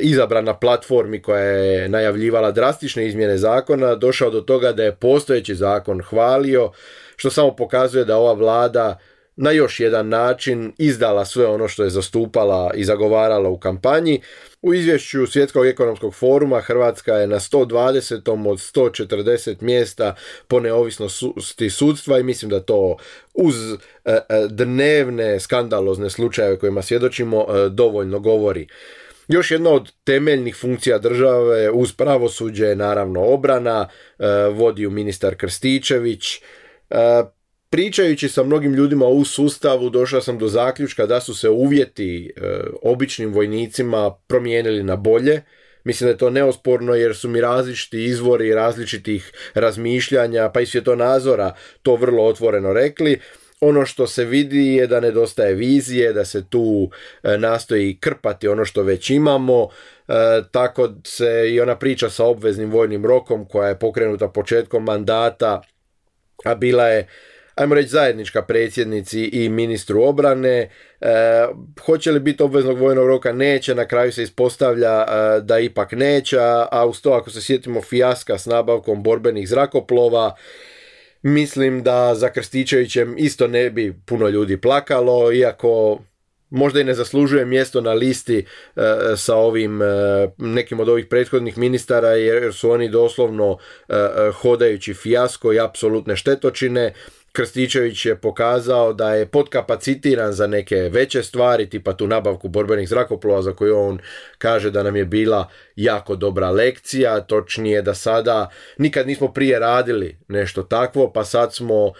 izabran 0.00 0.44
na 0.44 0.54
platformi 0.54 1.22
koja 1.22 1.44
je 1.44 1.88
najavljivala 1.88 2.50
drastične 2.50 3.06
izmjene 3.06 3.38
zakona, 3.38 3.94
došao 3.94 4.30
do 4.30 4.40
toga 4.40 4.72
da 4.72 4.84
je 4.84 4.94
postojeći 4.96 5.54
zakon 5.54 6.02
hvalio, 6.02 6.70
što 7.16 7.30
samo 7.30 7.56
pokazuje 7.56 8.04
da 8.04 8.16
ova 8.16 8.32
vlada 8.32 8.98
na 9.36 9.50
još 9.50 9.80
jedan 9.80 10.08
način 10.08 10.72
izdala 10.78 11.24
sve 11.24 11.46
ono 11.46 11.68
što 11.68 11.84
je 11.84 11.90
zastupala 11.90 12.70
i 12.74 12.84
zagovarala 12.84 13.48
u 13.48 13.58
kampanji. 13.58 14.20
U 14.62 14.74
izvješću 14.74 15.26
Svjetskog 15.26 15.66
ekonomskog 15.66 16.14
foruma 16.14 16.60
Hrvatska 16.60 17.14
je 17.14 17.26
na 17.26 17.40
120. 17.40 18.48
od 18.48 18.58
140 18.58 19.62
mjesta 19.62 20.14
po 20.48 20.60
neovisnosti 20.60 21.70
sudstva 21.70 22.18
i 22.18 22.22
mislim 22.22 22.50
da 22.50 22.60
to 22.60 22.96
uz 23.34 23.54
e, 23.72 23.78
e, 24.04 24.20
dnevne 24.48 25.40
skandalozne 25.40 26.10
slučajeve 26.10 26.58
kojima 26.58 26.82
svjedočimo 26.82 27.46
e, 27.48 27.68
dovoljno 27.68 28.18
govori. 28.18 28.66
Još 29.32 29.50
jedna 29.50 29.70
od 29.70 29.92
temeljnih 30.04 30.56
funkcija 30.56 30.98
države 30.98 31.70
uz 31.70 31.92
pravosuđe 31.92 32.66
je 32.66 32.76
naravno 32.76 33.20
obrana, 33.20 33.88
vodi 34.54 34.82
ju 34.82 34.90
ministar 34.90 35.34
Krstičević, 35.34 36.40
Pričajući 37.70 38.28
sa 38.28 38.42
mnogim 38.42 38.74
ljudima 38.74 39.06
u 39.06 39.24
sustavu 39.24 39.90
došao 39.90 40.20
sam 40.20 40.38
do 40.38 40.48
zaključka 40.48 41.06
da 41.06 41.20
su 41.20 41.34
se 41.34 41.48
uvjeti 41.48 42.32
e, 42.36 42.40
običnim 42.82 43.32
vojnicima 43.32 44.14
promijenili 44.26 44.82
na 44.82 44.96
bolje. 44.96 45.42
Mislim 45.84 46.06
da 46.06 46.10
je 46.10 46.18
to 46.18 46.30
neosporno 46.30 46.94
jer 46.94 47.16
su 47.16 47.28
mi 47.28 47.40
različiti 47.40 48.04
izvori 48.04 48.54
različitih 48.54 49.32
razmišljanja 49.54 50.50
pa 50.54 50.60
i 50.60 50.66
svjetonazora 50.66 51.54
to 51.82 51.96
vrlo 51.96 52.24
otvoreno 52.24 52.72
rekli. 52.72 53.20
Ono 53.60 53.86
što 53.86 54.06
se 54.06 54.24
vidi 54.24 54.74
je 54.74 54.86
da 54.86 55.00
nedostaje 55.00 55.54
vizije, 55.54 56.12
da 56.12 56.24
se 56.24 56.44
tu 56.48 56.90
e, 57.22 57.38
nastoji 57.38 57.98
krpati 58.00 58.48
ono 58.48 58.64
što 58.64 58.82
već 58.82 59.10
imamo, 59.10 59.68
e, 60.08 60.12
tako 60.50 60.88
se 61.04 61.50
i 61.50 61.60
ona 61.60 61.76
priča 61.76 62.10
sa 62.10 62.24
obveznim 62.24 62.70
vojnim 62.70 63.06
rokom 63.06 63.48
koja 63.48 63.68
je 63.68 63.78
pokrenuta 63.78 64.28
početkom 64.28 64.84
mandata 64.84 65.62
a 66.44 66.54
bila 66.54 66.88
je 66.88 67.06
ajmo 67.54 67.74
reći 67.74 67.88
zajednička 67.88 68.42
predsjednici 68.42 69.24
i 69.24 69.48
ministru 69.48 70.02
obrane. 70.02 70.70
E, 71.00 71.46
hoće 71.86 72.12
li 72.12 72.20
biti 72.20 72.42
obveznog 72.42 72.78
vojnog 72.78 73.06
roka? 73.06 73.32
Neće, 73.32 73.74
na 73.74 73.88
kraju 73.88 74.12
se 74.12 74.22
ispostavlja 74.22 75.04
e, 75.08 75.40
da 75.40 75.58
ipak 75.58 75.92
neće, 75.92 76.36
a 76.70 76.86
uz 76.86 77.02
to 77.02 77.10
ako 77.10 77.30
se 77.30 77.42
sjetimo 77.42 77.82
fijaska 77.82 78.38
s 78.38 78.46
nabavkom 78.46 79.02
borbenih 79.02 79.48
zrakoplova, 79.48 80.34
mislim 81.22 81.82
da 81.82 82.14
za 82.14 82.28
Krstičevićem 82.32 83.14
isto 83.18 83.46
ne 83.46 83.70
bi 83.70 83.94
puno 84.06 84.28
ljudi 84.28 84.56
plakalo, 84.56 85.32
iako 85.32 86.00
možda 86.50 86.80
i 86.80 86.84
ne 86.84 86.94
zaslužuje 86.94 87.44
mjesto 87.44 87.80
na 87.80 87.92
listi 87.92 88.38
e, 88.38 88.82
sa 89.16 89.36
ovim 89.36 89.82
e, 89.82 89.86
nekim 90.38 90.80
od 90.80 90.88
ovih 90.88 91.06
prethodnih 91.06 91.58
ministara 91.58 92.08
jer 92.08 92.54
su 92.54 92.70
oni 92.70 92.88
doslovno 92.88 93.58
e, 93.88 93.94
hodajući 94.34 94.94
fijasko 94.94 95.52
i 95.52 95.60
apsolutne 95.60 96.16
štetočine 96.16 96.94
Krstičević 97.32 98.06
je 98.06 98.16
pokazao 98.16 98.92
da 98.92 99.14
je 99.14 99.26
podkapacitiran 99.26 100.32
za 100.32 100.46
neke 100.46 100.76
veće 100.76 101.22
stvari, 101.22 101.70
tipa 101.70 101.92
tu 101.92 102.06
nabavku 102.06 102.48
borbenih 102.48 102.88
zrakoplova 102.88 103.42
za 103.42 103.52
koju 103.52 103.78
on 103.78 103.98
kaže 104.38 104.70
da 104.70 104.82
nam 104.82 104.96
je 104.96 105.04
bila 105.04 105.48
jako 105.76 106.16
dobra 106.16 106.50
lekcija, 106.50 107.20
točnije 107.20 107.82
da 107.82 107.94
sada 107.94 108.50
nikad 108.78 109.06
nismo 109.06 109.32
prije 109.32 109.58
radili 109.58 110.16
nešto 110.28 110.62
takvo, 110.62 111.12
pa 111.12 111.24
sad 111.24 111.54
smo 111.54 111.92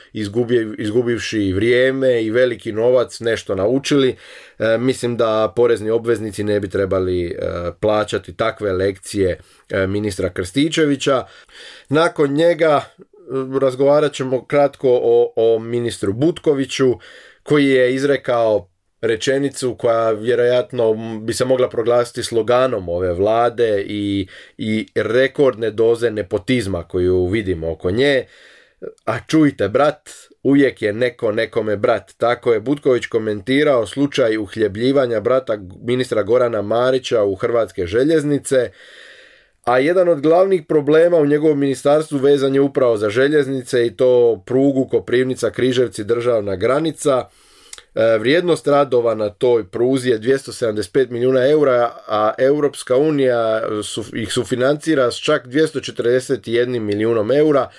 izgubivši 0.78 1.52
vrijeme 1.52 2.22
i 2.22 2.30
veliki 2.30 2.72
novac 2.72 3.20
nešto 3.20 3.54
naučili. 3.54 4.16
E, 4.58 4.78
mislim 4.78 5.16
da 5.16 5.52
porezni 5.56 5.90
obveznici 5.90 6.44
ne 6.44 6.60
bi 6.60 6.68
trebali 6.68 7.24
e, 7.24 7.36
plaćati 7.80 8.32
takve 8.32 8.72
lekcije 8.72 9.38
e, 9.70 9.86
ministra 9.86 10.30
Krstičevića. 10.30 11.24
Nakon 11.88 12.32
njega 12.32 12.84
razgovarat 13.60 14.12
ćemo 14.12 14.44
kratko 14.44 15.00
o, 15.02 15.32
o 15.36 15.58
ministru 15.58 16.12
Butkoviću 16.12 16.94
koji 17.42 17.68
je 17.68 17.94
izrekao 17.94 18.70
rečenicu 19.00 19.74
koja 19.78 20.10
vjerojatno 20.10 20.94
bi 21.22 21.32
se 21.32 21.44
mogla 21.44 21.68
proglasiti 21.68 22.22
sloganom 22.22 22.88
ove 22.88 23.12
vlade 23.12 23.84
i, 23.86 24.26
i 24.58 24.86
rekordne 24.94 25.70
doze 25.70 26.10
nepotizma 26.10 26.82
koju 26.82 27.26
vidimo 27.26 27.70
oko 27.70 27.90
nje. 27.90 28.26
A 29.04 29.18
čujte, 29.26 29.68
brat, 29.68 30.10
uvijek 30.42 30.82
je 30.82 30.92
neko 30.92 31.32
nekome 31.32 31.76
brat. 31.76 32.12
Tako 32.16 32.52
je 32.52 32.60
Butković 32.60 33.06
komentirao 33.06 33.86
slučaj 33.86 34.36
uhljebljivanja 34.36 35.20
brata 35.20 35.58
ministra 35.82 36.22
Gorana 36.22 36.62
Marića 36.62 37.24
u 37.24 37.34
Hrvatske 37.34 37.86
željeznice 37.86 38.70
a 39.64 39.78
jedan 39.78 40.08
od 40.08 40.20
glavnih 40.20 40.62
problema 40.68 41.16
u 41.16 41.26
njegovom 41.26 41.58
ministarstvu 41.58 42.18
vezan 42.18 42.54
je 42.54 42.60
upravo 42.60 42.96
za 42.96 43.10
željeznice 43.10 43.86
i 43.86 43.96
to 43.96 44.42
prugu 44.46 44.88
Koprivnica 44.88 45.50
Križevci 45.50 46.04
državna 46.04 46.56
granica. 46.56 47.28
E, 47.94 48.18
vrijednost 48.18 48.66
radova 48.66 49.14
na 49.14 49.28
toj 49.28 49.64
pruzi 49.64 50.10
je 50.10 50.20
275 50.20 51.10
milijuna 51.10 51.46
eura, 51.46 51.92
a 52.08 52.32
Europska 52.38 52.96
unija 52.96 53.62
ih 54.14 54.32
sufinancira 54.32 55.10
s 55.10 55.16
čak 55.16 55.46
241 55.46 56.78
milijunom 56.78 57.32
eura 57.32 57.70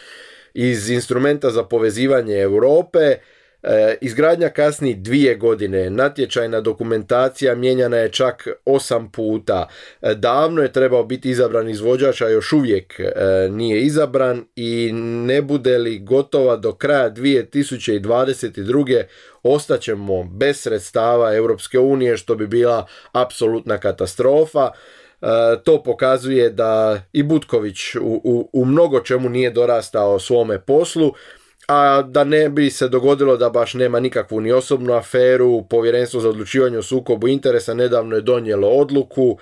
iz 0.53 0.89
instrumenta 0.89 1.49
za 1.49 1.63
povezivanje 1.63 2.39
Europe. 2.39 3.15
E, 3.63 3.97
izgradnja 4.01 4.49
kasni 4.49 4.93
dvije 4.93 5.35
godine, 5.35 5.89
natječajna 5.89 6.61
dokumentacija 6.61 7.55
mijenjana 7.55 7.97
je 7.97 8.11
čak 8.11 8.47
osam 8.65 9.11
puta. 9.11 9.67
E, 10.01 10.15
davno 10.15 10.61
je 10.61 10.71
trebao 10.71 11.03
biti 11.03 11.29
izabran 11.29 11.69
izvođač, 11.69 12.21
a 12.21 12.29
još 12.29 12.53
uvijek 12.53 12.99
e, 12.99 13.13
nije 13.49 13.81
izabran 13.81 14.45
i 14.55 14.91
ne 14.93 15.41
bude 15.41 15.77
li 15.77 15.99
gotova 15.99 16.57
do 16.57 16.73
kraja 16.73 17.11
2022. 17.11 19.03
ostaćemo 19.43 20.23
bez 20.23 20.61
sredstava 20.61 21.35
Europske 21.35 21.79
unije 21.79 22.17
što 22.17 22.35
bi 22.35 22.47
bila 22.47 22.85
apsolutna 23.11 23.77
katastrofa. 23.77 24.71
to 25.63 25.83
pokazuje 25.83 26.49
da 26.49 27.01
i 27.13 27.23
Butković 27.23 27.95
u, 27.95 28.21
u, 28.23 28.49
u 28.53 28.65
mnogo 28.65 28.99
čemu 28.99 29.29
nije 29.29 29.51
dorastao 29.51 30.19
svome 30.19 30.59
poslu 30.59 31.13
a 31.71 32.01
da 32.01 32.23
ne 32.23 32.49
bi 32.49 32.69
se 32.69 32.87
dogodilo 32.87 33.37
da 33.37 33.49
baš 33.49 33.73
nema 33.73 33.99
nikakvu 33.99 34.41
ni 34.41 34.51
osobnu 34.51 34.93
aferu, 34.93 35.63
povjerenstvo 35.69 36.21
za 36.21 36.29
odlučivanje 36.29 36.77
o 36.77 36.83
sukobu 36.83 37.27
interesa 37.27 37.73
nedavno 37.73 38.15
je 38.15 38.21
donijelo 38.21 38.67
odluku 38.67 39.37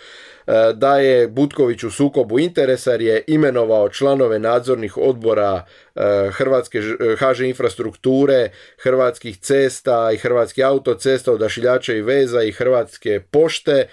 e, 0.47 0.51
da 0.73 0.97
je 0.97 1.27
Butković 1.27 1.83
u 1.83 1.91
sukobu 1.91 2.39
interesa 2.39 2.91
jer 2.91 3.01
je 3.01 3.23
imenovao 3.27 3.89
članove 3.89 4.39
nadzornih 4.39 4.97
odbora 4.97 5.65
e, 5.95 6.01
Hrvatske 6.31 6.81
HŽ 7.17 7.39
infrastrukture, 7.39 8.49
Hrvatskih 8.77 9.37
cesta 9.37 10.11
i 10.13 10.17
Hrvatskih 10.17 10.65
autocesta, 10.65 11.31
odašiljača 11.31 11.93
i 11.93 12.01
veza 12.01 12.43
i 12.43 12.51
Hrvatske 12.51 13.21
pošte 13.31 13.87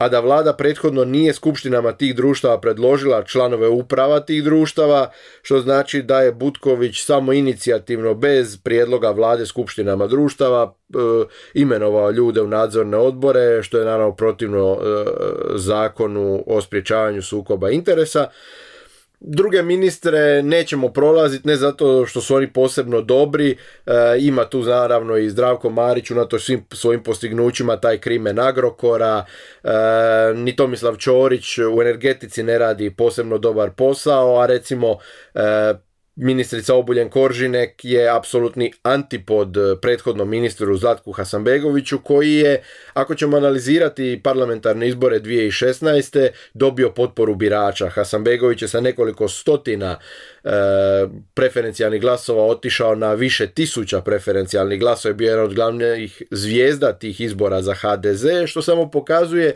a 0.00 0.08
da 0.08 0.20
vlada 0.20 0.52
prethodno 0.52 1.04
nije 1.04 1.32
skupštinama 1.32 1.92
tih 1.92 2.14
društava 2.16 2.60
predložila 2.60 3.24
članove 3.24 3.68
uprava 3.68 4.20
tih 4.20 4.44
društava, 4.44 5.10
što 5.42 5.60
znači 5.60 6.02
da 6.02 6.20
je 6.20 6.32
Butković 6.32 7.04
samo 7.04 7.32
inicijativno 7.32 8.14
bez 8.14 8.56
prijedloga 8.56 9.10
vlade 9.10 9.46
skupštinama 9.46 10.06
društava 10.06 10.74
e, 10.88 10.96
imenovao 11.54 12.10
ljude 12.10 12.42
u 12.42 12.48
nadzorne 12.48 12.96
odbore, 12.96 13.62
što 13.62 13.78
je 13.78 13.84
naravno 13.84 14.14
protivno 14.14 14.72
e, 14.72 15.04
zakonu 15.54 16.44
o 16.46 16.60
sprječavanju 16.60 17.22
sukoba 17.22 17.70
interesa. 17.70 18.28
Druge 19.22 19.62
ministre 19.62 20.42
nećemo 20.42 20.88
prolaziti, 20.88 21.48
ne 21.48 21.56
zato 21.56 22.06
što 22.06 22.20
su 22.20 22.34
oni 22.34 22.52
posebno 22.52 23.00
dobri, 23.00 23.50
e, 23.86 23.92
ima 24.18 24.44
tu 24.44 24.62
naravno 24.62 25.16
i 25.16 25.30
Zdravko 25.30 25.70
Marić 25.70 26.10
to 26.28 26.38
svim 26.38 26.64
svojim 26.72 27.02
postignućima, 27.02 27.76
taj 27.76 27.98
krimen 27.98 28.38
Agrokora, 28.38 29.24
e, 29.64 29.70
ni 30.34 30.56
Tomislav 30.56 30.96
Ćorić 30.96 31.58
u 31.58 31.82
energetici 31.82 32.42
ne 32.42 32.58
radi 32.58 32.94
posebno 32.94 33.38
dobar 33.38 33.70
posao, 33.70 34.40
a 34.40 34.46
recimo 34.46 34.98
e, 35.34 35.74
ministrica 36.20 36.74
Obuljen 36.74 37.08
Koržinek 37.08 37.84
je 37.84 38.08
apsolutni 38.16 38.72
antipod 38.82 39.56
prethodnom 39.82 40.28
ministru 40.28 40.76
Zlatku 40.76 41.12
Hasanbegoviću 41.12 41.98
koji 41.98 42.34
je, 42.34 42.62
ako 42.94 43.14
ćemo 43.14 43.36
analizirati 43.36 44.20
parlamentarne 44.24 44.88
izbore 44.88 45.20
2016. 45.20 46.28
dobio 46.54 46.90
potporu 46.90 47.34
birača. 47.34 47.88
Hasanbegović 47.88 48.62
je 48.62 48.68
sa 48.68 48.80
nekoliko 48.80 49.28
stotina 49.28 49.98
preferencijalnih 51.34 52.00
glasova 52.00 52.44
otišao 52.44 52.94
na 52.94 53.14
više 53.14 53.46
tisuća 53.46 54.00
preferencijalnih 54.00 54.80
glasova 54.80 55.10
je 55.10 55.14
bio 55.14 55.30
jedan 55.30 55.44
od 55.44 55.54
glavnih 55.54 56.22
zvijezda 56.30 56.92
tih 56.92 57.20
izbora 57.20 57.62
za 57.62 57.74
HDZ, 57.74 58.26
što 58.46 58.62
samo 58.62 58.90
pokazuje 58.90 59.54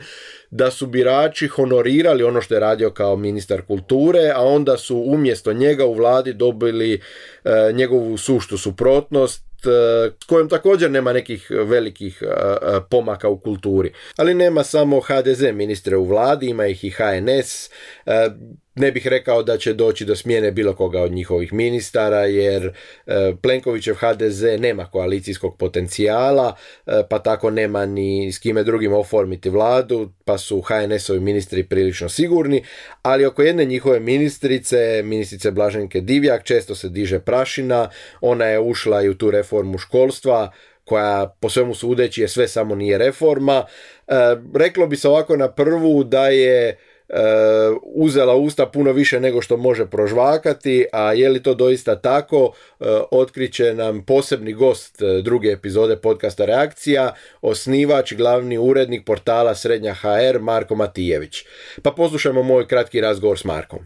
da 0.50 0.70
su 0.70 0.86
birači 0.86 1.48
honorirali 1.48 2.24
ono 2.24 2.40
što 2.40 2.54
je 2.54 2.60
radio 2.60 2.90
kao 2.90 3.16
ministar 3.16 3.62
kulture, 3.62 4.32
a 4.34 4.42
onda 4.42 4.76
su 4.76 4.96
umjesto 5.06 5.52
njega 5.52 5.84
u 5.84 5.94
vladi 5.94 6.32
dobili 6.32 7.00
e, 7.44 7.72
njegovu 7.72 8.18
suštu 8.18 8.58
suprotnost 8.58 9.44
E, 9.66 10.10
s 10.22 10.24
kojom 10.26 10.48
također 10.48 10.90
nema 10.90 11.12
nekih 11.12 11.50
velikih 11.50 12.22
e, 12.22 12.26
e, 12.26 12.80
pomaka 12.90 13.28
u 13.28 13.38
kulturi. 13.38 13.92
Ali 14.16 14.34
nema 14.34 14.64
samo 14.64 15.00
HDZ 15.00 15.42
ministre 15.52 15.96
u 15.96 16.04
vladi, 16.04 16.46
ima 16.46 16.66
ih 16.66 16.84
i 16.84 16.90
HNS. 16.90 17.70
Ne 18.76 18.92
bih 18.92 19.06
rekao 19.06 19.42
da 19.42 19.58
će 19.58 19.72
doći 19.72 20.04
do 20.04 20.16
smjene 20.16 20.50
bilo 20.50 20.74
koga 20.74 21.02
od 21.02 21.12
njihovih 21.12 21.52
ministara 21.52 22.24
jer 22.24 22.72
Plenkovićev 23.42 23.94
HDZ 23.94 24.42
nema 24.58 24.90
koalicijskog 24.90 25.56
potencijala 25.58 26.54
pa 27.10 27.18
tako 27.18 27.50
nema 27.50 27.86
ni 27.86 28.32
s 28.32 28.38
kime 28.38 28.62
drugim 28.62 28.92
oformiti 28.92 29.50
vladu 29.50 30.12
pa 30.24 30.38
su 30.38 30.60
HNS-ovi 30.60 31.20
ministri 31.20 31.64
prilično 31.64 32.08
sigurni 32.08 32.64
ali 33.02 33.26
oko 33.26 33.42
jedne 33.42 33.64
njihove 33.64 34.00
ministrice, 34.00 35.02
ministrice 35.04 35.50
Blaženke 35.50 36.00
Divjak 36.00 36.44
često 36.44 36.74
se 36.74 36.88
diže 36.88 37.18
prašina, 37.18 37.90
ona 38.20 38.44
je 38.44 38.60
ušla 38.60 39.02
i 39.02 39.08
u 39.08 39.14
tu 39.14 39.30
reformu 39.30 39.78
školstva 39.78 40.52
koja 40.84 41.36
po 41.40 41.50
svemu 41.50 41.74
sudeći 41.74 42.22
je 42.22 42.28
sve 42.28 42.48
samo 42.48 42.74
nije 42.74 42.98
reforma. 42.98 43.64
E, 44.08 44.14
reklo 44.54 44.86
bi 44.86 44.96
se 44.96 45.08
ovako 45.08 45.36
na 45.36 45.52
prvu 45.52 46.04
da 46.04 46.28
je 46.28 46.68
e, 46.68 46.76
uzela 47.82 48.34
usta 48.34 48.66
puno 48.66 48.92
više 48.92 49.20
nego 49.20 49.42
što 49.42 49.56
može 49.56 49.86
prožvakati, 49.86 50.86
a 50.92 51.12
je 51.12 51.28
li 51.28 51.42
to 51.42 51.54
doista 51.54 51.96
tako, 51.96 52.52
e, 52.80 52.84
otkriće 53.10 53.74
nam 53.74 54.04
posebni 54.04 54.52
gost 54.52 55.02
e, 55.02 55.22
druge 55.22 55.48
epizode 55.48 55.96
podcasta 55.96 56.44
Reakcija, 56.44 57.14
osnivač, 57.42 58.12
glavni 58.12 58.58
urednik 58.58 59.04
portala 59.06 59.54
Srednja 59.54 59.94
HR, 59.94 60.38
Marko 60.40 60.74
Matijević. 60.74 61.44
Pa 61.82 61.90
poslušajmo 61.90 62.42
moj 62.42 62.66
kratki 62.66 63.00
razgovor 63.00 63.38
s 63.38 63.44
Markom. 63.44 63.78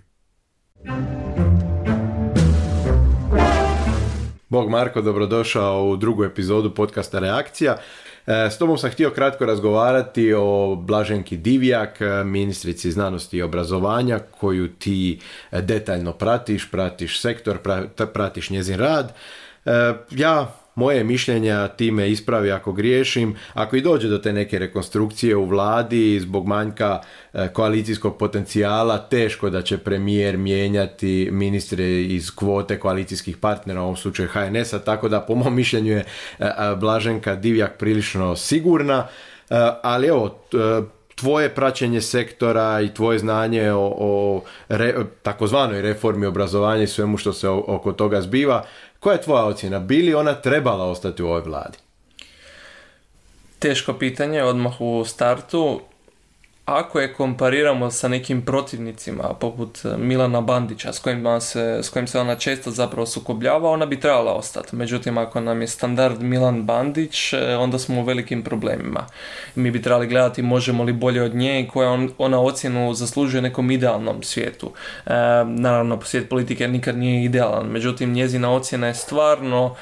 Bog 4.49 4.71
Marko, 4.71 5.03
dobrodošao 5.03 5.85
u 5.85 5.97
drugu 5.97 6.25
epizodu 6.25 6.75
podcasta 6.75 7.19
Reakcija. 7.19 7.77
E, 8.27 8.51
s 8.51 8.59
tobom 8.59 8.79
sam 8.79 8.91
htio 8.91 9.11
kratko 9.11 9.47
razgovarati 9.47 10.35
o 10.37 10.77
Blaženki 10.77 11.37
Divjak, 11.37 11.99
ministrici 12.25 12.91
znanosti 12.91 13.37
i 13.37 13.43
obrazovanja, 13.43 14.19
koju 14.19 14.69
ti 14.69 15.21
detaljno 15.53 16.13
pratiš, 16.13 16.71
pratiš 16.71 17.21
sektor, 17.21 17.59
pratiš 18.13 18.51
njezin 18.51 18.79
rad. 18.79 19.13
E, 19.65 19.71
ja 20.11 20.55
moje 20.79 21.05
mišljenja 21.05 21.69
time 21.69 22.11
ispravi 22.11 22.53
ako 22.53 22.73
griješim. 22.73 23.37
Ako 23.55 23.77
i 23.77 23.81
dođe 23.81 24.09
do 24.09 24.19
te 24.19 24.33
neke 24.33 24.59
rekonstrukcije 24.59 25.37
u 25.37 25.45
vladi 25.45 26.21
zbog 26.21 26.47
manjka 26.47 27.01
e, 27.33 27.49
koalicijskog 27.49 28.19
potencijala, 28.19 28.99
teško 28.99 29.51
da 29.51 29.63
će 29.63 29.79
premijer 29.79 30.37
mijenjati 30.37 31.29
ministre 31.33 32.03
iz 32.03 32.31
kvote 32.35 32.79
koalicijskih 32.79 33.37
partnera, 33.37 33.81
u 33.81 33.85
ovom 33.85 33.97
slučaju 33.97 34.29
HNS-a, 34.33 34.79
tako 34.79 35.09
da 35.09 35.21
po 35.21 35.35
mom 35.35 35.55
mišljenju 35.55 35.93
je 35.93 36.05
e, 36.39 36.47
Blaženka 36.77 37.37
Divjak 37.37 37.79
prilično 37.79 38.37
sigurna. 38.37 39.07
E, 39.51 39.55
ali 39.83 40.07
evo, 40.07 40.39
tvoje 41.21 41.49
praćenje 41.49 42.01
sektora 42.01 42.81
i 42.81 42.95
tvoje 42.95 43.19
znanje 43.19 43.73
o, 43.73 43.95
o 43.99 44.43
takozvanoj 45.23 45.83
reformi 45.83 46.27
obrazovanja 46.27 46.83
i 46.83 46.87
svemu 46.87 47.17
što 47.17 47.33
se 47.33 47.49
oko 47.49 47.93
toga 47.93 48.21
zbiva, 48.21 48.65
koja 49.09 49.17
je 49.17 49.23
tvoja 49.23 49.45
ocjena? 49.45 49.79
Bili 49.79 50.15
ona 50.15 50.35
trebala 50.35 50.85
ostati 50.85 51.23
u 51.23 51.27
ovoj 51.27 51.41
vladi? 51.41 51.79
Teško 53.59 53.93
pitanje 53.93 54.43
odmah 54.43 54.81
u 54.81 55.05
startu 55.07 55.81
ako 56.69 57.01
je 57.01 57.13
kompariramo 57.15 57.91
sa 57.91 58.09
nekim 58.09 58.43
protivnicima 58.43 59.35
poput 59.41 59.79
e, 59.85 59.97
Milana 59.97 60.41
Bandića 60.41 60.93
s 60.93 60.99
kojim, 60.99 61.25
se, 61.41 61.79
s 61.83 61.89
kojim 61.89 62.07
se 62.07 62.21
ona 62.21 62.35
često 62.35 62.71
zapravo 62.71 63.07
sukobljava, 63.07 63.71
ona 63.71 63.87
bi 63.87 64.01
trebala 64.01 64.33
ostati. 64.33 64.77
Međutim, 64.77 65.19
ako 65.19 65.41
nam 65.41 65.61
je 65.61 65.67
standard 65.67 66.23
Milan 66.23 66.63
Bandić, 66.63 67.33
e, 67.33 67.57
onda 67.57 67.79
smo 67.79 68.01
u 68.01 68.05
velikim 68.05 68.43
problemima. 68.43 69.07
Mi 69.55 69.71
bi 69.71 69.83
trebali 69.83 70.07
gledati 70.07 70.43
možemo 70.43 70.85
li 70.85 70.93
bolje 70.93 71.23
od 71.23 71.35
nje 71.35 71.61
i 71.61 71.69
koja 71.69 71.91
on, 71.91 72.11
ona 72.19 72.41
ocjenu 72.41 72.95
zaslužuje 72.95 73.43
nekom 73.43 73.71
idealnom 73.71 74.23
svijetu. 74.23 74.73
E, 75.07 75.11
naravno, 75.45 76.01
svijet 76.03 76.29
politike 76.29 76.69
nikad 76.69 76.99
nije 76.99 77.25
idealan, 77.25 77.67
međutim 77.67 78.13
njezina 78.13 78.53
ocjena 78.53 78.87
je 78.87 78.95
stvarno 78.95 79.77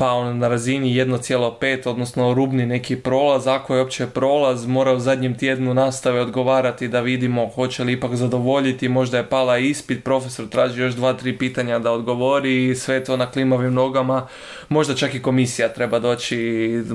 pao 0.00 0.34
na 0.34 0.48
razini 0.48 0.94
1,5, 0.94 1.88
odnosno 1.88 2.34
rubni 2.34 2.66
neki 2.66 2.96
prolaz. 2.96 3.46
Ako 3.46 3.74
je 3.74 3.82
opće 3.82 4.06
prolaz, 4.06 4.66
mora 4.66 4.92
u 4.92 5.00
zadnjem 5.00 5.38
tjednu 5.38 5.74
nastave 5.74 6.20
odgovarati 6.20 6.88
da 6.88 7.00
vidimo 7.00 7.46
hoće 7.46 7.84
li 7.84 7.92
ipak 7.92 8.14
zadovoljiti. 8.14 8.88
Možda 8.88 9.16
je 9.18 9.28
pala 9.28 9.58
ispit, 9.58 10.04
profesor 10.04 10.48
traži 10.48 10.80
još 10.80 10.94
dva, 10.94 11.12
tri 11.12 11.38
pitanja 11.38 11.78
da 11.78 11.92
odgovori 11.92 12.68
i 12.68 12.74
sve 12.74 13.04
to 13.04 13.16
na 13.16 13.30
klimavim 13.30 13.74
nogama. 13.74 14.26
Možda 14.68 14.94
čak 14.94 15.14
i 15.14 15.22
komisija 15.22 15.68
treba 15.68 15.98
doći 15.98 16.38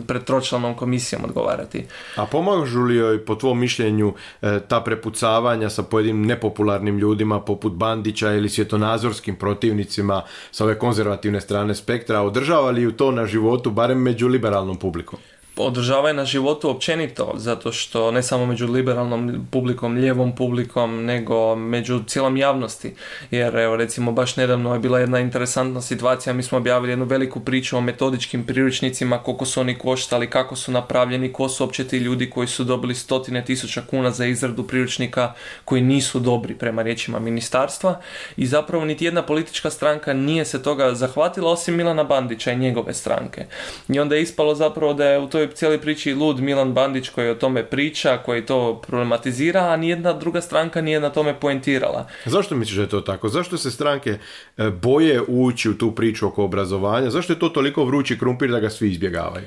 pred 0.08 0.24
tročlanom 0.24 0.76
komisijom 0.76 1.22
odgovarati. 1.26 1.86
A 2.16 2.26
pomažu 2.26 2.82
li 2.82 2.96
joj 2.96 3.26
po 3.26 3.36
tvom 3.36 3.60
mišljenju 3.60 4.14
e, 4.42 4.60
ta 4.68 4.82
prepucavanja 4.82 5.70
sa 5.70 5.84
pojedinim 5.84 6.26
nepopularnim 6.26 6.98
ljudima 6.98 7.42
poput 7.42 7.74
Bandića 7.74 8.34
ili 8.34 8.50
svjetonazorskim 8.50 9.36
protivnicima 9.36 10.22
sa 10.52 10.64
ove 10.64 10.80
konzervativne 10.80 11.42
strane 11.42 11.76
spektra? 11.76 12.22
Održava 12.22 12.72
li 12.72 12.82
ju 12.82 12.95
to 12.98 13.12
na 13.12 13.26
životu, 13.26 13.72
barem 13.72 14.02
među 14.02 14.28
liberalnom 14.28 14.78
publikom? 14.78 15.20
Održava 15.58 16.14
na 16.14 16.26
životu 16.26 16.70
općenito, 16.70 17.34
zato 17.36 17.72
što 17.72 18.12
ne 18.12 18.24
samo 18.24 18.46
među 18.46 18.68
liberalnom 18.68 19.48
publikom, 19.52 19.96
lijevom 19.96 20.36
publikom, 20.36 21.06
nego 21.06 21.56
među 21.56 22.04
cijelom 22.08 22.38
javnosti. 22.38 22.94
Jer 23.32 23.56
evo 23.56 23.76
recimo 23.76 24.12
baš 24.12 24.36
nedavno 24.36 24.74
je 24.74 24.80
bila 24.80 25.00
jedna 25.00 25.20
interesantna 25.20 25.82
situacija, 25.82 26.34
mi 26.34 26.44
smo 26.44 26.58
objavili 26.58 26.92
jednu 26.92 27.06
veliku 27.06 27.40
priču 27.40 27.78
o 27.78 27.82
metodičkim 27.82 28.46
priručnicima, 28.46 29.18
koliko 29.18 29.46
su 29.46 29.60
oni 29.60 29.78
koštali, 29.78 30.30
kako 30.30 30.56
su 30.56 30.72
napravljeni, 30.72 31.34
ko 31.34 31.50
su 31.50 31.64
uopće 31.64 31.88
ti 31.88 31.98
ljudi 31.98 32.30
koji 32.30 32.48
su 32.48 32.64
dobili 32.64 32.96
stotine 32.96 33.46
tisuća 33.46 33.82
kuna 33.90 34.12
za 34.12 34.26
izradu 34.26 34.68
priručnika 34.68 35.34
koji 35.66 35.82
nisu 35.82 36.20
dobri 36.20 36.56
prema 36.56 36.82
riječima 36.82 37.20
ministarstva 37.20 38.02
i 38.38 38.46
zapravo 38.46 38.86
niti 38.86 39.06
jedna 39.06 39.22
politička 39.22 39.70
stranka 39.70 40.14
nije 40.14 40.46
se 40.46 40.64
toga 40.64 40.94
zahvatila 40.94 41.52
osim 41.52 41.76
Milana 41.76 42.04
Bandića 42.04 42.52
i 42.52 42.58
njegove 42.58 42.94
stranke. 42.94 43.46
I 43.90 44.00
onda 44.00 44.16
je 44.16 44.22
ispalo 44.22 44.56
zapravo 44.56 44.94
da 44.94 45.06
je 45.06 45.20
u 45.20 45.30
toj 45.30 45.45
toj 45.48 45.56
cijeli 45.56 45.82
priči 45.82 46.14
lud 46.14 46.40
Milan 46.40 46.74
Bandić 46.74 47.10
koji 47.10 47.30
o 47.30 47.36
tome 47.36 47.66
priča, 47.66 48.18
koji 48.26 48.46
to 48.46 48.82
problematizira, 48.88 49.62
a 49.62 49.78
nijedna 49.78 50.14
druga 50.14 50.42
stranka 50.42 50.82
nije 50.82 51.00
na 51.00 51.10
tome 51.10 51.40
poentirala. 51.40 52.08
Zašto 52.26 52.56
misliš 52.56 52.76
da 52.76 52.82
je 52.82 52.90
to 52.90 53.02
tako? 53.02 53.30
Zašto 53.30 53.58
se 53.58 53.72
stranke 53.72 54.18
e, 54.58 54.70
boje 54.70 55.22
ući 55.28 55.70
u 55.70 55.78
tu 55.78 55.92
priču 55.96 56.28
oko 56.28 56.44
obrazovanja? 56.44 57.10
Zašto 57.10 57.34
je 57.34 57.40
to 57.40 57.50
toliko 57.50 57.86
vrući 57.86 58.20
krumpir 58.20 58.52
da 58.52 58.60
ga 58.60 58.70
svi 58.70 58.92
izbjegavaju? 58.92 59.46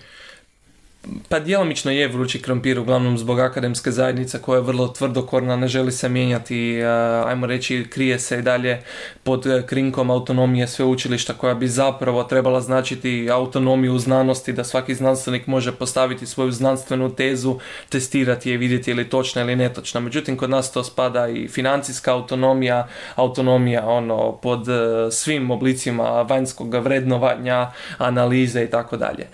Pa 1.29 1.41
djelomično 1.41 1.91
je 1.91 2.09
vrući 2.09 2.43
krompir, 2.43 2.79
uglavnom 2.79 3.19
zbog 3.19 3.41
akademske 3.41 3.91
zajednice 3.91 4.39
koja 4.43 4.57
je 4.57 4.63
vrlo 4.63 4.89
tvrdokorna, 4.89 5.57
ne 5.57 5.69
želi 5.69 5.93
se 5.93 6.09
mijenjati, 6.09 6.83
ajmo 7.27 7.47
reći, 7.47 7.87
krije 7.91 8.19
se 8.19 8.39
i 8.39 8.43
dalje 8.43 8.83
pod 9.23 9.47
e, 9.47 9.63
krinkom 9.67 10.11
autonomije 10.11 10.67
sveučilišta 10.69 11.35
koja 11.35 11.55
bi 11.55 11.69
zapravo 11.69 12.25
trebala 12.25 12.61
značiti 12.61 13.29
autonomiju 13.31 13.99
znanosti, 13.99 14.53
da 14.53 14.65
svaki 14.65 14.95
znanstvenik 14.95 15.47
može 15.47 15.73
postaviti 15.73 16.27
svoju 16.27 16.53
znanstvenu 16.53 17.15
tezu, 17.15 17.59
testirati 17.89 18.51
je 18.51 18.57
vidjeti 18.57 18.91
je 18.91 18.95
li 18.95 19.11
točna 19.11 19.43
ili 19.43 19.57
netočna. 19.57 20.01
Međutim, 20.01 20.37
kod 20.37 20.51
nas 20.51 20.73
to 20.73 20.85
spada 20.85 21.29
i 21.29 21.49
financijska 21.49 22.13
autonomija, 22.13 22.89
autonomija 23.15 23.87
ono 23.87 24.33
pod 24.33 24.69
e, 24.69 25.11
svim 25.11 25.51
oblicima 25.51 26.23
vanjskog 26.23 26.75
vrednovanja, 26.75 27.71
analize 27.99 28.65
i 28.65 28.71
tako 28.71 28.97
dalje. 28.97 29.27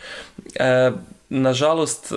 Nažalost, 1.35 2.13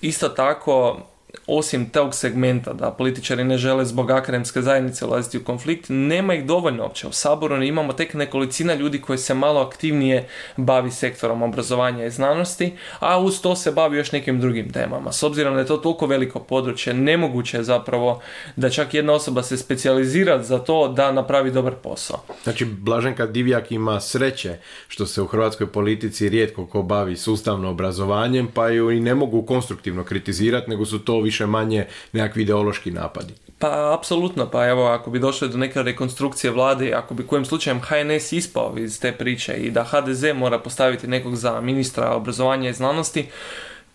isto 0.00 0.28
tako 0.28 1.00
osim 1.48 1.90
tog 1.90 2.14
segmenta 2.14 2.72
da 2.72 2.90
političari 2.90 3.44
ne 3.44 3.58
žele 3.58 3.84
zbog 3.84 4.10
akademske 4.10 4.62
zajednice 4.62 5.06
ulaziti 5.06 5.38
u 5.38 5.44
konflikt, 5.44 5.86
nema 5.88 6.34
ih 6.34 6.44
dovoljno 6.44 6.82
uopće. 6.82 7.06
U 7.06 7.12
Saboru 7.12 7.62
imamo 7.62 7.92
tek 7.92 8.14
nekolicina 8.14 8.74
ljudi 8.74 9.00
koji 9.00 9.18
se 9.18 9.34
malo 9.34 9.60
aktivnije 9.60 10.28
bavi 10.56 10.90
sektorom 10.90 11.42
obrazovanja 11.42 12.04
i 12.04 12.10
znanosti, 12.10 12.72
a 13.00 13.20
uz 13.20 13.40
to 13.40 13.56
se 13.56 13.72
bavi 13.72 13.96
još 13.96 14.12
nekim 14.12 14.40
drugim 14.40 14.72
temama. 14.72 15.12
S 15.12 15.22
obzirom 15.22 15.54
da 15.54 15.60
je 15.60 15.66
to 15.66 15.76
toliko 15.76 16.06
veliko 16.06 16.40
područje, 16.40 16.94
nemoguće 16.94 17.56
je 17.56 17.62
zapravo 17.62 18.20
da 18.56 18.70
čak 18.70 18.94
jedna 18.94 19.12
osoba 19.12 19.42
se 19.42 19.56
specijalizira 19.56 20.42
za 20.42 20.58
to 20.58 20.88
da 20.88 21.12
napravi 21.12 21.50
dobar 21.50 21.74
posao. 21.74 22.20
Znači, 22.42 22.64
Blaženka 22.64 23.26
Divjak 23.26 23.72
ima 23.72 24.00
sreće 24.00 24.56
što 24.88 25.06
se 25.06 25.22
u 25.22 25.26
hrvatskoj 25.26 25.66
politici 25.66 26.28
rijetko 26.28 26.66
ko 26.66 26.82
bavi 26.82 27.16
sustavno 27.16 27.70
obrazovanjem, 27.70 28.48
pa 28.54 28.68
ju 28.68 28.90
i 28.90 29.00
ne 29.00 29.14
mogu 29.14 29.42
konstruktivno 29.42 30.04
kritizirati, 30.04 30.70
nego 30.70 30.84
su 30.84 30.98
to 30.98 31.20
više 31.20 31.37
manje 31.46 31.86
nekakvi 32.12 32.42
ideološki 32.42 32.90
napadi. 32.90 33.34
Pa 33.58 33.94
apsolutno, 33.98 34.50
pa 34.50 34.68
evo 34.68 34.86
ako 34.86 35.10
bi 35.10 35.18
došlo 35.18 35.48
do 35.48 35.58
neke 35.58 35.82
rekonstrukcije 35.82 36.50
vlade, 36.50 36.92
ako 36.92 37.14
bi 37.14 37.26
kojim 37.26 37.44
slučajem 37.44 37.80
HNS 37.80 38.32
ispao 38.32 38.74
iz 38.78 39.00
te 39.00 39.12
priče 39.12 39.52
i 39.52 39.70
da 39.70 39.84
HDZ 39.84 40.24
mora 40.34 40.58
postaviti 40.58 41.06
nekog 41.06 41.36
za 41.36 41.60
ministra 41.60 42.10
obrazovanja 42.14 42.70
i 42.70 42.72
znanosti, 42.72 43.26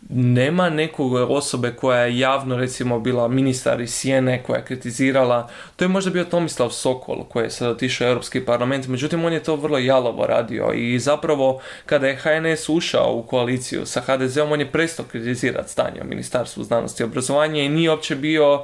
nema 0.10 0.70
nekog 0.70 1.14
osobe 1.14 1.72
koja 1.72 2.00
je 2.00 2.20
javno 2.20 2.58
recimo 2.58 3.00
bila 3.00 3.28
ministar 3.28 3.82
iz 3.82 3.94
Sjene 3.94 4.44
koja 4.44 4.58
je 4.58 4.66
kritizirala, 4.66 5.50
to 5.76 5.86
je 5.86 5.90
možda 5.90 6.12
bio 6.12 6.24
Tomislav 6.24 6.70
Sokol 6.70 7.24
koji 7.24 7.44
je 7.44 7.50
sad 7.50 7.70
otišao 7.70 8.08
u 8.08 8.10
Europski 8.10 8.46
parlament, 8.46 8.88
međutim 8.88 9.26
on 9.26 9.34
je 9.34 9.44
to 9.44 9.56
vrlo 9.56 9.78
jalovo 9.78 10.26
radio. 10.26 10.72
I 10.74 11.00
zapravo 11.00 11.62
kada 11.86 12.08
je 12.08 12.16
HNS 12.16 12.70
ušao 12.70 13.14
u 13.14 13.24
koaliciju 13.24 13.86
sa 13.86 14.02
HDZ-om 14.02 14.52
on 14.52 14.60
je 14.60 14.72
prestao 14.72 15.06
kritizirati 15.12 15.72
stanje 15.72 16.02
u 16.02 16.08
Ministarstvu 16.08 16.64
znanosti 16.64 17.04
i 17.04 17.06
obrazovanja 17.06 17.62
i 17.62 17.70
nije 17.70 17.90
uopće 17.90 18.16
bio 18.16 18.64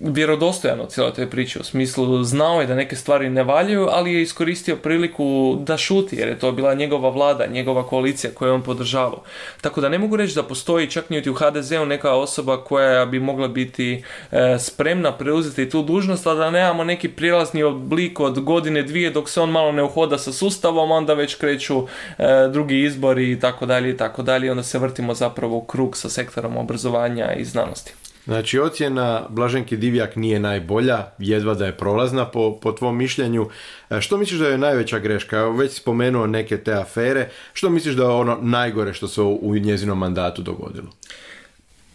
vjerodostojan 0.00 0.80
u 0.80 0.86
cijeloj 0.86 1.12
toj 1.12 1.30
priči, 1.30 1.58
u 1.58 1.64
smislu 1.64 2.22
znao 2.24 2.60
je 2.60 2.66
da 2.66 2.74
neke 2.74 2.96
stvari 2.96 3.30
ne 3.30 3.42
valjaju, 3.42 3.88
ali 3.90 4.14
je 4.14 4.22
iskoristio 4.22 4.76
priliku 4.76 5.56
da 5.60 5.76
šuti, 5.76 6.16
jer 6.16 6.28
je 6.28 6.38
to 6.38 6.52
bila 6.52 6.74
njegova 6.74 7.08
vlada, 7.08 7.46
njegova 7.46 7.86
koalicija 7.86 8.30
koju 8.34 8.48
je 8.48 8.52
on 8.52 8.62
podržavao. 8.62 9.22
Tako 9.60 9.80
da 9.80 9.88
ne 9.88 9.98
mogu 9.98 10.16
reći 10.16 10.34
da 10.34 10.42
postoji 10.42 10.90
čak 10.90 11.10
niti 11.10 11.30
u 11.30 11.34
HDZ-u 11.34 11.86
neka 11.86 12.14
osoba 12.14 12.64
koja 12.64 13.06
bi 13.06 13.20
mogla 13.20 13.48
biti 13.48 14.02
e, 14.32 14.58
spremna 14.58 15.12
preuzeti 15.12 15.70
tu 15.70 15.82
dužnost, 15.82 16.26
a 16.26 16.34
da 16.34 16.50
nemamo 16.50 16.84
neki 16.84 17.08
prijelazni 17.08 17.62
oblik 17.62 18.20
od 18.20 18.40
godine 18.40 18.82
dvije 18.82 19.10
dok 19.10 19.28
se 19.28 19.40
on 19.40 19.50
malo 19.50 19.72
ne 19.72 19.82
uhoda 19.82 20.18
sa 20.18 20.32
sustavom, 20.32 20.90
onda 20.90 21.14
već 21.14 21.34
kreću 21.34 21.86
e, 22.18 22.24
drugi 22.52 22.84
izbori 22.84 23.32
i 23.32 23.40
tako 23.40 23.66
dalje 23.66 23.90
i 23.90 23.96
tako 23.96 24.22
dalje, 24.22 24.50
onda 24.50 24.62
se 24.62 24.78
vrtimo 24.78 25.14
zapravo 25.14 25.56
u 25.56 25.64
krug 25.64 25.96
sa 25.96 26.08
sektorom 26.08 26.56
obrazovanja 26.56 27.32
i 27.32 27.44
znanosti. 27.44 27.97
Znači 28.28 28.58
ocjena 28.58 29.26
Blaženki 29.28 29.76
Divjak 29.76 30.16
nije 30.16 30.40
najbolja, 30.40 31.06
jedva 31.18 31.54
da 31.54 31.66
je 31.66 31.76
prolazna 31.76 32.26
po, 32.26 32.58
po 32.62 32.72
tvom 32.72 32.96
mišljenju. 32.96 33.48
E, 33.90 34.00
što 34.00 34.16
misliš 34.16 34.40
da 34.40 34.48
je 34.48 34.58
najveća 34.58 34.98
greška? 34.98 35.48
Već 35.48 35.72
spomenuo 35.72 36.26
neke 36.26 36.56
te 36.56 36.72
afere. 36.72 37.30
Što 37.52 37.70
misliš 37.70 37.94
da 37.94 38.02
je 38.02 38.08
ono 38.08 38.38
najgore 38.42 38.94
što 38.94 39.08
se 39.08 39.22
u 39.22 39.54
njezinom 39.54 39.98
mandatu 39.98 40.42
dogodilo? 40.42 40.88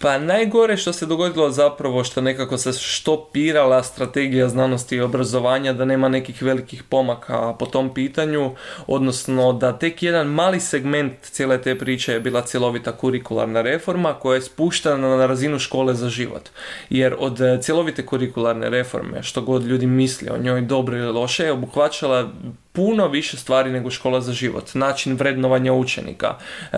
Pa 0.03 0.17
najgore 0.17 0.77
što 0.77 0.93
se 0.93 1.05
dogodilo 1.05 1.51
zapravo 1.51 2.03
što 2.03 2.21
nekako 2.21 2.57
se 2.57 2.73
štopirala 2.73 3.83
strategija 3.83 4.49
znanosti 4.49 4.95
i 4.95 5.01
obrazovanja, 5.01 5.73
da 5.73 5.85
nema 5.85 6.09
nekih 6.09 6.43
velikih 6.43 6.83
pomaka 6.83 7.53
po 7.59 7.65
tom 7.65 7.93
pitanju, 7.93 8.51
odnosno 8.87 9.53
da 9.53 9.77
tek 9.77 10.03
jedan 10.03 10.27
mali 10.27 10.59
segment 10.59 11.13
cijele 11.21 11.61
te 11.61 11.77
priče 11.79 12.13
je 12.13 12.19
bila 12.19 12.41
cjelovita 12.41 12.91
kurikularna 12.91 13.61
reforma 13.61 14.13
koja 14.13 14.35
je 14.35 14.41
spuštena 14.41 15.17
na 15.17 15.25
razinu 15.25 15.59
škole 15.59 15.93
za 15.93 16.09
život. 16.09 16.49
Jer 16.89 17.15
od 17.19 17.41
e, 17.41 17.59
cjelovite 17.61 18.05
kurikularne 18.05 18.69
reforme, 18.69 19.23
što 19.23 19.41
god 19.41 19.65
ljudi 19.65 19.87
misli 19.87 20.29
o 20.29 20.37
njoj 20.37 20.61
dobro 20.61 20.97
ili 20.97 21.11
loše, 21.11 21.43
je 21.43 21.51
obuhvaćala 21.51 22.31
puno 22.73 23.07
više 23.07 23.37
stvari 23.37 23.71
nego 23.71 23.91
škola 23.91 24.21
za 24.21 24.33
život. 24.33 24.73
Način 24.73 25.15
vrednovanja 25.15 25.73
učenika, 25.73 26.37
e, 26.71 26.77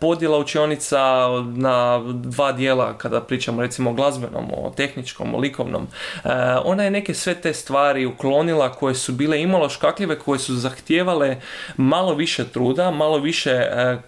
podjela 0.00 0.38
učionica 0.38 1.28
na 1.54 2.02
dva 2.14 2.52
dijela 2.52 2.98
kada 2.98 3.20
pričamo 3.20 3.62
recimo 3.62 3.90
o 3.90 3.92
glazbenom, 3.92 4.50
o 4.52 4.72
tehničkom, 4.76 5.34
o 5.34 5.38
likovnom. 5.38 5.86
E, 6.24 6.28
ona 6.64 6.84
je 6.84 6.90
neke 6.90 7.14
sve 7.14 7.34
te 7.34 7.54
stvari 7.54 8.06
uklonila 8.06 8.72
koje 8.72 8.94
su 8.94 9.12
bile 9.12 9.42
imalo 9.42 9.68
škakljive, 9.68 10.18
koje 10.18 10.38
su 10.38 10.54
zahtijevale 10.54 11.36
malo 11.76 12.14
više 12.14 12.44
truda, 12.48 12.90
malo 12.90 13.18
više 13.18 13.50
e, 13.50 13.98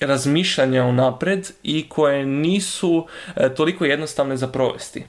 razmišljanja 0.00 0.84
unapred 0.84 1.50
i 1.62 1.88
koje 1.88 2.26
nisu 2.26 3.06
e, 3.36 3.54
toliko 3.54 3.84
jednostavne 3.84 4.36
za 4.36 4.48
provesti 4.48 5.04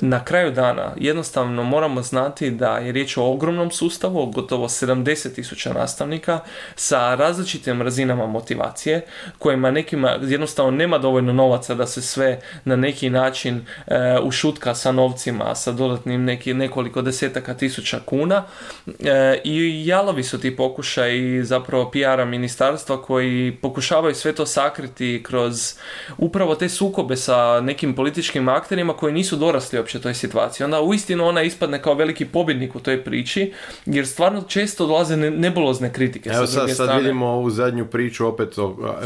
na 0.00 0.24
kraju 0.24 0.50
dana 0.50 0.92
jednostavno 0.96 1.62
moramo 1.62 2.02
znati 2.02 2.50
da 2.50 2.78
je 2.78 2.92
riječ 2.92 3.16
o 3.16 3.32
ogromnom 3.32 3.70
sustavu, 3.70 4.26
gotovo 4.26 4.68
70 4.68 5.34
tisuća 5.34 5.72
nastavnika 5.72 6.40
sa 6.74 7.14
različitim 7.14 7.82
razinama 7.82 8.26
motivacije, 8.26 9.06
kojima 9.38 9.70
nekima 9.70 10.18
jednostavno 10.22 10.70
nema 10.70 10.98
dovoljno 10.98 11.32
novaca 11.32 11.74
da 11.74 11.86
se 11.86 12.02
sve 12.02 12.40
na 12.64 12.76
neki 12.76 13.10
način 13.10 13.66
e, 13.86 14.18
ušutka 14.22 14.74
sa 14.74 14.92
novcima, 14.92 15.54
sa 15.54 15.72
dodatnim 15.72 16.24
neki, 16.24 16.54
nekoliko 16.54 17.02
desetaka 17.02 17.54
tisuća 17.54 18.00
kuna. 18.06 18.44
E, 18.86 19.40
i 19.44 19.86
jalovi 19.86 20.22
su 20.22 20.40
ti 20.40 20.56
pokušaj 20.56 21.42
zapravo 21.42 21.90
PR-a 21.90 22.24
ministarstva 22.24 23.02
koji 23.02 23.56
pokušavaju 23.62 24.14
sve 24.14 24.32
to 24.32 24.46
sakriti 24.46 25.22
kroz 25.26 25.74
upravo 26.18 26.54
te 26.54 26.68
sukobe 26.68 27.16
sa 27.16 27.60
nekim 27.60 27.94
političkim 27.94 28.48
akterima 28.48 28.92
koji 28.92 29.12
nisu 29.12 29.36
dorasli 29.36 29.78
uopće 29.84 30.00
toj 30.00 30.14
situaciji. 30.14 30.64
Onda 30.64 30.82
uistinu 30.82 31.26
ona 31.26 31.42
ispadne 31.42 31.82
kao 31.82 31.94
veliki 31.94 32.24
pobjednik 32.24 32.74
u 32.76 32.80
toj 32.80 33.04
priči, 33.04 33.52
jer 33.86 34.06
stvarno 34.06 34.42
često 34.42 34.86
dolaze 34.86 35.16
nebulozne 35.16 35.92
kritike. 35.92 36.30
Evo 36.30 36.46
sad, 36.46 36.76
sad 36.76 36.98
vidimo 36.98 37.26
ovu 37.26 37.50
zadnju 37.50 37.86
priču, 37.86 38.26
opet 38.26 38.54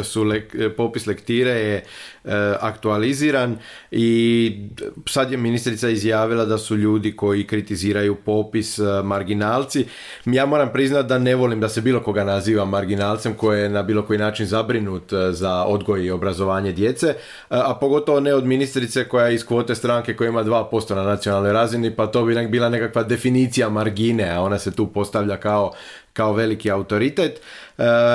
su 0.03 0.24
popis 0.76 1.07
lektire 1.07 1.51
je 1.51 1.85
aktualiziran 2.61 3.57
i 3.91 4.53
sad 5.09 5.31
je 5.33 5.37
ministrica 5.37 5.89
izjavila 5.89 6.45
da 6.45 6.59
su 6.59 6.76
ljudi 6.76 7.16
koji 7.16 7.47
kritiziraju 7.47 8.14
popis 8.14 8.79
e, 8.79 8.83
marginalci. 9.05 9.85
Ja 10.24 10.47
moram 10.47 10.72
priznati 10.72 11.09
da 11.09 11.18
ne 11.18 11.35
volim 11.35 11.61
da 11.61 11.68
se 11.68 11.81
bilo 11.81 12.01
koga 12.01 12.24
naziva 12.24 12.64
marginalcem 12.64 13.35
koji 13.35 13.61
je 13.61 13.68
na 13.68 13.83
bilo 13.83 14.03
koji 14.03 14.18
način 14.18 14.47
zabrinut 14.47 15.12
e, 15.12 15.33
za 15.33 15.64
odgoj 15.64 16.05
i 16.05 16.11
obrazovanje 16.11 16.72
djece, 16.72 17.14
a 17.49 17.74
pogotovo 17.81 18.20
ne 18.20 18.35
od 18.35 18.45
ministrice 18.45 19.05
koja 19.09 19.26
je 19.26 19.35
iz 19.35 19.47
kvote 19.47 19.74
stranke 19.74 20.16
koja 20.16 20.29
ima 20.29 20.45
2% 20.45 20.95
na 20.95 21.03
nacionalnoj 21.03 21.53
razini, 21.53 21.97
pa 21.97 22.07
to 22.07 22.24
bi 22.24 22.49
bila 22.49 22.68
nekakva 22.68 23.03
definicija 23.03 23.68
margine, 23.68 24.31
a 24.31 24.41
ona 24.43 24.59
se 24.59 24.70
tu 24.70 24.87
postavlja 24.87 25.37
kao 25.37 25.72
kao 26.19 26.33
veliki 26.33 26.71
autoritet. 26.71 27.33
E, 27.33 27.41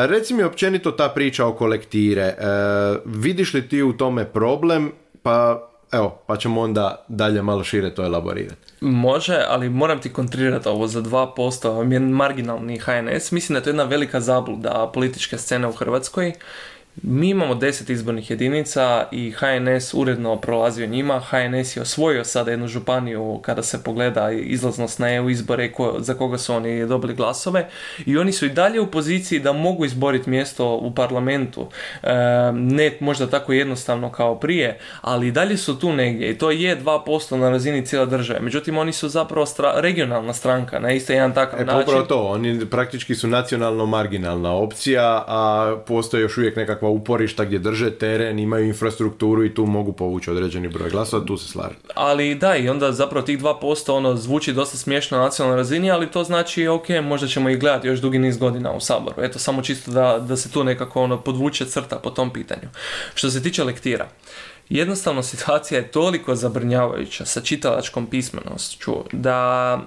reci 0.07 0.33
mi 0.33 0.43
općenito 0.43 0.91
ta 0.91 1.09
priča 1.09 1.47
oko 1.47 1.67
lektire. 1.67 2.23
E, 2.23 2.35
vidiš 3.05 3.53
li 3.53 3.67
ti 3.69 3.81
u 3.81 3.93
tome 3.93 4.25
problem? 4.25 4.91
Pa 5.21 5.69
evo, 5.91 6.19
pa 6.27 6.37
ćemo 6.37 6.61
onda 6.61 7.05
dalje 7.07 7.41
malo 7.41 7.63
šire 7.63 7.95
to 7.95 8.05
elaborirati. 8.05 8.73
Može, 8.81 9.37
ali 9.47 9.69
moram 9.69 10.01
ti 10.01 10.13
kontrirati 10.13 10.69
ovo 10.69 10.87
za 10.87 11.01
2%, 11.01 11.93
je 11.93 11.99
marginalni 11.99 12.79
HNS. 12.79 13.31
Mislim 13.31 13.53
da 13.53 13.59
je 13.59 13.63
to 13.63 13.69
jedna 13.69 13.83
velika 13.83 14.19
zabluda 14.19 14.91
političke 14.93 15.37
scene 15.37 15.67
u 15.67 15.71
Hrvatskoj 15.71 16.33
Mi 17.01 17.29
imamo 17.29 17.55
deset 17.55 17.89
izbornih 17.89 18.29
jedinica 18.29 19.07
i 19.11 19.31
HNS 19.31 19.93
uredno 19.93 20.35
prolazio 20.35 20.87
njima. 20.87 21.19
HNS 21.19 21.77
je 21.77 21.81
osvojio 21.81 22.23
sada 22.23 22.51
jednu 22.51 22.67
županiju 22.67 23.39
kada 23.41 23.63
se 23.63 23.83
pogleda 23.83 24.31
izlaznost 24.31 24.99
na 24.99 25.13
EU 25.13 25.29
izbore 25.29 25.71
za 25.99 26.13
koga 26.13 26.37
su 26.37 26.53
oni 26.53 26.87
dobili 26.87 27.13
glasove 27.13 27.69
i 28.05 28.17
oni 28.17 28.31
su 28.31 28.45
i 28.45 28.49
dalje 28.49 28.81
u 28.81 28.91
poziciji 28.91 29.39
da 29.39 29.53
mogu 29.53 29.85
izboriti 29.85 30.29
mjesto 30.29 30.75
u 30.75 30.95
parlamentu. 30.95 31.67
E, 32.03 32.13
ne 32.53 32.97
možda 32.99 33.29
tako 33.29 33.53
jednostavno 33.53 34.11
kao 34.11 34.39
prije, 34.39 34.79
ali 35.01 35.27
i 35.27 35.31
dalje 35.31 35.57
su 35.57 35.79
tu 35.79 35.93
negdje 35.93 36.29
i 36.29 36.37
to 36.37 36.51
je 36.51 36.81
2% 36.81 37.35
na 37.35 37.49
razini 37.49 37.85
cijele 37.85 38.05
države. 38.05 38.39
Međutim, 38.39 38.77
oni 38.77 38.93
su 38.93 39.09
zapravo 39.09 39.45
regionalna 39.75 40.33
stranka 40.33 40.79
na 40.79 40.91
isto 40.91 41.13
jedan 41.13 41.33
takav 41.33 41.61
e, 41.61 41.65
pa 41.65 41.71
način. 41.73 41.89
Upravo 41.89 42.05
to, 42.05 42.27
oni 42.27 42.65
praktički 42.65 43.15
su 43.15 43.27
nacionalno 43.27 43.85
marginalna 43.85 44.55
opcija, 44.55 45.23
a 45.27 45.75
postoji 45.87 46.21
još 46.21 46.37
uvijek 46.37 46.55
nekakva 46.55 46.82
uporišta 46.89 47.45
gdje 47.45 47.59
drže 47.59 47.91
teren, 47.91 48.39
imaju 48.39 48.67
infrastrukturu 48.67 49.45
i 49.45 49.53
tu 49.53 49.65
mogu 49.65 49.93
povući 49.93 50.31
određeni 50.31 50.67
broj 50.67 50.89
glasova, 50.89 51.25
tu 51.25 51.37
se 51.37 51.47
slažem. 51.47 51.77
Ali 51.95 52.35
da, 52.35 52.55
i 52.55 52.69
onda 52.69 52.91
zapravo 52.91 53.25
tih 53.25 53.39
2% 53.39 53.91
ono 53.91 54.15
zvuči 54.15 54.53
dosta 54.53 54.77
smiješno 54.77 55.17
na 55.17 55.23
nacionalnoj 55.23 55.57
razini, 55.57 55.91
ali 55.91 56.11
to 56.11 56.23
znači 56.23 56.67
ok, 56.67 56.89
možda 57.03 57.27
ćemo 57.27 57.49
ih 57.49 57.59
gledati 57.59 57.87
još 57.87 57.99
dugi 57.99 58.19
niz 58.19 58.37
godina 58.37 58.71
u 58.71 58.79
Saboru. 58.79 59.15
Eto, 59.23 59.39
samo 59.39 59.61
čisto 59.61 59.91
da, 59.91 60.19
da 60.27 60.37
se 60.37 60.51
tu 60.51 60.63
nekako 60.63 61.03
ono 61.03 61.21
podvuče 61.21 61.65
crta 61.65 61.95
po 61.95 62.09
tom 62.09 62.33
pitanju. 62.33 62.69
Što 63.13 63.29
se 63.29 63.43
tiče 63.43 63.63
lektira, 63.63 64.07
jednostavno 64.69 65.23
situacija 65.23 65.79
je 65.79 65.91
toliko 65.91 66.35
zabrnjavajuća 66.35 67.25
sa 67.25 67.41
čitalačkom 67.41 68.05
pismenošću 68.05 68.93
da 69.11 69.79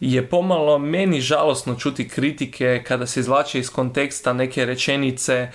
je 0.00 0.26
pomalo 0.28 0.78
meni 0.78 1.20
žalosno 1.20 1.74
čuti 1.74 2.08
kritike 2.08 2.82
kada 2.86 3.06
se 3.06 3.20
izvlače 3.20 3.58
iz 3.58 3.70
konteksta 3.70 4.32
neke 4.32 4.64
rečenice, 4.64 5.34
e, 5.34 5.48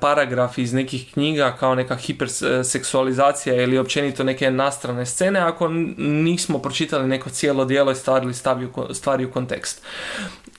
paragrafi 0.00 0.62
iz 0.62 0.72
nekih 0.72 1.12
knjiga 1.12 1.56
kao 1.60 1.74
neka 1.74 1.96
hiperseksualizacija 1.96 3.62
ili 3.62 3.78
općenito 3.78 4.24
neke 4.24 4.50
nastrane 4.50 5.06
scene 5.06 5.40
ako 5.40 5.68
nismo 5.98 6.58
pročitali 6.58 7.08
neko 7.08 7.30
cijelo 7.30 7.64
djelo 7.64 7.92
i 7.92 7.94
stavili 7.94 8.34
stvari 8.92 9.24
u 9.24 9.30
kontekst. 9.30 9.82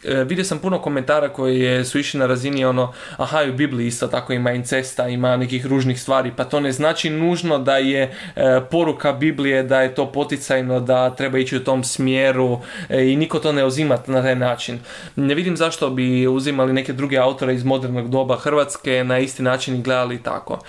E, 0.04 0.24
vidio 0.24 0.46
sam 0.46 0.60
puno 0.60 0.82
komentara 0.82 1.30
koji 1.30 1.86
su 1.86 2.00
išli 2.00 2.20
na 2.20 2.26
razini 2.26 2.66
ono, 2.66 2.94
aha, 3.18 3.44
u 3.50 3.54
Bibliji 3.54 3.88
isto 3.88 4.08
tako 4.08 4.34
ima 4.34 4.52
incesta, 4.52 5.08
ima 5.08 5.38
nekih 5.38 5.66
ružnih 5.66 6.02
stvari, 6.02 6.32
pa 6.36 6.44
to 6.44 6.60
ne 6.60 6.72
znači 6.72 7.10
nužno 7.10 7.60
da 7.60 7.78
je 7.78 8.02
e, 8.36 8.62
poruka 8.72 9.14
Biblije 9.14 9.64
da 9.64 9.82
je 9.82 9.96
to 9.96 10.12
poticajno, 10.12 10.80
da 10.80 11.16
treba 11.16 11.38
ići 11.38 11.58
u 11.58 11.64
tom 11.64 11.84
smjeru 11.84 12.60
i 12.90 13.16
niko 13.16 13.40
to 13.40 13.52
ne 13.52 13.66
uzima 13.66 13.98
na 14.08 14.22
taj 14.22 14.36
način. 14.36 14.80
Ne 15.16 15.36
vidim 15.36 15.58
zašto 15.58 15.90
bi 15.90 16.28
uzimali 16.28 16.74
neke 16.74 16.94
druge 16.94 17.18
autore 17.18 17.54
iz 17.54 17.64
modernog 17.64 18.10
doba 18.10 18.38
Hrvatske 18.38 19.04
na 19.04 19.20
isti 19.20 19.44
način 19.44 19.76
i 19.76 19.82
gledali 19.82 20.24
tako. 20.24 20.60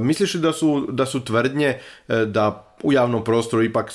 misliš 0.00 0.34
li 0.34 0.40
da 0.40 0.52
su, 0.52 0.86
da 0.90 1.06
su 1.06 1.24
tvrdnje 1.24 1.78
da 2.26 2.66
u 2.82 2.92
javnom 2.92 3.24
prostoru 3.24 3.62
ipak 3.62 3.92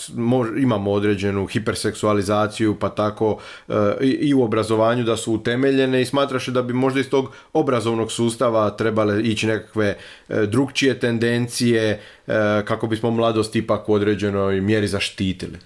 imamo 0.57 0.91
određenu 0.91 1.45
hiperseksualizaciju 1.47 2.75
pa 2.79 2.89
tako 2.89 3.39
e, 3.69 3.73
i 4.01 4.33
u 4.33 4.43
obrazovanju 4.43 5.03
da 5.03 5.17
su 5.17 5.33
utemeljene 5.33 6.01
i 6.01 6.05
smatraš 6.05 6.47
da 6.47 6.61
bi 6.61 6.73
možda 6.73 6.99
iz 6.99 7.09
tog 7.09 7.31
obrazovnog 7.53 8.11
sustava 8.11 8.69
trebale 8.69 9.21
ići 9.21 9.47
nekakve 9.47 9.97
e, 10.29 10.45
drugčije 10.45 10.99
tendencije 10.99 12.01
e, 12.27 12.33
kako 12.65 12.87
bismo 12.87 13.11
mladost 13.11 13.55
ipak 13.55 13.89
u 13.89 13.93
određenoj 13.93 14.61
mjeri 14.61 14.87
zaštitili? 14.87 15.57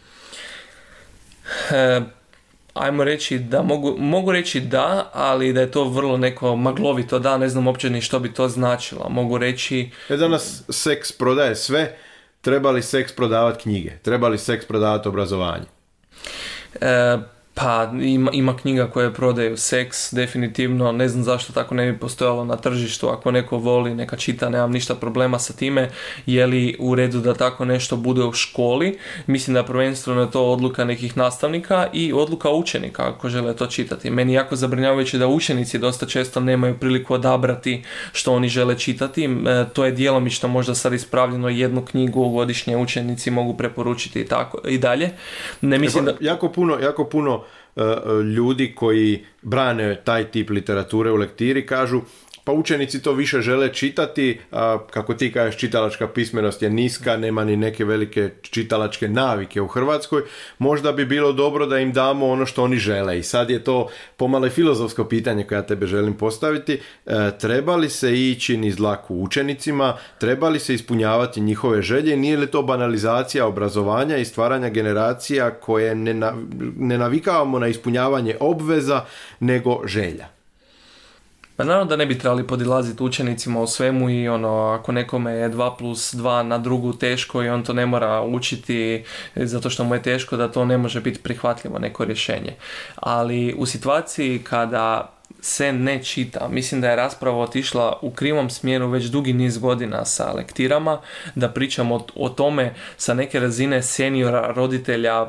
Ajmo 2.73 3.03
reći 3.03 3.39
da 3.39 3.61
mogu, 3.61 3.95
mogu 3.99 4.31
reći 4.31 4.59
da, 4.59 5.09
ali 5.13 5.53
da 5.53 5.61
je 5.61 5.71
to 5.71 5.83
vrlo 5.83 6.17
neko 6.17 6.55
maglovito 6.55 7.19
da, 7.19 7.37
ne 7.37 7.49
znam 7.49 7.67
uopće 7.67 7.89
ni 7.89 8.01
što 8.01 8.19
bi 8.19 8.33
to 8.33 8.49
značilo. 8.49 9.09
Mogu 9.09 9.37
reći... 9.37 9.89
Je 10.09 10.17
danas 10.17 10.63
seks 10.69 11.11
prodaje 11.11 11.55
sve, 11.55 11.97
treba 12.41 12.71
li 12.71 12.81
seks 12.81 13.11
prodavati 13.11 13.61
knjige, 13.61 13.91
treba 14.01 14.27
li 14.27 14.37
seks 14.37 14.65
prodavati 14.65 15.07
obrazovanje? 15.07 15.65
E, 16.81 17.17
pa 17.55 17.91
ima, 18.01 18.31
ima 18.33 18.57
knjiga 18.57 18.87
koje 18.87 19.13
prodaju 19.13 19.57
seks, 19.57 20.13
definitivno, 20.13 20.91
ne 20.91 21.09
znam 21.09 21.23
zašto 21.23 21.53
tako 21.53 21.75
ne 21.75 21.91
bi 21.91 21.99
postojalo 21.99 22.45
na 22.45 22.55
tržištu, 22.55 23.07
ako 23.07 23.31
neko 23.31 23.57
voli, 23.57 23.95
neka 23.95 24.17
čita, 24.17 24.49
nemam 24.49 24.71
ništa 24.71 24.95
problema 24.95 25.39
sa 25.39 25.53
time, 25.53 25.89
je 26.25 26.45
li 26.45 26.75
u 26.79 26.95
redu 26.95 27.19
da 27.19 27.33
tako 27.33 27.65
nešto 27.65 27.97
bude 27.97 28.23
u 28.23 28.33
školi, 28.33 28.97
mislim 29.27 29.53
da 29.53 29.63
prvenstveno 29.63 30.21
je 30.21 30.31
to 30.31 30.45
odluka 30.45 30.85
nekih 30.85 31.17
nastavnika 31.17 31.87
i 31.93 32.13
odluka 32.13 32.49
učenika 32.49 33.07
ako 33.07 33.29
žele 33.29 33.55
to 33.55 33.67
čitati. 33.67 34.09
Meni 34.09 34.33
je 34.33 34.35
jako 34.35 34.55
zabrinjavajuće 34.55 35.17
da 35.17 35.27
učenici 35.27 35.79
dosta 35.79 36.05
često 36.05 36.39
nemaju 36.39 36.79
priliku 36.79 37.13
odabrati 37.13 37.83
što 38.11 38.33
oni 38.33 38.49
žele 38.49 38.79
čitati, 38.79 39.23
e, 39.23 39.65
to 39.73 39.85
je 39.85 39.91
djelomično 39.91 40.49
možda 40.49 40.75
sad 40.75 40.93
ispravljeno 40.93 41.49
jednu 41.49 41.85
knjigu 41.85 42.29
godišnje 42.29 42.77
učenici 42.77 43.31
mogu 43.31 43.57
preporučiti 43.57 44.21
i 44.21 44.25
tako 44.25 44.59
i 44.67 44.77
dalje. 44.77 45.09
Ne 45.61 45.79
mislim 45.79 46.05
da... 46.05 46.13
Jako 46.19 46.49
puno, 46.49 46.79
jako 46.79 47.05
puno 47.05 47.44
ljudi 48.35 48.73
koji 48.75 49.25
brane 49.41 50.01
taj 50.03 50.23
tip 50.31 50.49
literature 50.49 51.11
u 51.11 51.15
lektiri 51.15 51.65
kažu 51.65 52.01
pa 52.45 52.51
učenici 52.51 53.01
to 53.01 53.13
više 53.13 53.41
žele 53.41 53.73
čitati, 53.73 54.39
a 54.51 54.77
kako 54.91 55.13
ti 55.13 55.31
kažeš 55.31 55.57
čitalačka 55.57 56.07
pismenost 56.07 56.61
je 56.61 56.69
niska, 56.69 57.17
nema 57.17 57.43
ni 57.43 57.57
neke 57.57 57.85
velike 57.85 58.29
čitalačke 58.41 59.09
navike 59.09 59.61
u 59.61 59.67
Hrvatskoj, 59.67 60.21
možda 60.57 60.91
bi 60.91 61.05
bilo 61.05 61.31
dobro 61.33 61.65
da 61.65 61.79
im 61.79 61.93
damo 61.93 62.27
ono 62.27 62.45
što 62.45 62.63
oni 62.63 62.77
žele. 62.77 63.19
I 63.19 63.23
sad 63.23 63.49
je 63.49 63.63
to 63.63 63.87
pomalo 64.17 64.49
filozofsko 64.49 65.03
pitanje 65.03 65.43
koje 65.43 65.57
ja 65.57 65.61
tebe 65.61 65.87
želim 65.87 66.13
postaviti, 66.13 66.79
e, 67.05 67.31
treba 67.39 67.75
li 67.75 67.89
se 67.89 68.13
ići 68.13 68.57
niz 68.57 68.75
dlaku 68.75 69.15
učenicima, 69.15 69.97
treba 70.19 70.49
li 70.49 70.59
se 70.59 70.73
ispunjavati 70.73 71.41
njihove 71.41 71.81
želje, 71.81 72.17
nije 72.17 72.37
li 72.37 72.47
to 72.47 72.61
banalizacija 72.61 73.47
obrazovanja 73.47 74.17
i 74.17 74.25
stvaranja 74.25 74.69
generacija 74.69 75.51
koje 75.51 75.95
ne, 75.95 76.13
ne 76.77 76.97
navikavamo 76.97 77.59
na 77.59 77.67
ispunjavanje 77.67 78.37
obveza 78.39 79.05
nego 79.39 79.81
želja? 79.85 80.34
Pa 81.55 81.63
naravno 81.63 81.85
da 81.85 81.95
ne 81.95 82.05
bi 82.05 82.19
trebali 82.19 82.47
podilaziti 82.47 83.03
učenicima 83.03 83.61
u 83.61 83.67
svemu 83.67 84.09
i 84.09 84.27
ono, 84.27 84.77
ako 84.79 84.91
nekome 84.91 85.31
je 85.31 85.49
2 85.49 85.77
plus 85.77 86.13
2 86.13 86.43
na 86.43 86.57
drugu 86.57 86.93
teško 86.93 87.43
i 87.43 87.49
on 87.49 87.63
to 87.63 87.73
ne 87.73 87.85
mora 87.85 88.21
učiti 88.21 89.03
zato 89.35 89.69
što 89.69 89.83
mu 89.83 89.95
je 89.95 90.01
teško 90.01 90.37
da 90.37 90.51
to 90.51 90.65
ne 90.65 90.77
može 90.77 91.01
biti 91.01 91.19
prihvatljivo 91.19 91.79
neko 91.79 92.05
rješenje. 92.05 92.55
Ali 92.95 93.55
u 93.57 93.65
situaciji 93.65 94.39
kada 94.39 95.14
se 95.45 95.73
ne 95.73 96.03
čita. 96.03 96.47
Mislim 96.47 96.81
da 96.81 96.89
je 96.89 96.95
rasprava 96.95 97.37
otišla 97.37 97.99
u 98.01 98.11
krivom 98.11 98.49
smjeru 98.49 98.87
već 98.89 99.05
dugi 99.05 99.33
niz 99.33 99.57
godina 99.57 100.05
sa 100.05 100.31
lektirama, 100.31 101.01
da 101.35 101.49
pričamo 101.49 102.05
o, 102.15 102.29
tome 102.29 102.73
sa 102.97 103.13
neke 103.13 103.39
razine 103.39 103.83
seniora, 103.83 104.53
roditelja, 104.55 105.21
e, 105.21 105.27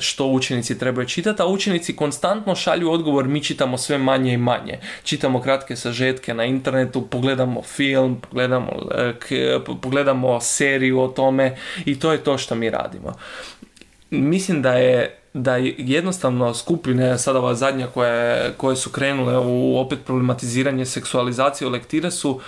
što 0.00 0.26
učenici 0.26 0.78
trebaju 0.78 1.08
čitati, 1.08 1.42
a 1.42 1.46
učenici 1.46 1.96
konstantno 1.96 2.54
šalju 2.54 2.90
odgovor 2.90 3.28
mi 3.28 3.44
čitamo 3.44 3.78
sve 3.78 3.98
manje 3.98 4.32
i 4.32 4.36
manje. 4.36 4.78
Čitamo 5.04 5.40
kratke 5.40 5.76
sažetke 5.76 6.34
na 6.34 6.44
internetu, 6.44 7.06
pogledamo 7.06 7.62
film, 7.62 8.20
pogledamo, 8.20 8.72
e, 9.30 9.58
pogledamo 9.82 10.40
seriju 10.40 11.00
o 11.00 11.08
tome 11.08 11.56
i 11.84 11.98
to 11.98 12.12
je 12.12 12.24
to 12.24 12.38
što 12.38 12.54
mi 12.54 12.70
radimo. 12.70 13.12
Mislim 14.10 14.62
da 14.62 14.72
je 14.72 15.21
da 15.34 15.56
jednostavno 15.78 16.54
skupine, 16.54 17.18
sada 17.18 17.38
ova 17.38 17.54
zadnja 17.54 17.86
koje, 17.86 18.52
koje 18.56 18.76
su 18.76 18.90
krenule 18.90 19.38
u 19.38 19.78
opet 19.78 19.98
problematiziranje 20.04 20.84
seksualizacije 20.84 21.70
lektire 21.70 22.10
su, 22.10 22.40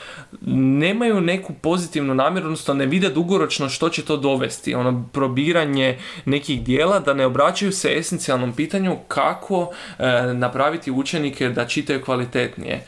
nemaju 0.57 1.21
neku 1.21 1.53
pozitivnu 1.53 2.15
namjeru, 2.15 2.47
odnosno 2.47 2.75
ne 2.75 2.87
vide 2.87 3.09
dugoročno 3.09 3.69
što 3.69 3.89
će 3.89 4.05
to 4.05 4.17
dovesti. 4.17 4.75
Ono 4.75 5.05
probiranje 5.13 5.99
nekih 6.25 6.63
dijela 6.63 7.01
da 7.01 7.15
ne 7.15 7.27
obraćaju 7.27 7.73
se 7.73 7.99
esencijalnom 7.99 8.53
pitanju 8.53 8.97
kako 9.09 9.71
e, 9.99 10.05
napraviti 10.35 10.91
učenike 10.91 11.49
da 11.49 11.67
čitaju 11.67 12.05
kvalitetnije. 12.05 12.85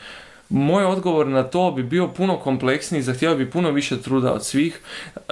Moj 0.49 0.85
odgovor 0.85 1.27
na 1.27 1.43
to 1.43 1.71
bi 1.71 1.83
bio 1.83 2.07
puno 2.07 2.39
kompleksniji, 2.39 3.01
zahtijevao 3.01 3.37
bi 3.37 3.51
puno 3.51 3.71
više 3.71 4.01
truda 4.01 4.33
od 4.33 4.45
svih. 4.45 4.79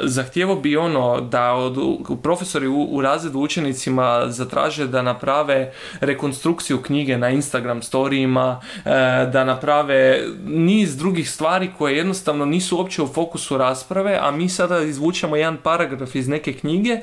Zahtijevao 0.04 0.56
bi 0.56 0.78
ono 0.78 1.22
da 1.22 1.54
od, 1.54 1.78
profesori 2.24 2.68
u, 2.68 2.88
u 2.92 3.02
razredu 3.02 3.40
učenicima 3.40 4.24
zatraže 4.28 4.88
da 4.88 5.02
naprave 5.02 5.72
rekonstrukciju 6.00 6.82
knjige 6.82 7.18
na 7.18 7.30
Instagram 7.30 7.82
storijima, 7.82 8.62
e, 8.86 8.90
da 9.34 9.44
naprave 9.44 10.24
niz 10.46 10.98
drugih 10.98 11.32
stvari 11.32 11.70
koje 11.78 11.98
jednostavno 11.98 12.46
nisu 12.46 12.78
uopće 12.78 13.02
u 13.02 13.08
fokusu 13.08 13.58
rasprave, 13.58 14.20
a 14.22 14.32
mi 14.32 14.50
sada 14.50 14.82
izvučemo 14.82 15.36
jedan 15.36 15.58
paragraf 15.58 16.16
iz 16.16 16.28
neke 16.28 16.54
knjige 16.54 17.00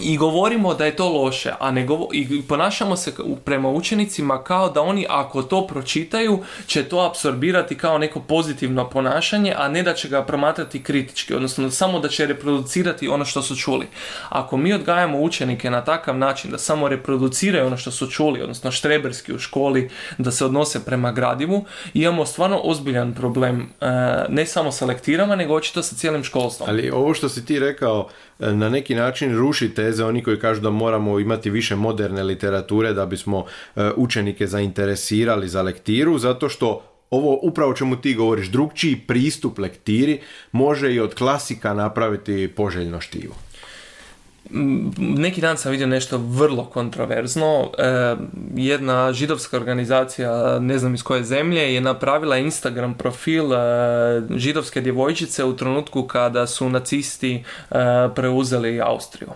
i 0.00 0.16
govorimo 0.16 0.74
da 0.74 0.84
je 0.84 0.96
to 0.96 1.08
loše, 1.08 1.52
a 1.60 1.70
ne 1.70 1.86
i 2.12 2.42
ponašamo 2.42 2.96
se 2.96 3.12
prema 3.44 3.68
učenicima 3.68 4.44
kao 4.44 4.70
da 4.70 4.82
oni 4.82 5.06
ako 5.08 5.42
to 5.42 5.66
pročitaju 5.66 6.38
će 6.66 6.82
to 6.82 7.00
apsorbirati 7.00 7.78
kao 7.78 7.98
neko 7.98 8.20
pozitivno 8.20 8.90
ponašanje, 8.90 9.54
a 9.58 9.68
ne 9.68 9.82
da 9.82 9.94
će 9.94 10.08
ga 10.08 10.22
promatrati 10.22 10.82
kritički, 10.82 11.34
odnosno 11.34 11.70
samo 11.70 12.00
da 12.00 12.08
će 12.08 12.26
reproducirati 12.26 13.08
ono 13.08 13.24
što 13.24 13.42
su 13.42 13.56
čuli. 13.56 13.86
Ako 14.28 14.56
mi 14.56 14.72
odgajamo 14.72 15.20
učenike 15.20 15.70
na 15.70 15.84
takav 15.84 16.18
način 16.18 16.50
da 16.50 16.58
samo 16.58 16.88
reproduciraju 16.88 17.66
ono 17.66 17.76
što 17.76 17.90
su 17.90 18.10
čuli, 18.10 18.42
odnosno 18.42 18.70
štreberski 18.70 19.34
u 19.34 19.38
školi, 19.38 19.90
da 20.18 20.30
se 20.30 20.44
odnose 20.44 20.84
prema 20.84 21.12
gradivu, 21.12 21.64
imamo 21.94 22.26
stvarno 22.26 22.60
ozbiljan 22.64 23.14
problem 23.14 23.60
e, 23.80 23.86
ne 24.28 24.46
samo 24.46 24.72
sa 24.72 24.86
lektirama, 24.86 25.36
nego 25.36 25.54
očito 25.54 25.82
sa 25.82 25.96
cijelim 25.96 26.24
školstvom. 26.24 26.68
Ali 26.68 26.90
ovo 26.90 27.14
što 27.14 27.28
si 27.28 27.44
ti 27.44 27.58
rekao, 27.58 28.08
e, 28.40 28.52
na 28.52 28.68
neki 28.68 28.94
način 28.94 29.36
ruši 29.38 29.74
teze 29.86 30.04
oni 30.04 30.22
koji 30.22 30.38
kažu 30.38 30.60
da 30.60 30.70
moramo 30.70 31.20
imati 31.20 31.50
više 31.50 31.76
moderne 31.76 32.22
literature 32.22 32.92
da 32.92 33.06
bismo 33.06 33.44
e, 33.76 33.90
učenike 33.96 34.46
zainteresirali 34.46 35.48
za 35.48 35.62
lektiru, 35.62 36.18
zato 36.18 36.48
što 36.48 36.82
ovo 37.10 37.38
upravo 37.42 37.74
čemu 37.74 37.96
ti 37.96 38.14
govoriš, 38.14 38.48
drugčiji 38.48 38.96
pristup 39.06 39.58
lektiri 39.58 40.20
može 40.52 40.94
i 40.94 41.00
od 41.00 41.14
klasika 41.14 41.74
napraviti 41.74 42.48
poželjno 42.56 43.00
štivo. 43.00 43.34
Neki 44.98 45.40
dan 45.40 45.56
sam 45.56 45.72
vidio 45.72 45.86
nešto 45.86 46.18
vrlo 46.18 46.64
kontroverzno. 46.64 47.70
E, 47.78 48.16
jedna 48.54 49.12
židovska 49.12 49.56
organizacija, 49.56 50.58
ne 50.58 50.78
znam 50.78 50.94
iz 50.94 51.02
koje 51.02 51.24
zemlje, 51.24 51.74
je 51.74 51.80
napravila 51.80 52.36
Instagram 52.36 52.94
profil 52.94 53.54
e, 53.54 53.58
židovske 54.36 54.80
djevojčice 54.80 55.44
u 55.44 55.56
trenutku 55.56 56.02
kada 56.02 56.46
su 56.46 56.68
nacisti 56.68 57.34
e, 57.34 57.74
preuzeli 58.14 58.80
Austriju 58.80 59.28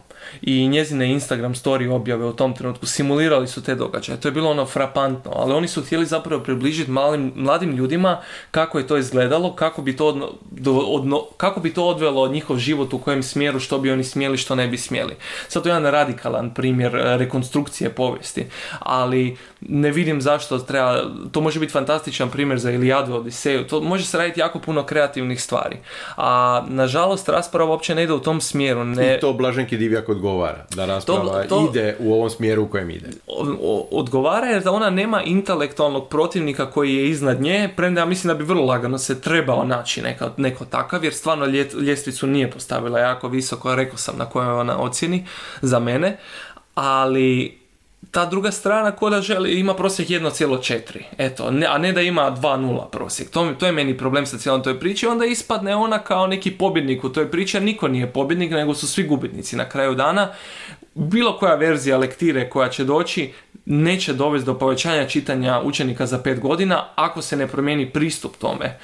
i 0.43 0.69
njezine 0.69 1.13
Instagram 1.13 1.55
story 1.55 1.91
objave 1.91 2.25
u 2.25 2.33
tom 2.33 2.55
trenutku 2.55 2.87
simulirali 2.87 3.49
su 3.49 3.63
te 3.63 3.75
događaje. 3.75 4.21
To 4.21 4.29
je 4.29 4.33
bilo 4.33 4.51
ono 4.51 4.67
frapantno, 4.67 5.33
ali 5.35 5.53
oni 5.53 5.69
su 5.69 5.83
htjeli 5.83 6.07
zapravo 6.07 6.43
približiti 6.43 6.91
malim, 6.91 7.33
mladim 7.37 7.77
ljudima 7.77 8.21
kako 8.51 8.79
je 8.79 8.87
to 8.87 8.97
izgledalo, 8.97 9.55
kako 9.57 9.83
bi 9.83 9.97
to, 9.97 10.31
odno, 10.67 11.25
kako 11.37 11.61
bi 11.61 11.75
to 11.75 11.87
odvelo 11.87 12.29
njihov 12.29 12.59
život 12.59 12.93
u 12.93 12.99
kojem 12.99 13.23
smjeru, 13.23 13.61
što 13.61 13.79
bi 13.79 13.91
oni 13.91 14.05
smjeli, 14.05 14.37
što 14.37 14.55
ne 14.55 14.69
bi 14.69 14.79
smjeli. 14.79 15.00
Sad 15.49 15.63
to 15.63 15.69
je 15.69 15.71
jedan 15.71 15.93
radikalan 15.93 16.55
primjer 16.55 16.97
e, 16.97 17.17
rekonstrukcije 17.17 17.91
povijesti, 17.91 18.47
ali 18.79 19.37
ne 19.61 19.91
vidim 19.91 20.21
zašto 20.21 20.59
treba, 20.59 21.03
to 21.33 21.41
može 21.41 21.61
biti 21.61 21.73
fantastičan 21.73 22.31
primjer 22.31 22.59
za 22.59 22.71
Ilijadu, 22.71 23.15
Odiseju, 23.15 23.67
to 23.67 23.81
može 23.81 24.05
se 24.05 24.19
raditi 24.19 24.41
jako 24.41 24.59
puno 24.59 24.87
kreativnih 24.87 25.43
stvari. 25.43 25.77
A 26.17 26.63
nažalost 26.69 27.29
rasprava 27.29 27.71
uopće 27.71 27.95
ne 27.95 28.03
ide 28.03 28.13
u 28.13 28.19
tom 28.19 28.41
smjeru. 28.41 28.85
Ne... 28.85 29.17
I 29.17 29.21
to 29.21 29.33
Blaženki 29.33 29.77
Divjak 29.77 30.09
odgovara, 30.09 30.65
da 30.77 30.87
rasprava 30.87 31.45
to, 31.45 31.69
ide 31.71 31.97
u 31.99 32.13
ovom 32.13 32.31
smjeru 32.31 32.63
u 32.63 32.69
kojem 32.69 32.91
ide. 32.91 33.09
Odgovara 33.91 34.47
jer 34.47 34.63
da 34.63 34.73
ona 34.73 34.91
nema 34.91 35.23
intelektualnog 35.23 36.09
protivnika 36.09 36.71
koji 36.71 36.95
je 36.95 37.11
iznad 37.11 37.41
nje, 37.41 37.71
premda 37.77 38.01
ja 38.01 38.07
mislim 38.07 38.29
da 38.29 38.35
bi 38.35 38.45
vrlo 38.45 38.65
lagano 38.65 38.99
se 38.99 39.21
trebao 39.21 39.65
naći 39.65 40.03
neka, 40.03 40.31
neko 40.37 40.65
takav, 40.65 41.05
jer 41.05 41.15
stvarno 41.15 41.47
ljestvicu 41.81 42.27
nije 42.27 42.51
postavila 42.51 42.99
jako 42.99 43.29
visoko, 43.29 43.75
rekao 43.75 43.97
sam 43.97 44.19
na 44.19 44.27
kojoj 44.27 44.53
ona 44.53 44.79
ocjeni 44.91 45.27
za 45.63 45.79
mene, 45.79 46.17
ali 46.75 47.61
ta 48.11 48.27
druga 48.27 48.51
strana 48.51 48.91
ko 48.91 49.11
da 49.11 49.21
želi, 49.21 49.61
ima 49.61 49.75
prosjek 49.75 50.09
1,4. 50.09 51.03
Eto, 51.19 51.51
ne, 51.51 51.67
a 51.67 51.79
ne 51.79 51.93
da 51.93 52.01
ima 52.01 52.37
2,0 52.43 52.91
prosjek. 52.91 53.31
To, 53.31 53.53
to 53.59 53.67
je 53.67 53.73
meni 53.73 53.99
problem 53.99 54.27
sa 54.27 54.39
cijelom 54.39 54.63
toj 54.63 54.81
priči. 54.81 55.07
Onda 55.07 55.25
ispadne 55.25 55.77
ona 55.77 55.99
kao 55.99 56.27
neki 56.27 56.51
pobjednik 56.51 57.05
u 57.05 57.09
toj 57.09 57.31
priči, 57.31 57.61
niko 57.61 57.89
nije 57.89 58.13
pobjednik, 58.13 58.51
nego 58.51 58.75
su 58.75 58.87
svi 58.87 59.05
gubitnici 59.05 59.57
na 59.57 59.69
kraju 59.69 59.95
dana. 59.95 60.29
Bilo 60.95 61.39
koja 61.39 61.55
verzija 61.55 61.99
lektire 61.99 62.51
koja 62.51 62.69
će 62.69 62.85
doći 62.85 63.33
neće 63.65 64.13
dovesti 64.13 64.47
do 64.47 64.59
povećanja 64.59 65.09
čitanja 65.09 65.61
učenika 65.65 66.07
za 66.07 66.19
pet 66.19 66.41
godina 66.41 66.85
ako 66.95 67.23
se 67.23 67.37
ne 67.37 67.47
promijeni 67.47 67.91
pristup 67.91 68.37
tome. 68.37 68.79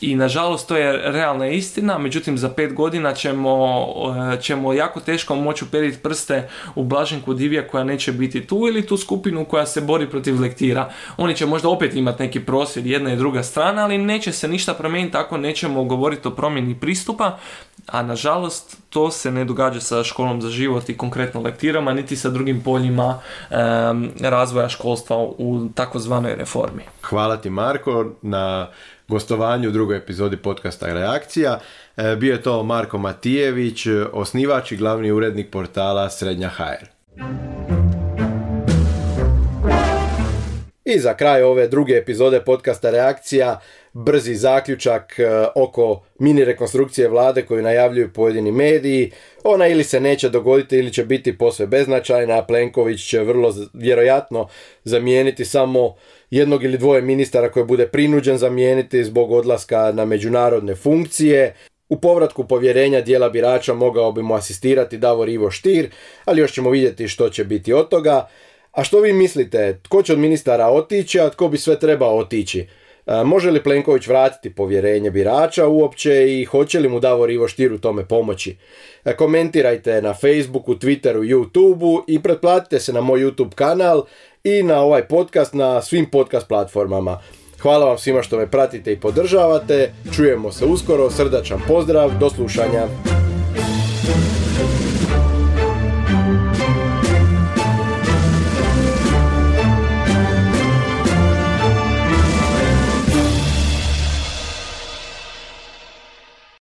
I 0.00 0.14
nažalost 0.16 0.68
to 0.68 0.76
je 0.76 1.12
realna 1.12 1.46
istina, 1.46 1.98
međutim 1.98 2.38
za 2.38 2.48
pet 2.48 2.74
godina 2.74 3.14
ćemo, 3.14 3.86
eh, 4.34 4.40
ćemo 4.40 4.72
jako 4.72 5.00
teško 5.00 5.34
moći 5.34 5.64
uperiti 5.64 5.98
prste 5.98 6.48
u 6.74 6.84
Blaženku 6.84 7.34
Divija 7.34 7.68
koja 7.68 7.84
neće 7.84 8.12
biti 8.12 8.46
tu 8.46 8.56
ili 8.56 8.86
tu 8.86 8.96
skupinu 8.96 9.44
koja 9.44 9.66
se 9.66 9.80
bori 9.80 10.10
protiv 10.10 10.40
lektira. 10.40 10.90
Oni 11.16 11.36
će 11.36 11.46
možda 11.46 11.68
opet 11.68 11.94
imati 11.94 12.22
neki 12.22 12.40
prosvjed 12.40 12.86
jedna 12.86 13.12
i 13.12 13.16
druga 13.16 13.42
strana, 13.42 13.84
ali 13.84 13.98
neće 13.98 14.32
se 14.32 14.48
ništa 14.48 14.74
promijeniti 14.74 15.16
ako 15.16 15.36
nećemo 15.36 15.84
govoriti 15.84 16.28
o 16.28 16.30
promjeni 16.30 16.80
pristupa, 16.80 17.38
a 17.86 18.02
nažalost 18.02 18.78
to 18.90 19.10
se 19.10 19.30
ne 19.30 19.44
događa 19.44 19.80
sa 19.80 20.04
školom 20.04 20.42
za 20.42 20.48
život 20.48 20.88
i 20.88 20.96
konkretno 20.96 21.40
lektirama, 21.40 21.92
niti 21.92 22.16
sa 22.16 22.30
drugim 22.30 22.62
poljima 22.62 23.20
razvoja 24.20 24.68
školstva 24.68 25.16
u 25.18 25.68
takozvanoj 25.74 26.34
reformi. 26.34 26.82
Hvala 27.02 27.36
ti 27.36 27.50
Marko 27.50 28.06
na 28.22 28.68
gostovanju 29.10 29.68
u 29.68 29.72
drugoj 29.72 29.96
epizodi 29.96 30.36
podcasta 30.36 30.92
Reakcija. 30.92 31.58
E, 31.96 32.16
bio 32.16 32.32
je 32.32 32.42
to 32.42 32.62
Marko 32.62 32.98
Matijević, 32.98 33.86
osnivač 34.12 34.72
i 34.72 34.76
glavni 34.76 35.10
urednik 35.10 35.50
portala 35.50 36.10
Srednja 36.10 36.48
HR. 36.48 36.86
I 40.84 40.98
za 40.98 41.14
kraj 41.14 41.42
ove 41.42 41.68
druge 41.68 41.94
epizode 41.94 42.40
podcasta 42.40 42.90
Reakcija, 42.90 43.60
brzi 43.92 44.34
zaključak 44.34 45.18
e, 45.18 45.46
oko 45.54 46.02
mini 46.18 46.44
rekonstrukcije 46.44 47.08
vlade 47.08 47.42
koju 47.42 47.62
najavljuju 47.62 48.12
pojedini 48.12 48.52
mediji. 48.52 49.10
Ona 49.44 49.66
ili 49.66 49.84
se 49.84 50.00
neće 50.00 50.28
dogoditi 50.28 50.76
ili 50.76 50.92
će 50.92 51.04
biti 51.04 51.38
posve 51.38 51.66
beznačajna, 51.66 52.38
a 52.38 52.44
Plenković 52.44 53.08
će 53.08 53.20
vrlo 53.20 53.54
vjerojatno 53.72 54.48
zamijeniti 54.84 55.44
samo 55.44 55.94
jednog 56.30 56.64
ili 56.64 56.78
dvoje 56.78 57.02
ministara 57.02 57.50
koje 57.50 57.64
bude 57.64 57.86
prinuđen 57.86 58.38
zamijeniti 58.38 59.04
zbog 59.04 59.32
odlaska 59.32 59.92
na 59.94 60.04
međunarodne 60.04 60.74
funkcije. 60.74 61.54
U 61.88 62.00
povratku 62.00 62.44
povjerenja 62.44 63.00
dijela 63.00 63.28
birača 63.28 63.74
mogao 63.74 64.12
bi 64.12 64.22
mu 64.22 64.34
asistirati 64.34 64.98
Davor 64.98 65.28
Ivo 65.28 65.50
Štir, 65.50 65.90
ali 66.24 66.40
još 66.40 66.52
ćemo 66.52 66.70
vidjeti 66.70 67.08
što 67.08 67.28
će 67.28 67.44
biti 67.44 67.72
od 67.72 67.88
toga. 67.88 68.28
A 68.72 68.84
što 68.84 69.00
vi 69.00 69.12
mislite, 69.12 69.80
tko 69.82 70.02
će 70.02 70.12
od 70.12 70.18
ministara 70.18 70.68
otići, 70.68 71.20
a 71.20 71.30
tko 71.30 71.48
bi 71.48 71.58
sve 71.58 71.78
trebao 71.78 72.16
otići? 72.16 72.66
E, 73.06 73.24
može 73.24 73.50
li 73.50 73.62
Plenković 73.62 74.06
vratiti 74.06 74.54
povjerenje 74.54 75.10
birača 75.10 75.66
uopće 75.66 76.40
i 76.40 76.44
hoće 76.44 76.80
li 76.80 76.88
mu 76.88 77.00
Davor 77.00 77.30
Ivo 77.30 77.48
Štir 77.48 77.72
u 77.72 77.78
tome 77.78 78.08
pomoći? 78.08 78.56
E, 79.04 79.16
komentirajte 79.16 80.02
na 80.02 80.14
Facebooku, 80.14 80.74
Twitteru, 80.74 81.34
YouTubeu 81.34 82.02
i 82.06 82.22
pretplatite 82.22 82.80
se 82.80 82.92
na 82.92 83.00
moj 83.00 83.20
YouTube 83.20 83.54
kanal 83.54 84.04
i 84.44 84.62
na 84.62 84.80
ovaj 84.80 85.08
podcast 85.08 85.54
na 85.54 85.82
svim 85.82 86.10
podcast 86.10 86.48
platformama. 86.48 87.18
Hvala 87.62 87.86
vam 87.86 87.98
svima 87.98 88.22
što 88.22 88.36
me 88.36 88.50
pratite 88.50 88.92
i 88.92 89.00
podržavate. 89.00 89.92
Čujemo 90.16 90.52
se 90.52 90.64
uskoro. 90.64 91.10
Srdačan 91.10 91.60
pozdrav. 91.68 92.18
Do 92.18 92.30
slušanja. 92.30 92.86